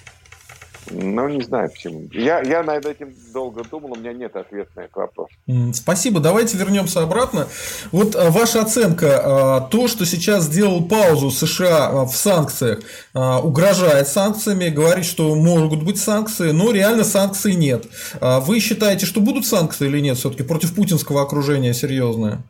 Ну, 0.91 1.29
не 1.29 1.43
знаю 1.43 1.71
почему. 1.71 2.09
Я, 2.13 2.43
я 2.43 2.63
над 2.63 2.85
этим 2.85 3.15
долго 3.33 3.65
думал, 3.65 3.93
у 3.93 3.97
меня 3.97 4.13
нет 4.13 4.37
ответа 4.37 4.71
на 4.77 4.81
этот 4.81 4.97
вопрос. 4.97 5.29
Спасибо. 5.73 6.21
Давайте 6.21 6.59
вернемся 6.59 7.03
обратно. 7.03 7.49
Вот 7.91 8.15
а, 8.15 8.31
ваша 8.31 8.63
оценка, 8.63 9.21
а, 9.23 9.61
то, 9.63 9.89
что 9.89 10.05
сейчас 10.05 10.45
сделал 10.45 10.85
паузу 10.87 11.31
США 11.31 11.89
а, 11.89 12.05
в 12.05 12.15
санкциях, 12.15 12.81
угрожает 13.15 14.09
санкциями, 14.09 14.69
говорит, 14.69 15.05
что 15.05 15.35
могут 15.35 15.83
быть 15.83 15.99
санкции, 15.99 16.51
но 16.51 16.73
реально 16.73 17.05
санкций 17.05 17.55
нет. 17.55 17.87
Вы 18.21 18.61
считаете, 18.61 19.07
что 19.07 19.21
будут 19.21 19.47
санкции 19.47 19.87
или 19.87 20.01
нет 20.01 20.19
все-таки 20.19 20.43
против 20.43 20.75
путинского 20.75 21.23
окружения 21.23 21.73
серьезные? 21.73 22.43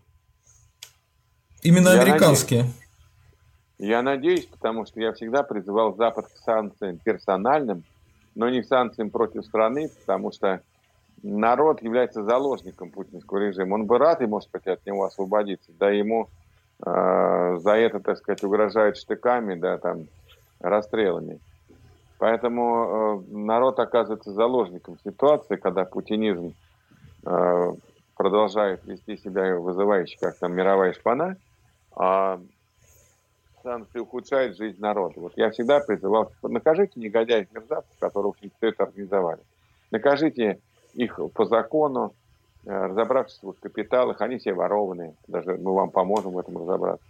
Именно 1.63 1.91
я 1.91 2.01
американские. 2.01 2.61
Надеюсь. 2.61 2.79
Я 3.79 4.03
надеюсь, 4.03 4.47
потому 4.47 4.87
что 4.87 5.01
я 5.01 5.13
всегда 5.13 5.43
призывал 5.43 5.95
Запад 5.97 6.27
к 6.27 6.45
санкциям 6.45 6.99
персональным, 6.99 7.85
но 8.35 8.49
не 8.49 8.63
к 8.63 8.67
санкциям 8.67 9.11
против 9.11 9.45
страны, 9.45 9.89
потому 10.01 10.33
что 10.33 10.61
народ 11.23 11.83
является 11.83 12.23
заложником 12.23 12.91
путинского 12.91 13.39
режима. 13.39 13.75
Он 13.75 13.87
бы 13.87 13.99
рад, 13.99 14.21
и, 14.21 14.27
может 14.27 14.51
быть, 14.51 14.67
от 14.67 14.85
него 14.87 15.05
освободиться, 15.05 15.73
да 15.79 15.91
ему 15.91 16.29
э, 16.85 17.57
за 17.59 17.73
это, 17.73 18.01
так 18.01 18.19
сказать, 18.19 18.43
угрожают 18.45 18.97
штыками, 18.97 19.55
да, 19.55 19.79
там, 19.79 20.07
расстрелами. 20.61 21.41
Поэтому 22.19 23.23
э, 23.31 23.35
народ 23.37 23.79
оказывается 23.79 24.33
заложником 24.33 24.99
ситуации, 25.05 25.57
когда 25.57 25.85
путинизм 25.85 26.55
э, 27.27 27.73
продолжает 28.17 28.85
вести 28.85 29.17
себя 29.17 29.57
вызывающе, 29.57 30.19
как 30.21 30.37
там 30.39 30.55
мировая 30.55 30.93
шпана, 30.93 31.37
а 31.97 32.41
санкции 33.65 33.99
ухудшают 33.99 34.57
жизнь 34.57 34.81
народа. 34.81 35.19
Вот 35.19 35.33
я 35.37 35.51
всегда 35.51 35.81
призывал, 35.81 36.31
накажите 36.43 37.01
негодяев 37.01 37.51
мерзавцев, 37.53 37.99
которые, 37.99 38.33
в 38.33 38.37
все 38.37 38.69
это 38.69 38.85
организовали. 38.85 39.41
Накажите 39.91 40.61
их 40.93 41.19
по 41.35 41.47
закону, 41.47 42.15
э, 42.65 42.87
разобравшись 42.87 43.43
в 43.43 43.55
капиталах, 43.55 44.21
они 44.21 44.39
все 44.39 44.53
ворованные, 44.53 45.15
даже 45.27 45.57
мы 45.57 45.75
вам 45.75 45.91
поможем 45.91 46.33
в 46.33 46.39
этом 46.39 46.59
разобраться. 46.59 47.07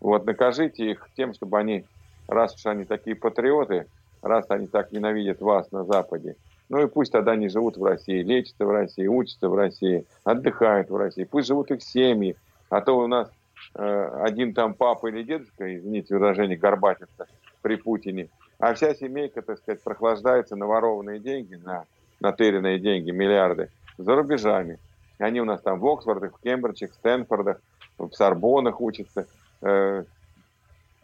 Вот 0.00 0.26
накажите 0.26 0.90
их 0.90 1.08
тем, 1.14 1.34
чтобы 1.34 1.58
они, 1.58 1.84
раз 2.26 2.54
уж 2.54 2.66
они 2.66 2.84
такие 2.84 3.14
патриоты, 3.14 3.86
раз 4.22 4.46
они 4.48 4.66
так 4.66 4.90
ненавидят 4.90 5.40
вас 5.40 5.70
на 5.70 5.84
Западе, 5.84 6.36
ну 6.68 6.82
и 6.82 6.88
пусть 6.88 7.12
тогда 7.12 7.32
они 7.32 7.48
живут 7.48 7.76
в 7.76 7.84
России, 7.84 8.22
лечатся 8.22 8.64
в 8.64 8.70
России, 8.70 9.06
учатся 9.06 9.48
в 9.48 9.54
России, 9.54 10.06
отдыхают 10.24 10.90
в 10.90 10.96
России, 10.96 11.24
пусть 11.24 11.48
живут 11.48 11.70
их 11.70 11.82
семьи, 11.82 12.34
а 12.70 12.80
то 12.80 12.98
у 12.98 13.06
нас 13.06 13.30
один 13.74 14.54
там 14.54 14.74
папа 14.74 15.06
или 15.08 15.22
дедушка, 15.22 15.74
извините 15.76 16.14
выражение, 16.14 16.58
горбатится 16.58 17.26
при 17.62 17.76
Путине, 17.76 18.28
а 18.58 18.74
вся 18.74 18.94
семейка, 18.94 19.42
так 19.42 19.58
сказать, 19.58 19.82
прохлаждается 19.82 20.56
на 20.56 20.66
ворованные 20.66 21.18
деньги, 21.18 21.54
на 21.54 21.84
натыренные 22.20 22.78
деньги, 22.78 23.10
миллиарды, 23.10 23.70
за 23.98 24.14
рубежами. 24.14 24.78
Они 25.18 25.40
у 25.40 25.44
нас 25.44 25.60
там 25.60 25.80
в 25.80 25.86
Оксфордах, 25.86 26.36
в 26.36 26.40
Кембриджах, 26.42 26.92
в 26.92 26.94
Стэнфордах, 26.94 27.60
в 27.98 28.12
Сорбонах 28.12 28.80
учатся. 28.80 29.26
Э, 29.60 30.04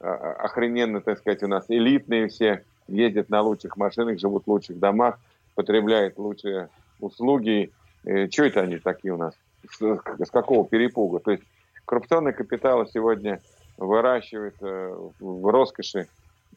охрененно, 0.00 1.00
так 1.00 1.18
сказать, 1.18 1.42
у 1.42 1.48
нас 1.48 1.64
элитные 1.68 2.28
все, 2.28 2.64
ездят 2.86 3.28
на 3.28 3.42
лучших 3.42 3.76
машинах, 3.76 4.18
живут 4.18 4.44
в 4.46 4.50
лучших 4.50 4.78
домах, 4.78 5.18
потребляют 5.54 6.18
лучшие 6.18 6.68
услуги. 7.00 7.72
Э, 8.04 8.28
что 8.28 8.44
это 8.44 8.60
они 8.62 8.78
такие 8.78 9.12
у 9.14 9.16
нас? 9.16 9.34
С, 9.68 9.80
с 9.80 10.30
какого 10.30 10.66
перепуга? 10.66 11.18
То 11.18 11.32
есть 11.32 11.42
коррупционный 11.88 12.34
капитал 12.34 12.86
сегодня 12.86 13.40
выращивает 13.78 14.56
э, 14.60 14.94
в 15.18 15.50
роскоши 15.50 16.06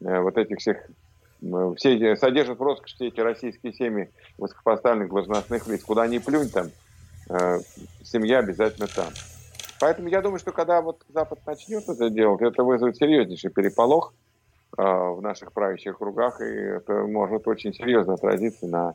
э, 0.00 0.20
вот 0.20 0.36
этих 0.36 0.58
всех 0.58 0.76
все 1.76 1.96
эти, 1.96 2.14
содержат 2.20 2.58
в 2.58 2.62
роскоши 2.62 2.94
все 2.94 3.08
эти 3.08 3.18
российские 3.18 3.72
семьи 3.72 4.10
высокопоставленных 4.38 5.10
должностных 5.10 5.66
лиц. 5.66 5.82
Куда 5.82 6.06
ни 6.06 6.18
плюнь, 6.18 6.50
там 6.50 6.68
э, 7.30 7.58
семья 8.04 8.38
обязательно 8.38 8.86
там. 8.86 9.08
Поэтому 9.80 10.08
я 10.08 10.20
думаю, 10.20 10.38
что 10.38 10.52
когда 10.52 10.80
вот 10.82 11.02
Запад 11.08 11.40
начнет 11.46 11.88
это 11.88 12.10
делать, 12.10 12.42
это 12.42 12.62
вызовет 12.62 12.96
серьезнейший 12.96 13.50
переполох 13.50 14.12
э, 14.76 14.82
в 14.82 15.20
наших 15.22 15.52
правящих 15.52 15.96
кругах, 15.98 16.40
и 16.40 16.44
это 16.44 16.92
может 17.06 17.48
очень 17.48 17.72
серьезно 17.72 18.14
отразиться 18.14 18.66
на 18.66 18.94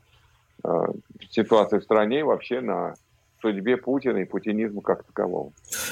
э, 0.64 0.86
ситуации 1.32 1.80
в 1.80 1.84
стране 1.84 2.20
и 2.20 2.24
вообще 2.24 2.62
на 2.62 2.94
судьбе 3.42 3.78
Путина 3.78 4.18
и 4.18 4.26
путинизму 4.26 4.82
как 4.82 5.04
такового. 5.04 5.52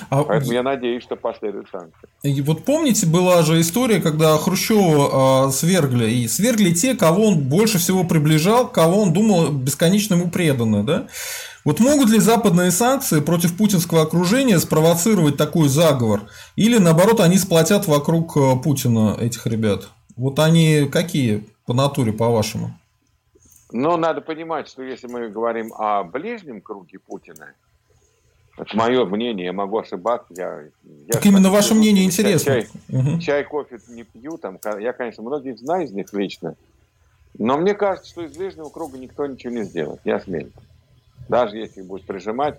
А... 0.09 0.23
Поэтому 0.23 0.53
я 0.53 0.63
надеюсь, 0.63 1.03
что 1.03 1.15
последуют 1.15 1.67
санкции. 1.69 2.09
И 2.23 2.41
вот 2.41 2.65
помните, 2.65 3.05
была 3.05 3.41
же 3.43 3.61
история, 3.61 4.01
когда 4.01 4.37
Хрущева 4.37 5.47
э, 5.47 5.51
свергли, 5.51 6.09
и 6.09 6.27
свергли 6.27 6.71
те, 6.71 6.95
кого 6.95 7.27
он 7.27 7.39
больше 7.47 7.77
всего 7.77 8.03
приближал, 8.03 8.67
кого 8.67 9.01
он 9.01 9.13
думал 9.13 9.51
бесконечно 9.51 10.15
ему 10.15 10.29
преданы, 10.29 10.83
да? 10.83 11.07
Вот 11.63 11.79
могут 11.79 12.09
ли 12.09 12.19
западные 12.19 12.69
санкции 12.69 13.21
против 13.21 13.57
путинского 13.57 14.03
окружения 14.03 14.59
спровоцировать 14.59 15.35
такой 15.35 15.67
заговор? 15.67 16.21
Или 16.55 16.77
наоборот, 16.77 17.19
они 17.19 17.37
сплотят 17.37 17.87
вокруг 17.87 18.37
э, 18.37 18.55
Путина 18.63 19.17
этих 19.19 19.47
ребят? 19.47 19.89
Вот 20.15 20.39
они 20.39 20.87
какие 20.91 21.43
по 21.65 21.73
натуре, 21.73 22.13
по-вашему? 22.13 22.77
Но 23.75 23.97
надо 23.97 24.21
понимать, 24.21 24.69
что 24.69 24.83
если 24.83 25.07
мы 25.07 25.27
говорим 25.27 25.73
о 25.73 26.05
ближнем 26.05 26.61
круге 26.61 26.97
Путина, 26.97 27.55
это 28.57 28.77
мое 28.77 29.03
мнение, 29.03 29.47
я 29.47 29.51
могу 29.51 29.79
ошибаться. 29.79 30.33
Я, 30.33 30.61
я 31.07 31.11
так 31.11 31.25
именно 31.25 31.49
ваше 31.49 31.73
мнение 31.73 32.05
интересно. 32.05 32.53
Чай, 32.53 32.67
угу. 32.87 33.19
чай, 33.19 33.43
кофе 33.43 33.77
не 33.89 34.03
пью. 34.03 34.37
Там, 34.37 34.59
я, 34.79 34.93
конечно, 34.93 35.23
многих 35.23 35.59
знаю 35.59 35.83
из 35.83 35.91
них 35.91 36.13
лично. 36.13 36.55
Но 37.37 37.57
мне 37.57 37.73
кажется, 37.73 38.09
что 38.09 38.23
из 38.23 38.37
ближнего 38.37 38.69
круга 38.69 38.97
никто 38.97 39.25
ничего 39.25 39.51
не 39.51 39.63
сделает. 39.63 39.99
Я 40.05 40.21
смею. 40.21 40.53
Даже 41.27 41.57
если 41.57 41.81
их 41.81 41.87
будет 41.87 42.05
прижимать, 42.05 42.57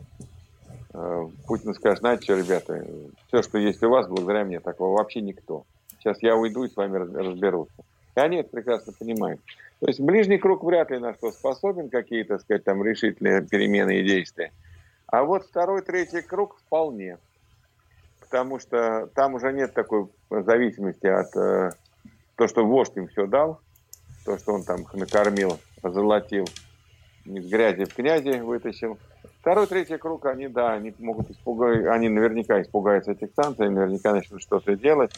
э, 0.92 1.28
Путин 1.46 1.72
скажет, 1.72 2.00
знаете 2.00 2.24
что, 2.24 2.36
ребята, 2.36 2.86
все, 3.28 3.42
что 3.42 3.56
есть 3.56 3.82
у 3.82 3.88
вас, 3.88 4.06
благодаря 4.06 4.44
мне, 4.44 4.60
такого 4.60 4.98
вообще 4.98 5.22
никто. 5.22 5.64
Сейчас 5.98 6.18
я 6.20 6.36
уйду 6.36 6.64
и 6.64 6.68
с 6.68 6.76
вами 6.76 6.98
разберутся. 6.98 7.84
И 8.16 8.20
они 8.20 8.38
это 8.38 8.48
прекрасно 8.48 8.92
понимают. 8.98 9.40
То 9.80 9.88
есть 9.88 10.00
ближний 10.00 10.38
круг 10.38 10.64
вряд 10.64 10.90
ли 10.90 10.98
на 10.98 11.14
что 11.14 11.30
способен, 11.30 11.90
какие-то, 11.90 12.38
сказать, 12.38 12.64
там 12.64 12.82
решительные 12.82 13.42
перемены 13.42 13.98
и 13.98 14.04
действия. 14.04 14.52
А 15.06 15.22
вот 15.22 15.44
второй, 15.44 15.82
третий 15.82 16.22
круг 16.22 16.56
вполне. 16.58 17.18
Потому 18.20 18.58
что 18.58 19.08
там 19.14 19.34
уже 19.34 19.52
нет 19.52 19.74
такой 19.74 20.08
зависимости 20.30 21.06
от 21.06 21.36
э, 21.36 21.72
то, 22.36 22.48
что 22.48 22.66
вождь 22.66 22.96
им 22.96 23.06
все 23.08 23.26
дал, 23.26 23.60
то, 24.24 24.38
что 24.38 24.54
он 24.54 24.64
там 24.64 24.84
накормил, 24.94 25.58
золотил, 25.82 26.46
из 27.26 27.46
грязи 27.48 27.84
в 27.84 27.94
князи 27.94 28.40
вытащил. 28.40 28.98
Второй, 29.40 29.66
третий 29.66 29.98
круг, 29.98 30.26
они, 30.26 30.48
да, 30.48 30.72
они 30.72 30.92
могут 30.98 31.30
испугать, 31.30 31.86
они 31.86 32.08
наверняка 32.08 32.60
испугаются 32.62 33.12
этих 33.12 33.28
санкций, 33.36 33.68
наверняка 33.68 34.12
начнут 34.12 34.42
что-то 34.42 34.74
делать 34.74 35.12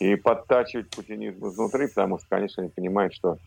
и 0.00 0.16
подтачивать 0.16 0.90
путинизм 0.90 1.46
изнутри, 1.46 1.88
потому 1.88 2.18
что, 2.18 2.26
конечно, 2.28 2.62
они 2.62 2.72
понимают, 2.72 3.14
что 3.14 3.38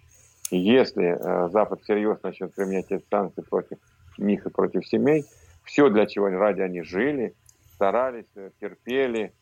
если 0.52 1.18
э, 1.18 1.50
Запад 1.50 1.82
всерьез 1.82 2.22
начнет 2.22 2.54
применять 2.54 2.92
эти 2.92 3.04
санкции 3.10 3.42
против 3.42 3.78
них 4.18 4.46
и 4.46 4.50
против 4.50 4.86
семей, 4.86 5.26
все, 5.64 5.90
для 5.90 6.06
чего 6.06 6.30
ради 6.30 6.62
они 6.62 6.82
жили, 6.82 7.34
старались, 7.74 8.26
э, 8.36 8.52
терпели, 8.62 9.34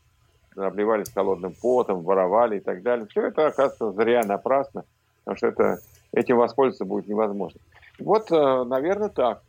обливались 0.55 1.11
холодным 1.11 1.53
потом, 1.61 2.03
воровали 2.03 2.57
и 2.57 2.61
так 2.61 2.81
далее, 2.81 3.07
все 3.07 3.27
это 3.27 3.47
оказывается 3.47 3.91
зря, 3.91 4.23
напрасно, 4.23 4.85
потому 5.19 5.37
что 5.37 5.47
это, 5.47 5.79
этим 6.11 6.37
воспользоваться 6.37 6.85
будет 6.85 7.07
невозможно. 7.07 7.59
Вот, 7.99 8.31
э, 8.31 8.63
наверное, 8.63 9.09
так. 9.09 9.41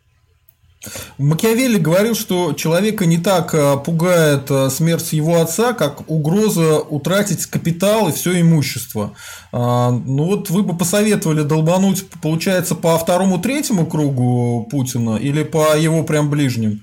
Макиавелли 1.18 1.78
говорил, 1.78 2.14
что 2.14 2.52
человека 2.52 3.06
не 3.06 3.18
так 3.18 3.54
э, 3.54 3.76
пугает 3.84 4.50
э, 4.50 4.68
смерть 4.70 5.12
его 5.12 5.40
отца, 5.40 5.72
как 5.72 6.10
угроза 6.10 6.80
утратить 6.80 7.46
капитал 7.46 8.08
и 8.08 8.12
все 8.12 8.40
имущество. 8.40 9.14
А, 9.52 9.90
ну 9.90 10.24
вот 10.24 10.50
вы 10.50 10.62
бы 10.62 10.76
посоветовали 10.76 11.42
долбануть, 11.42 12.06
получается, 12.22 12.74
по 12.74 12.96
второму, 12.98 13.38
третьему 13.38 13.86
кругу 13.86 14.66
Путина 14.70 15.16
или 15.16 15.42
по 15.42 15.76
его 15.76 16.02
прям 16.04 16.30
ближним? 16.30 16.80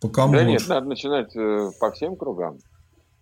По 0.00 0.08
кому 0.08 0.34
да 0.34 0.44
нет, 0.44 0.62
надо 0.68 0.86
начинать 0.86 1.34
э, 1.34 1.70
по 1.80 1.90
всем 1.92 2.16
кругам. 2.16 2.58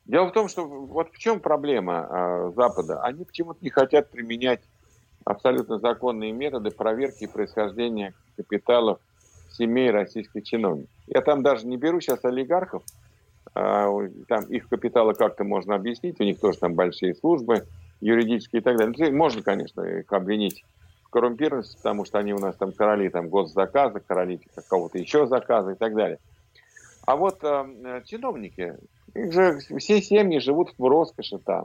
Дело 0.05 0.27
в 0.27 0.33
том, 0.33 0.49
что 0.49 0.67
вот 0.67 1.09
в 1.13 1.19
чем 1.19 1.39
проблема 1.39 2.53
Запада. 2.57 3.01
Они 3.03 3.25
почему-то 3.25 3.63
не 3.63 3.71
хотят 3.71 4.11
применять 4.11 4.61
абсолютно 5.25 5.79
законные 5.79 6.33
методы 6.33 6.73
проверки 6.73 7.29
происхождения 7.29 8.13
капиталов 8.37 8.99
семей 9.55 9.91
российских 9.91 10.45
чиновников. 10.45 10.91
Я 11.07 11.21
там 11.21 11.43
даже 11.43 11.67
не 11.67 11.77
беру 11.77 12.01
сейчас 12.01 12.25
олигархов, 12.25 12.83
а, 13.55 13.89
там 14.29 14.45
их 14.45 14.69
капиталы 14.69 15.15
как-то 15.15 15.45
можно 15.45 15.75
объяснить, 15.75 16.21
у 16.21 16.25
них 16.25 16.41
тоже 16.41 16.59
там 16.59 16.75
большие 16.75 17.15
службы 17.15 17.67
юридические 18.01 18.61
и 18.61 18.63
так 18.65 18.77
далее. 18.77 18.95
Ну, 18.99 19.17
можно, 19.17 19.43
конечно, 19.43 19.83
их 19.83 20.13
обвинить 20.13 20.65
в 21.05 21.11
коррумпированности, 21.11 21.77
потому 21.77 22.05
что 22.05 22.19
они 22.19 22.33
у 22.33 22.39
нас 22.39 22.57
там 22.57 22.73
короли 22.73 23.09
там 23.09 23.29
госзаказа, 23.29 24.01
короли 24.01 24.41
какого-то 24.55 24.99
еще 24.99 25.27
заказа 25.27 25.73
и 25.73 25.75
так 25.75 25.95
далее. 25.95 26.19
А 27.05 27.17
вот 27.17 27.39
э, 27.43 28.03
чиновники, 28.07 28.77
их 29.15 29.33
же 29.33 29.59
все 29.79 30.01
семьи 30.01 30.39
живут 30.39 30.73
в 30.79 30.85
роскоши 30.87 31.39
там. 31.39 31.65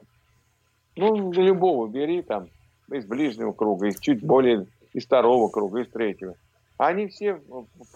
Ну, 0.96 1.32
любого 1.32 1.88
бери 1.88 2.22
там, 2.22 2.50
из 2.92 3.06
ближнего 3.06 3.52
круга, 3.52 3.88
из 3.88 4.00
чуть 4.00 4.24
более, 4.24 4.66
из 4.94 5.06
второго 5.06 5.48
круга, 5.48 5.82
из 5.82 5.90
третьего. 5.90 6.36
Они 6.78 7.08
все 7.08 7.42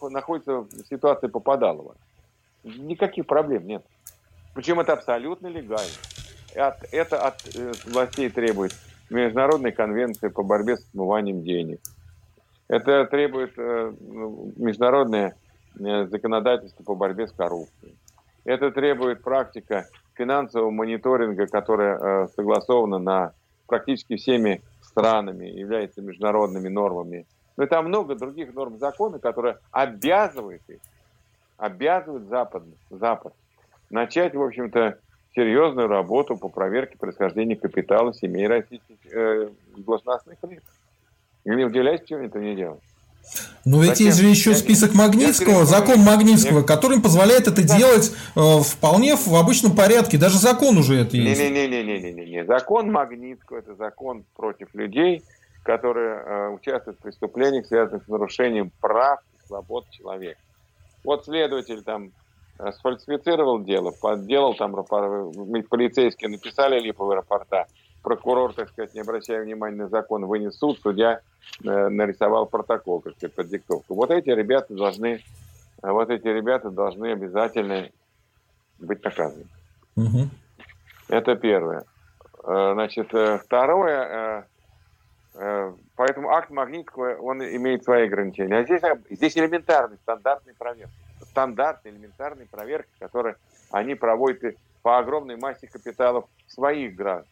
находятся 0.01 0.61
в 0.61 0.71
ситуации 0.89 1.27
попадалова. 1.27 1.95
Никаких 2.63 3.27
проблем 3.27 3.67
нет. 3.67 3.85
Причем 4.53 4.79
это 4.79 4.93
абсолютно 4.93 5.47
легально. 5.47 5.91
Это 6.53 7.27
от 7.27 7.55
э, 7.55 7.71
властей 7.85 8.29
требует 8.29 8.75
Международной 9.09 9.71
конвенции 9.71 10.27
по 10.27 10.43
борьбе 10.43 10.77
с 10.77 10.85
отмыванием 10.89 11.43
денег. 11.43 11.79
Это 12.67 13.05
требует 13.05 13.53
э, 13.57 13.93
международное 14.57 15.35
э, 15.79 16.07
законодательство 16.07 16.83
по 16.83 16.95
борьбе 16.95 17.27
с 17.27 17.31
коррупцией. 17.31 17.95
Это 18.43 18.71
требует 18.71 19.23
практика 19.23 19.87
финансового 20.15 20.71
мониторинга, 20.71 21.47
которая 21.47 22.27
согласована 22.35 22.97
на 22.97 23.33
практически 23.67 24.17
всеми 24.17 24.61
странами, 24.81 25.45
является 25.45 26.01
международными 26.01 26.67
нормами. 26.67 27.25
Но 27.57 27.65
там 27.67 27.87
много 27.87 28.15
других 28.15 28.53
норм 28.53 28.79
закона, 28.79 29.19
которые 29.19 29.57
обязывают 29.71 30.61
их, 30.67 30.79
обязывают 31.57 32.27
Запад, 32.27 32.63
Запад 32.89 33.33
начать, 33.89 34.33
в 34.35 34.41
общем-то, 34.41 34.97
серьезную 35.35 35.87
работу 35.87 36.35
по 36.35 36.49
проверке 36.49 36.97
происхождения 36.97 37.55
капитала 37.55 38.13
семей 38.13 38.47
российских 38.47 38.95
э, 39.11 39.49
должностных 39.77 40.37
лиц. 40.49 40.63
Вы 41.45 41.55
не 41.55 41.65
удивляйтесь, 41.65 42.01
почему 42.01 42.23
это 42.25 42.39
не 42.39 42.55
делают. 42.55 42.81
Но 43.65 43.81
ведь 43.81 43.99
есть 43.99 44.19
же 44.19 44.27
еще 44.27 44.55
список 44.55 44.95
Магнитского, 44.95 45.65
закон 45.65 45.99
Магнитского, 45.99 46.63
который 46.63 46.99
позволяет 46.99 47.47
это 47.47 47.61
делать 47.63 48.11
э, 48.35 48.59
вполне 48.61 49.15
в 49.15 49.35
обычном 49.35 49.75
порядке. 49.75 50.17
Даже 50.17 50.37
закон 50.37 50.77
уже 50.77 50.95
это 50.95 51.15
есть. 51.15 51.39
Не-не-не-не-не-не. 51.39 52.45
Закон 52.45 52.91
Магнитского– 52.91 53.57
это 53.59 53.75
закон 53.75 54.25
против 54.35 54.73
людей, 54.73 55.23
которые 55.63 56.15
э, 56.15 56.49
участвуют 56.49 56.99
в 56.99 57.03
преступлениях, 57.03 57.65
связанных 57.65 58.03
с 58.03 58.07
нарушением 58.07 58.71
прав 58.81 59.19
и 59.33 59.47
свобод 59.47 59.89
человека. 59.91 60.39
Вот 61.03 61.25
следователь 61.25 61.83
там 61.83 62.11
э, 62.59 62.71
сфальсифицировал 62.73 63.63
дело, 63.63 63.91
подделал 64.01 64.55
там 64.55 64.73
полицейские 64.83 66.29
написали 66.29 66.79
липовые 66.79 67.17
рапорта, 67.17 67.67
прокурор, 68.01 68.53
так 68.53 68.69
сказать, 68.69 68.93
не 68.93 69.01
обращая 69.01 69.43
внимания 69.43 69.77
на 69.77 69.87
закон, 69.89 70.25
вынес 70.25 70.57
суд, 70.57 70.79
судья 70.81 71.21
э, 71.63 71.89
нарисовал 71.89 72.47
протокол, 72.47 73.01
как 73.01 73.13
сказать, 73.15 73.35
под 73.35 73.47
диктовку. 73.47 73.93
Вот 73.93 74.11
эти 74.11 74.29
ребята 74.29 74.73
должны, 74.73 75.23
вот 75.81 76.09
эти 76.09 76.27
ребята 76.27 76.71
должны 76.71 77.11
обязательно 77.11 77.89
быть 78.79 79.03
наказаны. 79.03 79.45
Угу. 79.95 80.29
Это 81.09 81.35
первое. 81.35 81.83
Э, 82.43 82.71
значит, 82.73 83.13
э, 83.13 83.37
второе, 83.37 84.47
поэтому 85.33 86.29
акт 86.29 86.49
Магнитского, 86.49 87.15
он 87.17 87.41
имеет 87.41 87.83
свои 87.83 88.05
ограничения. 88.05 88.57
А 88.57 88.63
здесь, 88.63 88.81
здесь 89.09 89.37
элементарный, 89.37 89.97
стандартный 89.97 90.53
проверка. 90.53 90.93
Стандартный, 91.23 91.91
элементарный 91.91 92.45
проверка, 92.45 92.89
который 92.99 93.35
они 93.69 93.95
проводят 93.95 94.55
по 94.81 94.97
огромной 94.97 95.37
массе 95.37 95.67
капиталов 95.67 96.25
своих 96.47 96.95
граждан. 96.95 97.31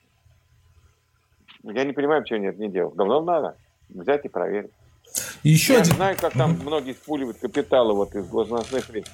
Я 1.63 1.83
не 1.83 1.91
понимаю, 1.91 2.21
почему 2.21 2.39
они 2.39 2.47
это 2.47 2.61
не 2.61 2.69
делают. 2.69 2.95
Давно 2.95 3.21
надо 3.21 3.57
взять 3.89 4.23
и 4.25 4.29
проверить. 4.29 4.71
Еще 5.43 5.73
Я 5.73 5.81
один... 5.81 5.95
знаю, 5.95 6.17
как 6.19 6.33
там 6.33 6.51
mm-hmm. 6.51 6.63
многие 6.63 6.93
спуливают 6.93 7.39
капиталы 7.39 7.93
вот 7.93 8.15
из 8.15 8.27
должностных 8.27 8.89
лиц. 8.89 9.11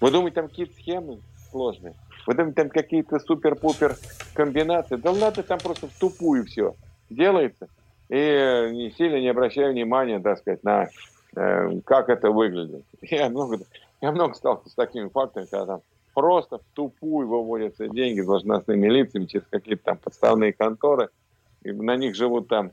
Вы 0.00 0.10
думаете, 0.10 0.36
там 0.36 0.48
какие-то 0.48 0.74
схемы 0.74 1.20
сложные? 1.50 1.94
Вы 2.26 2.34
думаете, 2.34 2.62
там 2.62 2.70
какие-то 2.70 3.18
супер-пупер 3.20 3.96
комбинации? 4.34 4.96
Да 4.96 5.12
ладно, 5.12 5.42
там 5.42 5.58
просто 5.58 5.86
в 5.86 5.92
тупую 5.92 6.44
все 6.46 6.74
делается. 7.10 7.68
И 8.08 8.70
не 8.72 8.92
сильно 8.96 9.20
не 9.20 9.28
обращаю 9.28 9.72
внимания, 9.72 10.20
так 10.20 10.38
сказать, 10.38 10.62
на 10.62 10.88
э, 11.34 11.80
как 11.84 12.08
это 12.08 12.30
выглядит. 12.30 12.84
Я 13.02 13.28
много, 13.28 13.58
я 14.00 14.12
много 14.12 14.34
сталкивался 14.34 14.70
с 14.70 14.74
такими 14.74 15.08
фактами, 15.08 15.46
когда 15.46 15.66
там 15.66 15.80
просто 16.14 16.58
в 16.58 16.62
тупую 16.74 17.28
выводятся 17.28 17.88
деньги 17.88 18.20
должностными 18.20 18.88
лицами 18.88 19.26
через 19.26 19.46
какие-то 19.50 19.84
там 19.84 19.98
подставные 19.98 20.52
конторы– 20.52 21.08
и 21.66 21.72
на 21.72 21.96
них 21.96 22.14
живут 22.14 22.48
там 22.48 22.70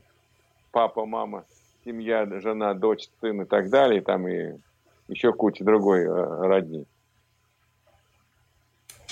папа, 0.70 1.04
мама, 1.04 1.44
семья, 1.84 2.26
жена, 2.40 2.74
дочь, 2.74 3.08
сын 3.20 3.42
и 3.42 3.44
так 3.44 3.68
далее, 3.68 4.00
там 4.00 4.28
и 4.28 4.54
еще 5.08 5.32
куча 5.32 5.64
другой 5.64 6.04
э, 6.04 6.46
родни. 6.46 6.86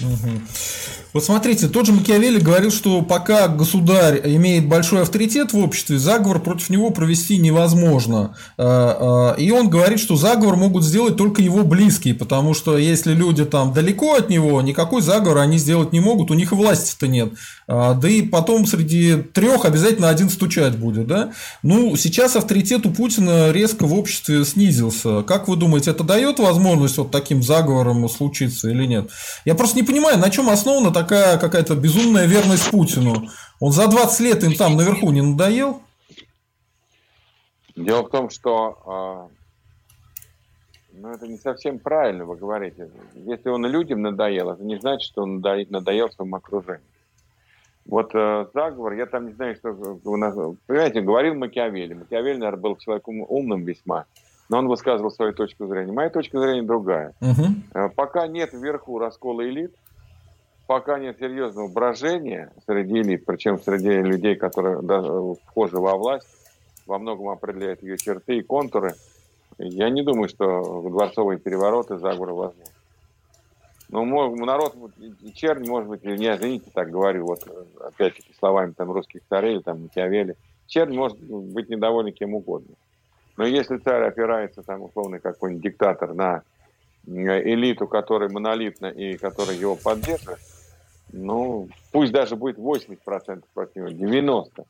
Угу. 0.00 0.71
Вот 1.12 1.24
смотрите, 1.24 1.68
тот 1.68 1.84
же 1.84 1.92
Макиавелли 1.92 2.40
говорил, 2.40 2.70
что 2.70 3.02
пока 3.02 3.48
государь 3.48 4.22
имеет 4.24 4.66
большой 4.66 5.02
авторитет 5.02 5.52
в 5.52 5.58
обществе, 5.58 5.98
заговор 5.98 6.40
против 6.40 6.70
него 6.70 6.90
провести 6.90 7.36
невозможно. 7.36 8.34
А, 8.56 9.34
а, 9.36 9.40
и 9.40 9.50
он 9.50 9.68
говорит, 9.68 10.00
что 10.00 10.16
заговор 10.16 10.56
могут 10.56 10.84
сделать 10.84 11.16
только 11.16 11.42
его 11.42 11.64
близкие, 11.64 12.14
потому 12.14 12.54
что 12.54 12.78
если 12.78 13.12
люди 13.12 13.44
там 13.44 13.74
далеко 13.74 14.14
от 14.14 14.30
него, 14.30 14.62
никакой 14.62 15.02
заговор 15.02 15.38
они 15.38 15.58
сделать 15.58 15.92
не 15.92 16.00
могут, 16.00 16.30
у 16.30 16.34
них 16.34 16.52
и 16.52 16.54
власти-то 16.54 17.06
нет. 17.06 17.34
А, 17.68 17.92
да 17.92 18.08
и 18.08 18.22
потом 18.22 18.66
среди 18.66 19.16
трех 19.16 19.66
обязательно 19.66 20.08
один 20.08 20.30
стучать 20.30 20.76
будет. 20.76 21.06
Да? 21.06 21.32
Ну, 21.62 21.94
сейчас 21.96 22.36
авторитет 22.36 22.86
у 22.86 22.90
Путина 22.90 23.50
резко 23.50 23.86
в 23.86 23.92
обществе 23.92 24.46
снизился. 24.46 25.22
Как 25.22 25.46
вы 25.48 25.56
думаете, 25.56 25.90
это 25.90 26.04
дает 26.04 26.38
возможность 26.38 26.96
вот 26.96 27.10
таким 27.10 27.42
заговором 27.42 28.08
случиться 28.08 28.70
или 28.70 28.86
нет? 28.86 29.10
Я 29.44 29.54
просто 29.54 29.76
не 29.76 29.82
понимаю, 29.82 30.18
на 30.18 30.30
чем 30.30 30.48
основана 30.48 30.90
такая 30.90 31.01
какая-то 31.04 31.74
безумная 31.74 32.26
верность 32.26 32.70
Путину. 32.70 33.28
Он 33.60 33.72
за 33.72 33.88
20 33.88 34.20
лет 34.20 34.44
им 34.44 34.54
там 34.54 34.76
наверху 34.76 35.10
не 35.10 35.22
надоел? 35.22 35.82
Дело 37.76 38.02
в 38.02 38.10
том, 38.10 38.28
что 38.30 39.28
э, 40.92 40.98
ну, 40.98 41.10
это 41.10 41.26
не 41.26 41.38
совсем 41.38 41.78
правильно 41.78 42.24
вы 42.24 42.36
говорите. 42.36 42.90
Если 43.14 43.48
он 43.48 43.64
людям 43.66 44.02
надоел, 44.02 44.50
это 44.50 44.62
не 44.62 44.78
значит, 44.78 45.10
что 45.10 45.22
он 45.22 45.40
надоел 45.40 46.10
своему 46.10 46.36
окружению. 46.36 46.82
Вот 47.86 48.14
э, 48.14 48.46
заговор, 48.52 48.92
я 48.92 49.06
там 49.06 49.26
не 49.26 49.32
знаю, 49.32 49.56
что 49.56 49.70
у 50.04 50.16
нас... 50.16 50.34
Понимаете, 50.66 51.00
говорил 51.00 51.34
Макиавелли. 51.34 51.94
Макиавелли, 51.94 52.38
наверное, 52.38 52.60
был 52.60 52.76
человеком 52.76 53.22
умным 53.22 53.64
весьма 53.64 54.06
но 54.52 54.58
он 54.58 54.68
высказывал 54.68 55.10
свою 55.10 55.32
точку 55.32 55.66
зрения. 55.66 55.92
Моя 55.92 56.10
точка 56.10 56.38
зрения 56.38 56.62
другая. 56.62 57.14
Угу. 57.22 57.90
Пока 57.96 58.26
нет 58.26 58.52
вверху 58.52 58.98
раскола 58.98 59.48
элит, 59.48 59.74
пока 60.66 60.98
нет 60.98 61.18
серьезного 61.18 61.68
брожения 61.68 62.52
среди 62.66 63.00
элит, 63.00 63.24
причем 63.24 63.58
среди 63.58 63.90
людей, 63.90 64.36
которые 64.36 65.36
вхожи 65.46 65.78
во 65.78 65.96
власть, 65.96 66.26
во 66.86 66.98
многом 66.98 67.28
определяют 67.28 67.82
ее 67.82 67.96
черты 67.98 68.38
и 68.38 68.42
контуры, 68.42 68.94
я 69.58 69.90
не 69.90 70.02
думаю, 70.02 70.28
что 70.28 70.82
дворцовые 70.82 71.38
перевороты, 71.38 71.98
заговоры 71.98 72.32
возможны. 72.32 72.72
Ну, 73.90 74.46
народ, 74.46 74.74
чернь, 75.34 75.68
может 75.68 75.88
быть, 75.88 76.02
не 76.02 76.14
извините, 76.14 76.70
так 76.72 76.90
говорю, 76.90 77.26
вот 77.26 77.46
опять-таки 77.78 78.32
словами 78.38 78.72
там 78.72 78.90
русских 78.90 79.20
царей, 79.28 79.60
там 79.62 79.82
Макиавелли, 79.82 80.36
чернь 80.66 80.96
может 80.96 81.20
быть 81.20 81.68
недовольна 81.68 82.10
кем 82.10 82.34
угодно. 82.34 82.74
Но 83.36 83.44
если 83.44 83.76
царь 83.76 84.04
опирается, 84.04 84.62
там, 84.62 84.82
условно, 84.82 85.18
какой-нибудь 85.18 85.62
диктатор 85.62 86.14
на 86.14 86.42
элиту, 87.06 87.86
которая 87.86 88.28
монолитна 88.28 88.86
и 88.86 89.16
которая 89.16 89.56
его 89.56 89.76
поддерживает, 89.76 90.40
ну, 91.12 91.68
пусть 91.90 92.12
даже 92.12 92.36
будет 92.36 92.58
80% 92.58 93.44
против 93.52 93.76
него, 93.76 93.88
90%. 93.88 94.64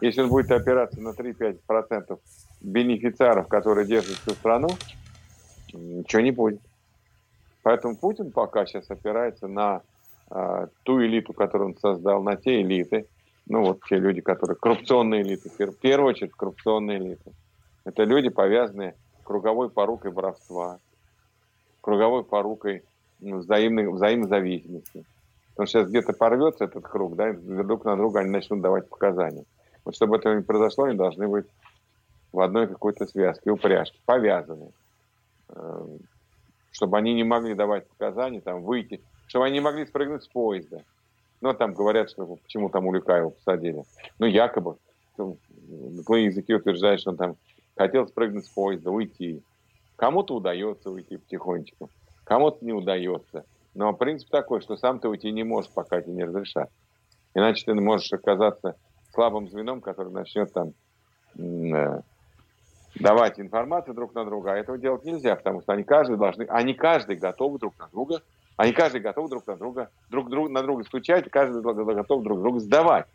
Если 0.00 0.22
он 0.22 0.28
будет 0.28 0.50
опираться 0.50 1.00
на 1.00 1.10
3-5% 1.10 2.18
бенефициаров, 2.60 3.48
которые 3.48 3.86
держат 3.86 4.16
всю 4.16 4.30
страну, 4.30 4.68
ничего 5.72 6.22
не 6.22 6.30
будет. 6.30 6.60
Поэтому 7.62 7.96
Путин 7.96 8.30
пока 8.32 8.64
сейчас 8.64 8.90
опирается 8.90 9.46
на 9.46 9.82
э, 10.30 10.68
ту 10.84 11.02
элиту, 11.04 11.34
которую 11.34 11.70
он 11.70 11.76
создал, 11.76 12.22
на 12.22 12.36
те 12.36 12.62
элиты, 12.62 13.06
ну 13.46 13.62
вот 13.62 13.80
те 13.88 13.96
люди, 13.96 14.20
которые 14.22 14.56
коррупционные 14.56 15.22
элиты, 15.22 15.50
в 15.50 15.78
первую 15.78 16.10
очередь 16.10 16.32
коррупционные 16.32 16.98
элиты. 16.98 17.32
Это 17.84 18.04
люди, 18.04 18.30
повязанные 18.30 18.94
круговой 19.24 19.70
порукой 19.70 20.12
воровства, 20.12 20.78
круговой 21.80 22.24
порукой 22.24 22.82
ну, 23.20 23.38
взаимной, 23.38 23.88
взаимозависимости. 23.88 25.04
Потому 25.50 25.66
что 25.66 25.80
сейчас 25.80 25.88
где-то 25.90 26.12
порвется 26.12 26.64
этот 26.64 26.84
круг, 26.84 27.16
да, 27.16 27.30
и 27.30 27.32
друг 27.32 27.84
на 27.84 27.96
друга 27.96 28.20
они 28.20 28.30
начнут 28.30 28.60
давать 28.60 28.88
показания. 28.88 29.44
Вот 29.84 29.94
чтобы 29.94 30.16
этого 30.16 30.34
не 30.34 30.42
произошло, 30.42 30.84
они 30.84 30.96
должны 30.96 31.28
быть 31.28 31.46
в 32.32 32.40
одной 32.40 32.68
какой-то 32.68 33.06
связке, 33.06 33.50
упряжке, 33.50 33.98
повязаны. 34.06 34.70
Э, 35.48 35.86
чтобы 36.72 36.96
они 36.96 37.14
не 37.14 37.24
могли 37.24 37.54
давать 37.54 37.88
показания, 37.88 38.40
там, 38.40 38.62
выйти, 38.62 39.00
чтобы 39.26 39.46
они 39.46 39.60
могли 39.60 39.86
спрыгнуть 39.86 40.22
с 40.22 40.28
поезда. 40.28 40.82
Ну, 41.40 41.52
там 41.54 41.74
говорят, 41.74 42.10
что 42.10 42.26
почему 42.36 42.68
там 42.68 42.86
Улюкаева 42.86 43.30
посадили. 43.30 43.84
Ну, 44.18 44.26
якобы. 44.26 44.76
Злые 45.16 46.26
языки 46.26 46.54
утверждают, 46.54 47.00
что 47.00 47.10
он 47.10 47.16
там 47.16 47.36
хотел 47.76 48.06
спрыгнуть 48.06 48.46
с 48.46 48.48
поезда, 48.48 48.90
уйти. 48.90 49.42
Кому-то 50.00 50.34
удается 50.36 50.90
уйти 50.90 51.18
потихонечку, 51.18 51.90
кому-то 52.24 52.64
не 52.64 52.72
удается. 52.72 53.44
Но 53.74 53.92
принцип 53.92 54.30
такой, 54.30 54.62
что 54.62 54.78
сам 54.78 54.98
ты 54.98 55.10
уйти 55.10 55.30
не 55.30 55.44
можешь, 55.44 55.70
пока 55.70 56.00
тебе 56.00 56.14
не 56.14 56.24
разрешат. 56.24 56.70
Иначе 57.34 57.66
ты 57.66 57.74
можешь 57.74 58.10
оказаться 58.10 58.76
слабым 59.12 59.50
звеном, 59.50 59.82
который 59.82 60.10
начнет 60.10 60.50
там 60.54 60.72
э, 61.36 62.00
давать 62.94 63.38
информацию 63.38 63.94
друг 63.94 64.14
на 64.14 64.24
друга, 64.24 64.52
а 64.52 64.56
этого 64.56 64.78
делать 64.78 65.04
нельзя, 65.04 65.36
потому 65.36 65.60
что 65.60 65.74
они 65.74 65.84
каждый 65.84 66.16
должны, 66.16 66.44
они 66.44 66.72
каждый 66.72 67.16
готовы 67.16 67.58
друг 67.58 67.78
на 67.78 67.88
друга, 67.88 68.22
они 68.56 68.72
каждый 68.72 69.02
готовы 69.02 69.28
друг 69.28 69.46
на 69.46 69.56
друга, 69.56 69.90
друг, 70.08 70.30
друг 70.30 70.48
на 70.48 70.62
друга 70.62 70.82
стучать, 70.84 71.28
каждый 71.30 71.60
готов 71.60 72.22
друг 72.22 72.40
друга 72.40 72.58
сдавать. 72.60 73.06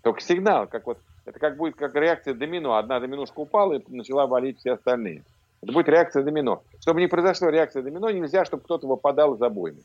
Только 0.00 0.22
сигнал, 0.22 0.66
как 0.66 0.86
вот, 0.86 0.96
это 1.26 1.38
как 1.38 1.58
будет 1.58 1.76
как 1.76 1.94
реакция 1.94 2.32
домино. 2.32 2.76
Одна 2.76 3.00
доминушка 3.00 3.40
упала 3.40 3.74
и 3.74 3.84
начала 3.94 4.26
валить 4.26 4.60
все 4.60 4.72
остальные. 4.72 5.24
Это 5.62 5.72
будет 5.72 5.88
реакция 5.88 6.22
домино. 6.22 6.62
Чтобы 6.80 7.00
не 7.00 7.06
произошла 7.06 7.50
реакция 7.50 7.82
домино, 7.82 8.10
нельзя, 8.10 8.44
чтобы 8.44 8.62
кто-то 8.62 8.86
выпадал 8.86 9.34
из 9.34 9.42
обоймы. 9.42 9.82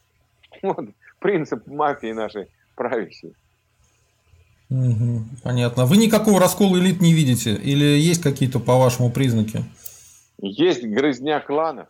Вот 0.62 0.86
принцип 1.20 1.68
мафии 1.68 2.14
нашей 2.14 2.48
правящей. 2.76 3.34
Угу, 4.70 5.24
понятно. 5.44 5.86
Вы 5.86 5.98
никакого 5.98 6.40
раскола 6.40 6.78
элит 6.78 7.02
не 7.02 7.14
видите? 7.14 7.54
Или 7.54 7.84
есть 7.84 8.22
какие-то, 8.22 8.60
по-вашему, 8.60 9.12
признаки? 9.12 9.64
Есть 10.42 10.84
грызня 10.84 11.40
кланов, 11.40 11.88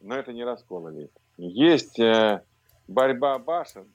но 0.00 0.16
это 0.16 0.32
не 0.32 0.44
раскол 0.44 0.90
элит. 0.90 1.10
Есть 1.36 1.98
э, 1.98 2.42
борьба 2.88 3.38
башен, 3.38 3.86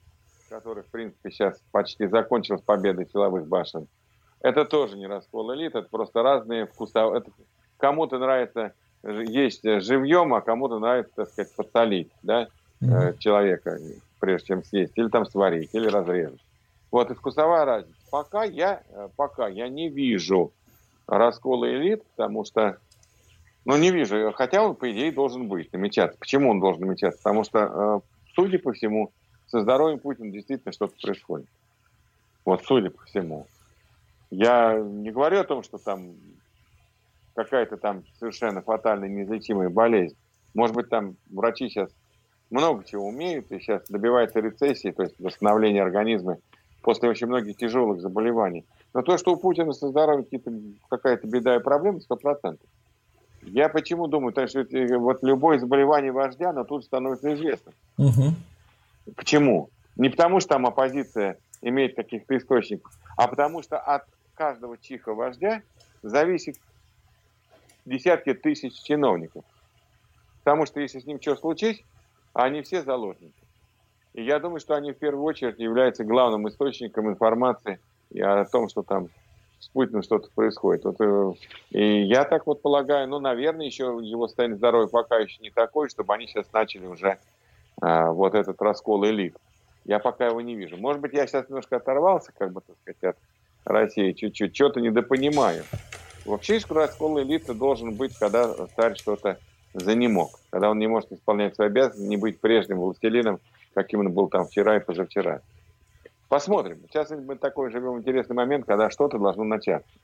которая, 0.48 0.84
в 0.84 0.88
принципе, 0.88 1.30
сейчас 1.30 1.60
почти 1.72 2.06
закончилась 2.06 2.62
победой 2.62 3.08
силовых 3.10 3.46
башен. 3.46 3.86
Это 4.40 4.64
тоже 4.64 4.96
не 4.96 5.06
раскол 5.06 5.54
элит, 5.54 5.74
это 5.74 5.88
просто 5.88 6.22
разные 6.22 6.66
вкуса. 6.66 7.22
Кому-то 7.76 8.18
нравится 8.18 8.72
есть 9.04 9.62
живьем, 9.62 10.34
а 10.34 10.40
кому-то 10.40 10.78
нравится, 10.78 11.12
так 11.16 11.30
сказать, 11.30 11.54
подсолить, 11.54 12.10
да, 12.22 12.48
mm-hmm. 12.80 13.18
человека, 13.18 13.78
прежде 14.20 14.48
чем 14.48 14.64
съесть, 14.64 14.92
или 14.96 15.08
там 15.08 15.26
сварить, 15.26 15.70
или 15.72 15.88
разрезать. 15.88 16.40
Вот 16.90 17.10
и 17.10 17.14
вкусовая 17.14 17.64
разница. 17.64 17.98
Пока 18.10 18.44
я, 18.44 18.82
э, 18.90 19.08
пока 19.16 19.48
я 19.48 19.68
не 19.68 19.88
вижу 19.88 20.52
раскола 21.06 21.68
элит, 21.68 22.04
потому 22.16 22.44
что, 22.44 22.76
ну, 23.64 23.76
не 23.76 23.90
вижу, 23.90 24.32
хотя 24.34 24.62
он, 24.62 24.76
по 24.76 24.90
идее, 24.92 25.10
должен 25.10 25.48
быть, 25.48 25.72
намечаться. 25.72 26.18
Почему 26.18 26.50
он 26.50 26.60
должен 26.60 26.82
намечаться? 26.82 27.18
Потому 27.18 27.44
что, 27.44 27.58
э, 27.58 28.00
судя 28.34 28.58
по 28.58 28.72
всему, 28.72 29.10
со 29.48 29.62
здоровьем 29.62 29.98
Путина 29.98 30.30
действительно 30.30 30.72
что-то 30.72 30.94
происходит. 31.00 31.48
Вот, 32.44 32.62
судя 32.64 32.90
по 32.90 33.02
всему. 33.04 33.46
Я 34.30 34.78
не 34.78 35.10
говорю 35.10 35.40
о 35.40 35.44
том, 35.44 35.62
что 35.62 35.78
там 35.78 36.14
какая-то 37.34 37.76
там 37.76 38.04
совершенно 38.18 38.62
фатальная 38.62 39.08
неизлечимая 39.08 39.68
болезнь. 39.68 40.16
Может 40.54 40.76
быть, 40.76 40.88
там 40.88 41.16
врачи 41.30 41.68
сейчас 41.68 41.90
много 42.50 42.84
чего 42.84 43.06
умеют, 43.06 43.50
и 43.50 43.58
сейчас 43.58 43.88
добивается 43.88 44.40
рецессии, 44.40 44.90
то 44.90 45.02
есть 45.02 45.18
восстановления 45.18 45.82
организма 45.82 46.36
после 46.82 47.08
очень 47.08 47.26
многих 47.26 47.56
тяжелых 47.56 48.00
заболеваний. 48.00 48.66
Но 48.92 49.02
то, 49.02 49.16
что 49.16 49.32
у 49.32 49.36
Путина 49.36 49.72
со 49.72 49.88
здоровьем 49.88 50.26
какая-то 50.90 51.26
беда 51.26 51.56
и 51.56 51.60
проблема, 51.60 52.00
сто 52.00 52.16
процентов. 52.16 52.68
Я 53.42 53.68
почему 53.68 54.06
думаю, 54.06 54.32
потому 54.32 54.48
что 54.48 54.60
э, 54.60 54.96
вот 54.98 55.22
любое 55.22 55.58
заболевание 55.58 56.12
вождя, 56.12 56.50
оно 56.50 56.64
тут 56.64 56.84
становится 56.84 57.32
известным. 57.34 57.74
Угу. 57.98 58.34
Почему? 59.16 59.70
Не 59.96 60.10
потому, 60.10 60.40
что 60.40 60.50
там 60.50 60.66
оппозиция 60.66 61.38
имеет 61.60 61.96
каких-то 61.96 62.36
источников, 62.36 62.92
а 63.16 63.26
потому 63.26 63.62
что 63.62 63.78
от 63.78 64.04
каждого 64.34 64.78
чиха 64.78 65.14
вождя 65.14 65.62
зависит 66.02 66.56
десятки 67.84 68.34
тысяч 68.34 68.74
чиновников. 68.82 69.44
Потому 70.44 70.66
что 70.66 70.80
если 70.80 71.00
с 71.00 71.06
ним 71.06 71.20
что 71.20 71.36
случись, 71.36 71.84
они 72.32 72.62
все 72.62 72.82
заложники. 72.82 73.34
И 74.14 74.22
я 74.22 74.38
думаю, 74.38 74.60
что 74.60 74.74
они 74.74 74.92
в 74.92 74.98
первую 74.98 75.24
очередь 75.24 75.58
являются 75.58 76.04
главным 76.04 76.48
источником 76.48 77.08
информации 77.08 77.80
о 78.20 78.44
том, 78.44 78.68
что 78.68 78.82
там 78.82 79.08
с 79.58 79.68
Путиным 79.68 80.02
что-то 80.02 80.28
происходит. 80.34 80.84
Вот, 80.84 81.00
э, 81.00 81.32
и 81.70 82.02
я 82.02 82.24
так 82.24 82.46
вот 82.46 82.62
полагаю, 82.62 83.08
ну, 83.08 83.20
наверное, 83.20 83.64
еще 83.64 83.98
его 84.02 84.26
состояние 84.26 84.56
здоровья 84.56 84.88
пока 84.88 85.18
еще 85.18 85.40
не 85.40 85.50
такое, 85.50 85.88
чтобы 85.88 86.12
они 86.14 86.26
сейчас 86.26 86.52
начали 86.52 86.86
уже 86.86 87.18
а, 87.80 88.10
вот 88.10 88.34
этот 88.34 88.60
раскол 88.60 89.06
элит. 89.06 89.36
Я 89.84 90.00
пока 90.00 90.26
его 90.26 90.40
не 90.40 90.56
вижу. 90.56 90.76
Может 90.76 91.00
быть, 91.00 91.12
я 91.12 91.26
сейчас 91.26 91.48
немножко 91.48 91.76
оторвался, 91.76 92.32
как 92.36 92.52
бы, 92.52 92.60
так 92.60 92.76
сказать, 92.82 93.16
от 93.16 93.16
России 93.64 94.12
чуть-чуть, 94.12 94.54
что-то 94.54 94.80
недопонимаю. 94.80 95.64
Вообще, 96.24 96.58
раскол 96.68 97.20
элиты 97.20 97.54
должен 97.54 97.96
быть, 97.96 98.12
когда 98.18 98.66
царь 98.76 98.94
что-то 98.96 99.40
занемог, 99.74 100.40
когда 100.50 100.70
он 100.70 100.78
не 100.78 100.86
может 100.86 101.10
исполнять 101.12 101.54
свои 101.54 101.68
обязанности, 101.68 102.08
не 102.08 102.16
быть 102.16 102.40
прежним 102.40 102.78
властелином, 102.78 103.40
каким 103.74 104.00
он 104.00 104.12
был 104.12 104.28
там 104.28 104.46
вчера 104.46 104.76
и 104.76 104.80
позавчера. 104.80 105.42
Посмотрим. 106.28 106.86
Сейчас 106.88 107.10
мы 107.10 107.36
такой 107.36 107.70
живем 107.70 107.98
интересный 107.98 108.34
момент, 108.34 108.66
когда 108.66 108.88
что-то 108.90 109.18
должно 109.18 109.44
начаться. 109.44 109.98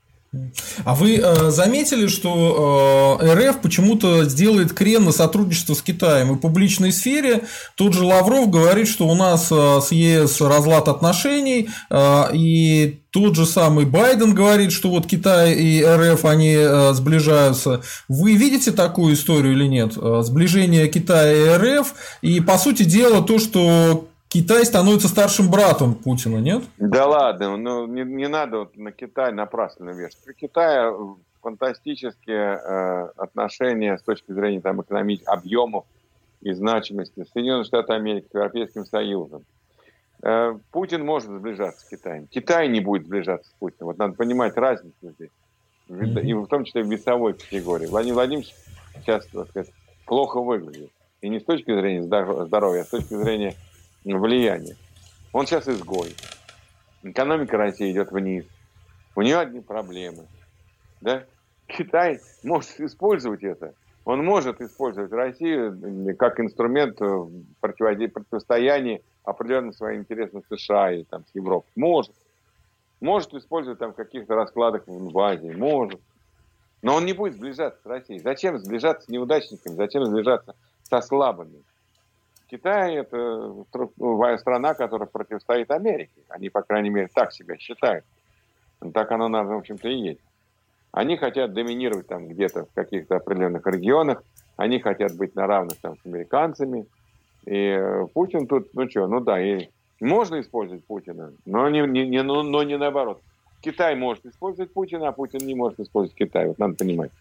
А 0.83 0.93
вы 0.93 1.15
э, 1.15 1.49
заметили, 1.49 2.05
что 2.05 3.17
э, 3.19 3.33
РФ 3.33 3.61
почему-то 3.61 4.25
сделает 4.25 4.73
крен 4.73 5.05
на 5.05 5.11
сотрудничество 5.11 5.73
с 5.73 5.81
Китаем? 5.81 6.31
И 6.31 6.35
в 6.35 6.37
публичной 6.37 6.91
сфере 6.91 7.45
тот 7.75 7.93
же 7.93 8.03
Лавров 8.03 8.49
говорит, 8.49 8.87
что 8.87 9.07
у 9.07 9.15
нас 9.15 9.47
э, 9.51 9.79
с 9.81 9.91
ЕС 9.91 10.39
разлад 10.41 10.87
отношений, 10.87 11.69
э, 11.89 12.23
и 12.33 12.99
тот 13.11 13.35
же 13.35 13.47
самый 13.47 13.85
Байден 13.85 14.35
говорит, 14.35 14.71
что 14.71 14.89
вот 14.89 15.07
Китай 15.07 15.53
и 15.53 15.83
РФ, 15.83 16.23
они 16.25 16.53
э, 16.55 16.93
сближаются. 16.93 17.81
Вы 18.07 18.35
видите 18.35 18.71
такую 18.71 19.15
историю 19.15 19.53
или 19.53 19.65
нет? 19.65 19.93
Э, 19.97 20.21
сближение 20.23 20.87
Китая 20.89 21.33
и 21.33 21.79
РФ, 21.79 21.93
и 22.21 22.39
по 22.39 22.59
сути 22.59 22.83
дела 22.83 23.23
то, 23.23 23.39
что 23.39 24.08
Китай 24.29 24.63
становится 24.63 25.07
старшим 25.07 25.49
братом 25.49 25.95
Путина, 25.95 26.37
нет? 26.37 26.61
Да 26.77 27.07
ладно, 27.07 27.57
ну 27.57 27.87
не, 27.87 28.03
не 28.03 28.27
надо 28.27 28.59
вот 28.59 28.77
на 28.77 28.91
Китай 28.91 29.33
напрасно 29.33 29.89
вешать. 29.89 30.19
У 30.27 30.33
Китая 30.33 30.93
фантастические 31.41 32.59
э, 32.63 33.09
отношения 33.17 33.97
с 33.97 34.03
точки 34.03 34.31
зрения 34.31 34.61
там, 34.61 34.83
экономических 34.83 35.27
объемов 35.29 35.85
и 36.41 36.51
значимости 36.51 37.23
с 37.23 37.31
Соединенными 37.31 37.63
Штатами 37.63 37.97
Америки, 37.97 38.27
с 38.29 38.33
Европейским 38.35 38.85
Союзом. 38.85 39.45
Э, 40.21 40.55
Путин 40.71 41.03
может 41.03 41.31
сближаться 41.31 41.83
с 41.83 41.89
Китаем. 41.89 42.27
Китай 42.27 42.67
не 42.67 42.81
будет 42.81 43.07
сближаться 43.07 43.49
с 43.49 43.53
Путиным. 43.53 43.87
Вот 43.87 43.97
надо 43.97 44.13
понимать 44.13 44.55
разницу 44.57 44.95
здесь. 45.01 45.31
И 45.87 46.33
в 46.33 46.45
том 46.45 46.65
числе 46.65 46.83
в 46.83 46.91
весовой 46.91 47.33
категории. 47.33 47.87
Владимир 47.87 48.13
Владимирович 48.13 48.53
сейчас, 48.99 49.25
так 49.25 49.49
сказать, 49.49 49.71
плохо 50.05 50.39
выглядит. 50.39 50.91
И 51.21 51.29
не 51.29 51.39
с 51.39 51.43
точки 51.43 51.73
зрения 51.73 52.03
здоровья, 52.03 52.81
а 52.81 52.85
с 52.85 52.89
точки 52.89 53.15
зрения 53.15 53.55
влияние. 54.03 54.75
Он 55.33 55.45
сейчас 55.45 55.67
изгой. 55.67 56.15
Экономика 57.03 57.57
России 57.57 57.91
идет 57.91 58.11
вниз. 58.11 58.45
У 59.15 59.21
нее 59.21 59.37
одни 59.37 59.61
проблемы. 59.61 60.25
Да? 61.01 61.23
Китай 61.67 62.19
может 62.43 62.79
использовать 62.79 63.43
это. 63.43 63.73
Он 64.05 64.25
может 64.25 64.59
использовать 64.61 65.11
Россию 65.11 66.15
как 66.17 66.39
инструмент 66.39 66.99
в 66.99 67.29
противостоянии 67.61 69.03
определенным 69.23 69.73
своим 69.73 70.01
интересам 70.01 70.41
США 70.49 70.91
или 70.93 71.03
там, 71.03 71.25
с 71.25 71.35
Европой. 71.35 71.69
Может. 71.75 72.13
Может 73.01 73.33
использовать 73.33 73.79
там 73.79 73.93
каких-то 73.93 74.35
раскладах 74.35 74.83
в 74.87 75.19
Азии. 75.19 75.51
Может. 75.51 76.01
Но 76.81 76.95
он 76.95 77.05
не 77.05 77.13
будет 77.13 77.35
сближаться 77.35 77.79
с 77.83 77.85
Россией. 77.85 78.19
Зачем 78.19 78.57
сближаться 78.57 79.05
с 79.05 79.09
неудачниками? 79.09 79.75
Зачем 79.75 80.05
сближаться 80.05 80.55
со 80.83 81.01
слабыми? 81.01 81.63
Китай– 82.49 82.95
это 82.97 83.53
страна, 84.39 84.73
которая 84.73 85.07
противостоит 85.07 85.71
Америке. 85.71 86.21
Они, 86.29 86.49
по 86.49 86.61
крайней 86.61 86.89
мере, 86.89 87.09
так 87.13 87.31
себя 87.31 87.57
считают. 87.57 88.05
Так 88.93 89.11
оно, 89.11 89.27
наверное, 89.27 89.55
в 89.55 89.59
общем-то, 89.59 89.87
и 89.87 89.95
есть. 89.95 90.21
Они 90.91 91.17
хотят 91.17 91.53
доминировать 91.53 92.07
там 92.07 92.27
где-то 92.27 92.65
в 92.65 92.73
каких-то 92.73 93.17
определенных 93.17 93.65
регионах. 93.67 94.23
Они 94.57 94.79
хотят 94.79 95.15
быть 95.15 95.35
на 95.35 95.45
равных 95.45 95.77
там 95.77 95.95
с 95.97 96.05
американцами. 96.05 96.87
И 97.45 97.55
э, 97.55 98.07
Путин 98.13 98.47
тут, 98.47 98.73
ну 98.73 98.89
что, 98.89 99.07
ну 99.07 99.19
да, 99.19 99.39
и 99.39 99.69
можно 99.99 100.39
использовать 100.39 100.83
Путина, 100.85 101.33
но 101.45 101.69
не, 101.69 101.81
не, 101.81 102.07
не, 102.07 102.23
но, 102.23 102.43
но 102.43 102.63
не 102.63 102.77
наоборот. 102.77 103.21
Китай 103.61 103.95
может 103.95 104.25
использовать 104.25 104.73
Путина, 104.73 105.09
а 105.09 105.11
Путин 105.11 105.45
не 105.45 105.55
может 105.55 105.79
использовать 105.79 106.17
Китай. 106.17 106.47
Вот 106.47 106.59
надо 106.59 106.75
понимать. 106.75 107.11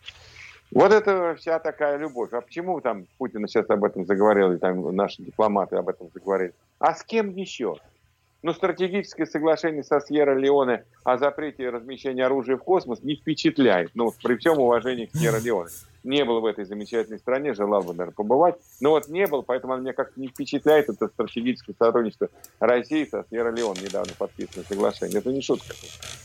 Вот 0.72 0.92
это 0.92 1.34
вся 1.36 1.58
такая 1.58 1.96
любовь. 1.96 2.32
А 2.32 2.40
почему 2.40 2.80
там 2.80 3.06
Путин 3.16 3.46
сейчас 3.48 3.68
об 3.70 3.84
этом 3.84 4.04
заговорил, 4.04 4.52
и 4.52 4.58
там 4.58 4.94
наши 4.94 5.22
дипломаты 5.22 5.76
об 5.76 5.88
этом 5.88 6.10
заговорили? 6.12 6.52
А 6.78 6.94
с 6.94 7.02
кем 7.02 7.30
еще? 7.30 7.76
Ну, 8.40 8.52
стратегическое 8.52 9.26
соглашение 9.26 9.82
со 9.82 10.00
Сьерра-Леоне 10.00 10.84
о 11.02 11.18
запрете 11.18 11.70
размещения 11.70 12.24
оружия 12.24 12.56
в 12.56 12.62
космос 12.62 13.02
не 13.02 13.16
впечатляет. 13.16 13.90
Ну, 13.94 14.12
при 14.22 14.36
всем 14.36 14.60
уважении 14.60 15.06
к 15.06 15.16
Сьерра-Леоне. 15.16 15.70
не 16.04 16.24
был 16.24 16.40
в 16.40 16.46
этой 16.46 16.64
замечательной 16.64 17.18
стране, 17.18 17.52
желал 17.54 17.82
бы, 17.82 17.94
наверное, 17.94 18.14
побывать. 18.14 18.54
Но 18.80 18.90
вот 18.90 19.08
не 19.08 19.26
был, 19.26 19.42
поэтому 19.42 19.72
он 19.72 19.80
меня 19.80 19.92
как-то 19.92 20.20
не 20.20 20.28
впечатляет 20.28 20.88
это 20.88 21.08
стратегическое 21.08 21.74
сотрудничество 21.76 22.28
России 22.60 23.04
со 23.06 23.24
Сьерра-Леон 23.28 23.76
недавно 23.82 24.12
подписанное 24.16 24.64
соглашение. 24.66 25.18
Это 25.18 25.32
не 25.32 25.42
шутка. 25.42 25.74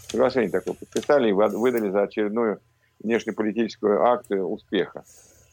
Соглашение 0.08 0.52
такое 0.52 0.76
подписали 0.76 1.30
и 1.30 1.34
выдали 1.34 1.89
за 1.89 2.04
очередную 2.04 2.60
внешнеполитическую 3.04 4.04
акцию 4.04 4.47
успеха 4.47 5.04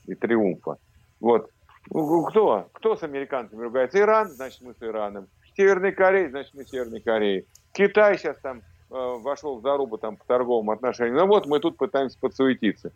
и 0.06 0.14
триумфа. 0.14 0.76
Вот. 1.20 1.50
Ну, 1.90 2.24
кто? 2.24 2.68
Кто 2.72 2.96
с 2.96 3.02
американцами 3.02 3.62
ругается? 3.62 3.98
Иран, 3.98 4.28
значит, 4.28 4.60
мы 4.62 4.74
с 4.74 4.82
Ираном. 4.82 5.28
Северная 5.56 5.92
Корея, 5.92 6.30
значит, 6.30 6.54
мы 6.54 6.64
с 6.64 6.70
Северной 6.70 7.00
Кореей. 7.00 7.46
Китай 7.72 8.16
сейчас 8.18 8.36
там 8.38 8.58
э, 8.58 8.62
вошел 8.90 9.58
в 9.58 9.62
зарубу 9.62 9.98
там, 9.98 10.16
по 10.16 10.24
торговым 10.24 10.70
отношениям. 10.70 11.16
Ну 11.16 11.26
вот, 11.26 11.46
мы 11.46 11.58
тут 11.58 11.76
пытаемся 11.76 12.18
подсуетиться. 12.18 12.92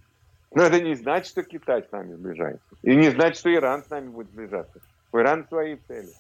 Но 0.53 0.63
это 0.63 0.81
не 0.81 0.95
значит, 0.95 1.27
что 1.27 1.43
Китай 1.43 1.83
с 1.83 1.91
нами 1.91 2.15
сближается. 2.15 2.65
И 2.83 2.95
не 2.95 3.11
значит, 3.11 3.39
что 3.39 3.53
Иран 3.53 3.83
с 3.83 3.91
нами 3.91 4.09
будет 4.09 4.31
сближаться. 4.31 4.81
У 5.13 5.19
Ирана 5.19 5.45
свои 5.49 5.77
цели. 5.77 6.11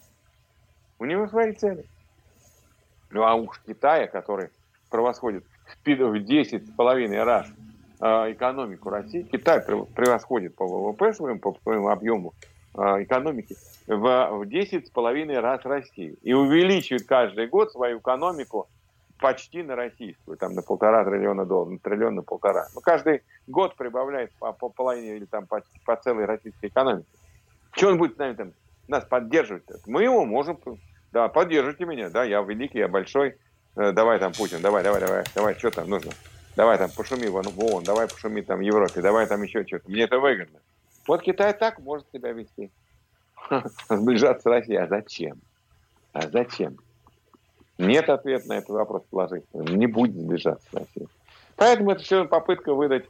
У 0.98 1.04
него 1.04 1.28
свои 1.28 1.52
цели. 1.52 1.84
Ну 3.10 3.22
а 3.22 3.34
уж 3.34 3.60
Китая, 3.64 4.08
который 4.08 4.50
превосходит 4.90 5.44
в 5.84 6.18
10 6.18 6.66
с 6.66 6.70
половиной 6.72 7.22
раз 7.22 7.46
экономику 8.04 8.90
России, 8.90 9.22
Китай 9.22 9.60
превосходит 9.60 10.54
по 10.54 10.66
ВВП 10.66 11.12
своему, 11.14 11.40
по 11.40 11.56
своему 11.62 11.88
объему 11.88 12.34
э, 12.76 13.02
экономики 13.02 13.56
в, 13.86 14.28
в 14.30 14.46
10 14.46 14.86
с 14.86 14.90
половиной 14.90 15.40
раз 15.40 15.64
Россию. 15.64 16.16
И 16.22 16.32
увеличивает 16.34 17.06
каждый 17.06 17.46
год 17.46 17.72
свою 17.72 17.98
экономику 17.98 18.68
почти 19.20 19.62
на 19.62 19.74
российскую, 19.74 20.36
там 20.36 20.52
на 20.52 20.60
полтора 20.60 21.04
триллиона 21.04 21.46
долларов, 21.46 21.72
на 21.72 21.78
триллион 21.78 22.16
на 22.16 22.22
полтора. 22.22 22.66
Ну, 22.74 22.80
каждый 22.82 23.22
год 23.46 23.74
прибавляет 23.76 24.32
по, 24.38 24.52
по 24.52 24.68
половине 24.68 25.16
или 25.16 25.24
там 25.24 25.46
по, 25.46 25.62
по 25.86 25.96
целой 25.96 26.26
российской 26.26 26.66
экономике. 26.66 27.08
Что 27.72 27.88
он 27.88 27.98
будет 27.98 28.16
с 28.16 28.18
нами 28.18 28.34
там, 28.34 28.52
нас 28.86 29.04
поддерживать? 29.04 29.64
Мы 29.86 30.02
его 30.02 30.26
можем, 30.26 30.58
да, 31.10 31.28
поддержите 31.28 31.86
меня, 31.86 32.10
да, 32.10 32.22
я 32.24 32.42
великий, 32.42 32.78
я 32.78 32.88
большой, 32.88 33.38
э, 33.76 33.92
давай 33.92 34.18
там 34.18 34.32
Путин, 34.32 34.60
давай, 34.60 34.82
давай, 34.82 35.00
давай, 35.00 35.24
давай, 35.34 35.54
что 35.54 35.70
там 35.70 35.88
нужно? 35.88 36.12
Давай 36.56 36.78
там 36.78 36.90
пошуми 36.90 37.26
в 37.26 37.36
ООН, 37.36 37.84
давай 37.84 38.06
пошуми 38.06 38.40
там 38.40 38.58
в 38.58 38.62
Европе, 38.62 39.00
давай 39.00 39.26
там 39.26 39.42
еще 39.42 39.66
что-то. 39.66 39.90
Мне 39.90 40.02
это 40.02 40.18
выгодно. 40.18 40.60
Вот 41.06 41.22
Китай 41.22 41.52
так 41.52 41.78
может 41.80 42.06
себя 42.12 42.32
вести. 42.32 42.70
Сближаться 43.88 44.42
с 44.42 44.46
Россией. 44.46 44.78
А 44.78 44.86
зачем? 44.86 45.38
А 46.12 46.28
зачем? 46.28 46.78
Нет 47.78 48.08
ответа 48.08 48.48
на 48.48 48.52
этот 48.54 48.70
вопрос 48.70 49.02
положительного. 49.10 49.68
Не 49.68 49.86
будет 49.86 50.14
сближаться 50.14 50.66
с 50.70 50.74
Россией. 50.74 51.08
Поэтому 51.56 51.90
это 51.90 52.02
все 52.02 52.24
попытка 52.24 52.72
выдать, 52.72 53.04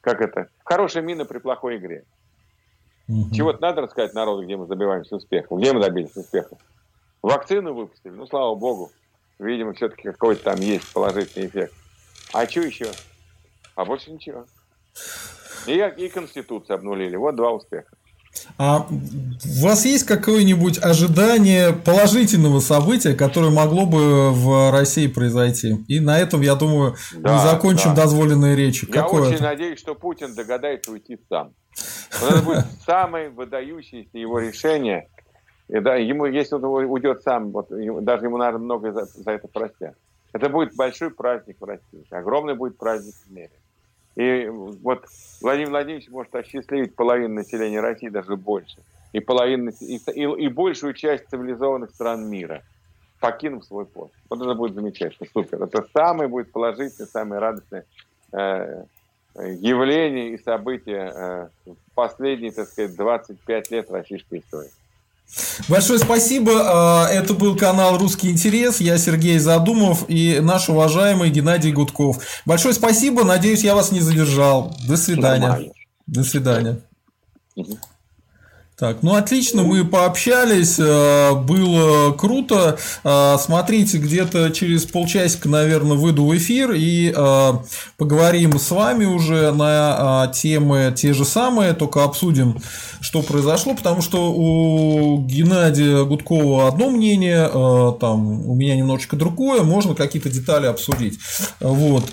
как 0.00 0.20
это, 0.20 0.48
хорошая 0.64 1.02
мина 1.02 1.24
при 1.24 1.38
плохой 1.38 1.78
игре. 1.78 2.04
Угу. 3.08 3.34
Чего-то 3.34 3.60
надо 3.60 3.82
рассказать 3.82 4.14
народу, 4.14 4.44
где 4.44 4.56
мы 4.56 4.66
добиваемся 4.66 5.16
успеха. 5.16 5.54
Где 5.56 5.72
мы 5.72 5.80
добились 5.80 6.16
успеха? 6.16 6.56
Вакцину 7.22 7.74
выпустили, 7.74 8.12
ну, 8.12 8.26
слава 8.26 8.54
богу. 8.54 8.90
Видимо, 9.38 9.72
все-таки 9.72 10.02
какой-то 10.02 10.44
там 10.44 10.60
есть 10.60 10.92
положительный 10.92 11.46
эффект. 11.46 11.74
А 12.32 12.46
что 12.46 12.60
еще? 12.60 12.90
А 13.74 13.84
больше 13.84 14.10
ничего. 14.10 14.46
И, 15.66 15.72
и 15.72 16.08
Конституцию 16.08 16.76
обнулили. 16.76 17.16
Вот 17.16 17.36
два 17.36 17.52
успеха. 17.52 17.96
А 18.58 18.86
у 18.88 19.64
вас 19.64 19.84
есть 19.84 20.04
какое-нибудь 20.04 20.78
ожидание 20.82 21.72
положительного 21.72 22.60
события, 22.60 23.14
которое 23.14 23.50
могло 23.50 23.86
бы 23.86 24.30
в 24.30 24.70
России 24.70 25.08
произойти? 25.08 25.76
И 25.88 25.98
на 25.98 26.18
этом, 26.18 26.40
я 26.40 26.54
думаю, 26.54 26.94
да, 27.16 27.32
мы 27.32 27.38
закончим 27.42 27.94
да. 27.94 28.02
дозволенные 28.02 28.54
речи. 28.54 28.86
Я 28.86 29.02
Какое 29.02 29.22
очень 29.22 29.34
это? 29.34 29.44
надеюсь, 29.44 29.78
что 29.78 29.94
Путин 29.94 30.34
догадается 30.34 30.92
уйти 30.92 31.18
сам. 31.28 31.54
Вот 32.20 32.32
это 32.32 32.42
будет 32.42 32.66
самое 32.86 33.30
выдающееся 33.30 34.18
его 34.18 34.38
решение. 34.38 35.08
И 35.68 35.80
да, 35.80 35.96
ему, 35.96 36.26
если 36.26 36.56
он 36.56 36.64
уйдет 36.64 37.22
сам, 37.22 37.50
вот, 37.50 37.68
даже 37.70 38.26
ему, 38.26 38.36
наверное, 38.36 38.64
много 38.64 38.92
за, 38.92 39.06
за 39.06 39.30
это 39.32 39.48
простят. 39.48 39.94
Это 40.32 40.48
будет 40.48 40.74
большой 40.76 41.10
праздник 41.10 41.56
в 41.60 41.64
России. 41.64 42.04
Огромный 42.10 42.54
будет 42.54 42.78
праздник 42.78 43.14
в 43.26 43.30
мире. 43.30 43.50
И 44.16 44.46
вот 44.48 45.04
Владимир 45.40 45.70
Владимирович 45.70 46.08
может 46.08 46.34
осчастливить 46.34 46.94
половину 46.94 47.34
населения 47.34 47.80
России, 47.80 48.08
даже 48.08 48.36
больше. 48.36 48.78
И, 49.12 49.20
половину, 49.20 49.72
и, 49.80 49.96
и, 49.96 50.44
и 50.44 50.48
большую 50.48 50.94
часть 50.94 51.28
цивилизованных 51.30 51.90
стран 51.90 52.28
мира, 52.28 52.62
покинув 53.18 53.64
свой 53.64 53.86
пост. 53.86 54.12
Вот 54.28 54.40
это 54.40 54.54
будет 54.54 54.74
замечательно, 54.74 55.28
супер. 55.32 55.62
Это 55.62 55.86
самое 55.92 56.28
будет 56.28 56.52
положительное, 56.52 57.08
самое 57.08 57.40
радостное 57.40 57.84
э, 58.32 58.84
явление 59.34 60.30
и 60.30 60.42
событие 60.42 61.12
э, 61.14 61.48
последние, 61.94 62.52
так 62.52 62.68
сказать, 62.68 62.96
25 62.96 63.70
лет 63.70 63.90
российской 63.90 64.40
истории. 64.40 64.70
Большое 65.68 65.98
спасибо. 65.98 66.52
А, 66.54 67.08
это 67.08 67.34
был 67.34 67.56
канал 67.56 67.98
«Русский 67.98 68.30
интерес». 68.30 68.80
Я 68.80 68.98
Сергей 68.98 69.38
Задумов 69.38 70.04
и 70.08 70.40
наш 70.40 70.68
уважаемый 70.68 71.30
Геннадий 71.30 71.72
Гудков. 71.72 72.22
Большое 72.44 72.74
спасибо. 72.74 73.24
Надеюсь, 73.24 73.62
я 73.62 73.74
вас 73.74 73.92
не 73.92 74.00
задержал. 74.00 74.76
До 74.86 74.96
свидания. 74.96 75.40
Нормально. 75.40 75.72
До 76.06 76.24
свидания. 76.24 76.80
Угу. 77.56 77.78
Так, 78.80 79.02
ну 79.02 79.14
отлично, 79.14 79.62
мы 79.62 79.84
пообщались, 79.84 80.76
э, 80.78 81.34
было 81.34 82.12
круто. 82.12 82.78
Э, 83.04 83.36
смотрите, 83.38 83.98
где-то 83.98 84.48
через 84.52 84.86
полчасика, 84.86 85.50
наверное, 85.50 85.98
выйду 85.98 86.24
в 86.24 86.34
эфир 86.34 86.72
и 86.72 87.12
э, 87.14 87.52
поговорим 87.98 88.58
с 88.58 88.70
вами 88.70 89.04
уже 89.04 89.52
на 89.52 90.28
темы 90.28 90.94
те 90.96 91.12
же 91.12 91.26
самые, 91.26 91.74
только 91.74 92.04
обсудим, 92.04 92.56
что 93.02 93.20
произошло, 93.20 93.74
потому 93.74 94.00
что 94.00 94.32
у 94.32 95.18
Геннадия 95.26 96.02
Гудкова 96.04 96.66
одно 96.66 96.88
мнение, 96.88 97.50
там 98.00 98.48
у 98.48 98.54
меня 98.54 98.76
немножечко 98.76 99.16
другое, 99.16 99.62
можно 99.62 99.94
какие-то 99.94 100.30
детали 100.30 100.66
обсудить. 100.66 101.18
Вот. 101.60 102.04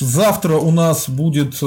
Завтра 0.00 0.56
у 0.56 0.70
нас 0.70 1.08
будет 1.08 1.60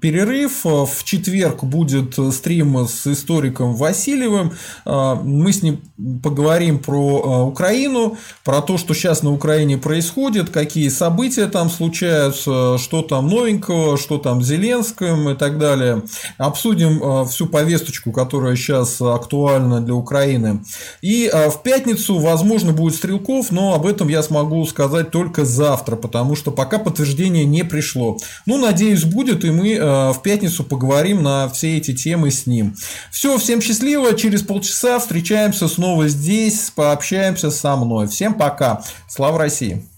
перерыв, 0.00 0.64
в 0.64 1.04
четверг 1.04 1.64
будет 1.64 2.14
стрим 2.32 2.86
с 2.86 3.06
историей 3.06 3.39
историком 3.40 3.74
Васильевым. 3.74 4.52
А, 4.84 5.14
мы 5.14 5.52
с 5.52 5.62
ним 5.62 5.80
поговорим 6.22 6.78
про 6.78 7.22
а, 7.24 7.44
Украину, 7.44 8.16
про 8.44 8.60
то, 8.60 8.78
что 8.78 8.94
сейчас 8.94 9.22
на 9.22 9.32
Украине 9.32 9.78
происходит, 9.78 10.50
какие 10.50 10.88
события 10.88 11.46
там 11.46 11.70
случаются, 11.70 12.78
что 12.78 13.02
там 13.02 13.28
новенького, 13.28 13.96
что 13.96 14.18
там 14.18 14.42
Зеленским 14.42 15.30
и 15.30 15.34
так 15.34 15.58
далее. 15.58 16.02
Обсудим 16.38 17.00
а, 17.02 17.24
всю 17.24 17.46
повесточку, 17.46 18.12
которая 18.12 18.56
сейчас 18.56 19.00
актуальна 19.00 19.80
для 19.80 19.94
Украины. 19.94 20.62
И 21.00 21.30
в 21.32 21.62
пятницу, 21.62 22.18
возможно, 22.18 22.72
будет 22.72 22.94
Стрелков, 22.94 23.50
но 23.50 23.74
об 23.74 23.86
этом 23.86 24.08
я 24.08 24.22
смогу 24.22 24.64
сказать 24.66 25.10
только 25.10 25.44
завтра, 25.44 25.96
потому 25.96 26.36
что 26.36 26.50
пока 26.50 26.78
подтверждение 26.78 27.44
не 27.44 27.64
пришло. 27.64 28.18
Ну, 28.46 28.58
надеюсь, 28.58 29.04
будет, 29.04 29.44
и 29.44 29.50
мы 29.50 29.78
в 30.12 30.22
пятницу 30.22 30.64
поговорим 30.64 31.22
на 31.22 31.48
все 31.48 31.78
эти 31.78 31.94
темы 31.94 32.30
с 32.30 32.46
ним. 32.46 32.74
Все, 33.10 33.29
все, 33.30 33.38
всем 33.38 33.60
счастливо. 33.60 34.14
Через 34.14 34.42
полчаса 34.42 34.98
встречаемся 34.98 35.68
снова 35.68 36.08
здесь, 36.08 36.70
пообщаемся 36.74 37.50
со 37.50 37.76
мной. 37.76 38.08
Всем 38.08 38.34
пока. 38.34 38.82
Слава 39.08 39.38
России. 39.38 39.89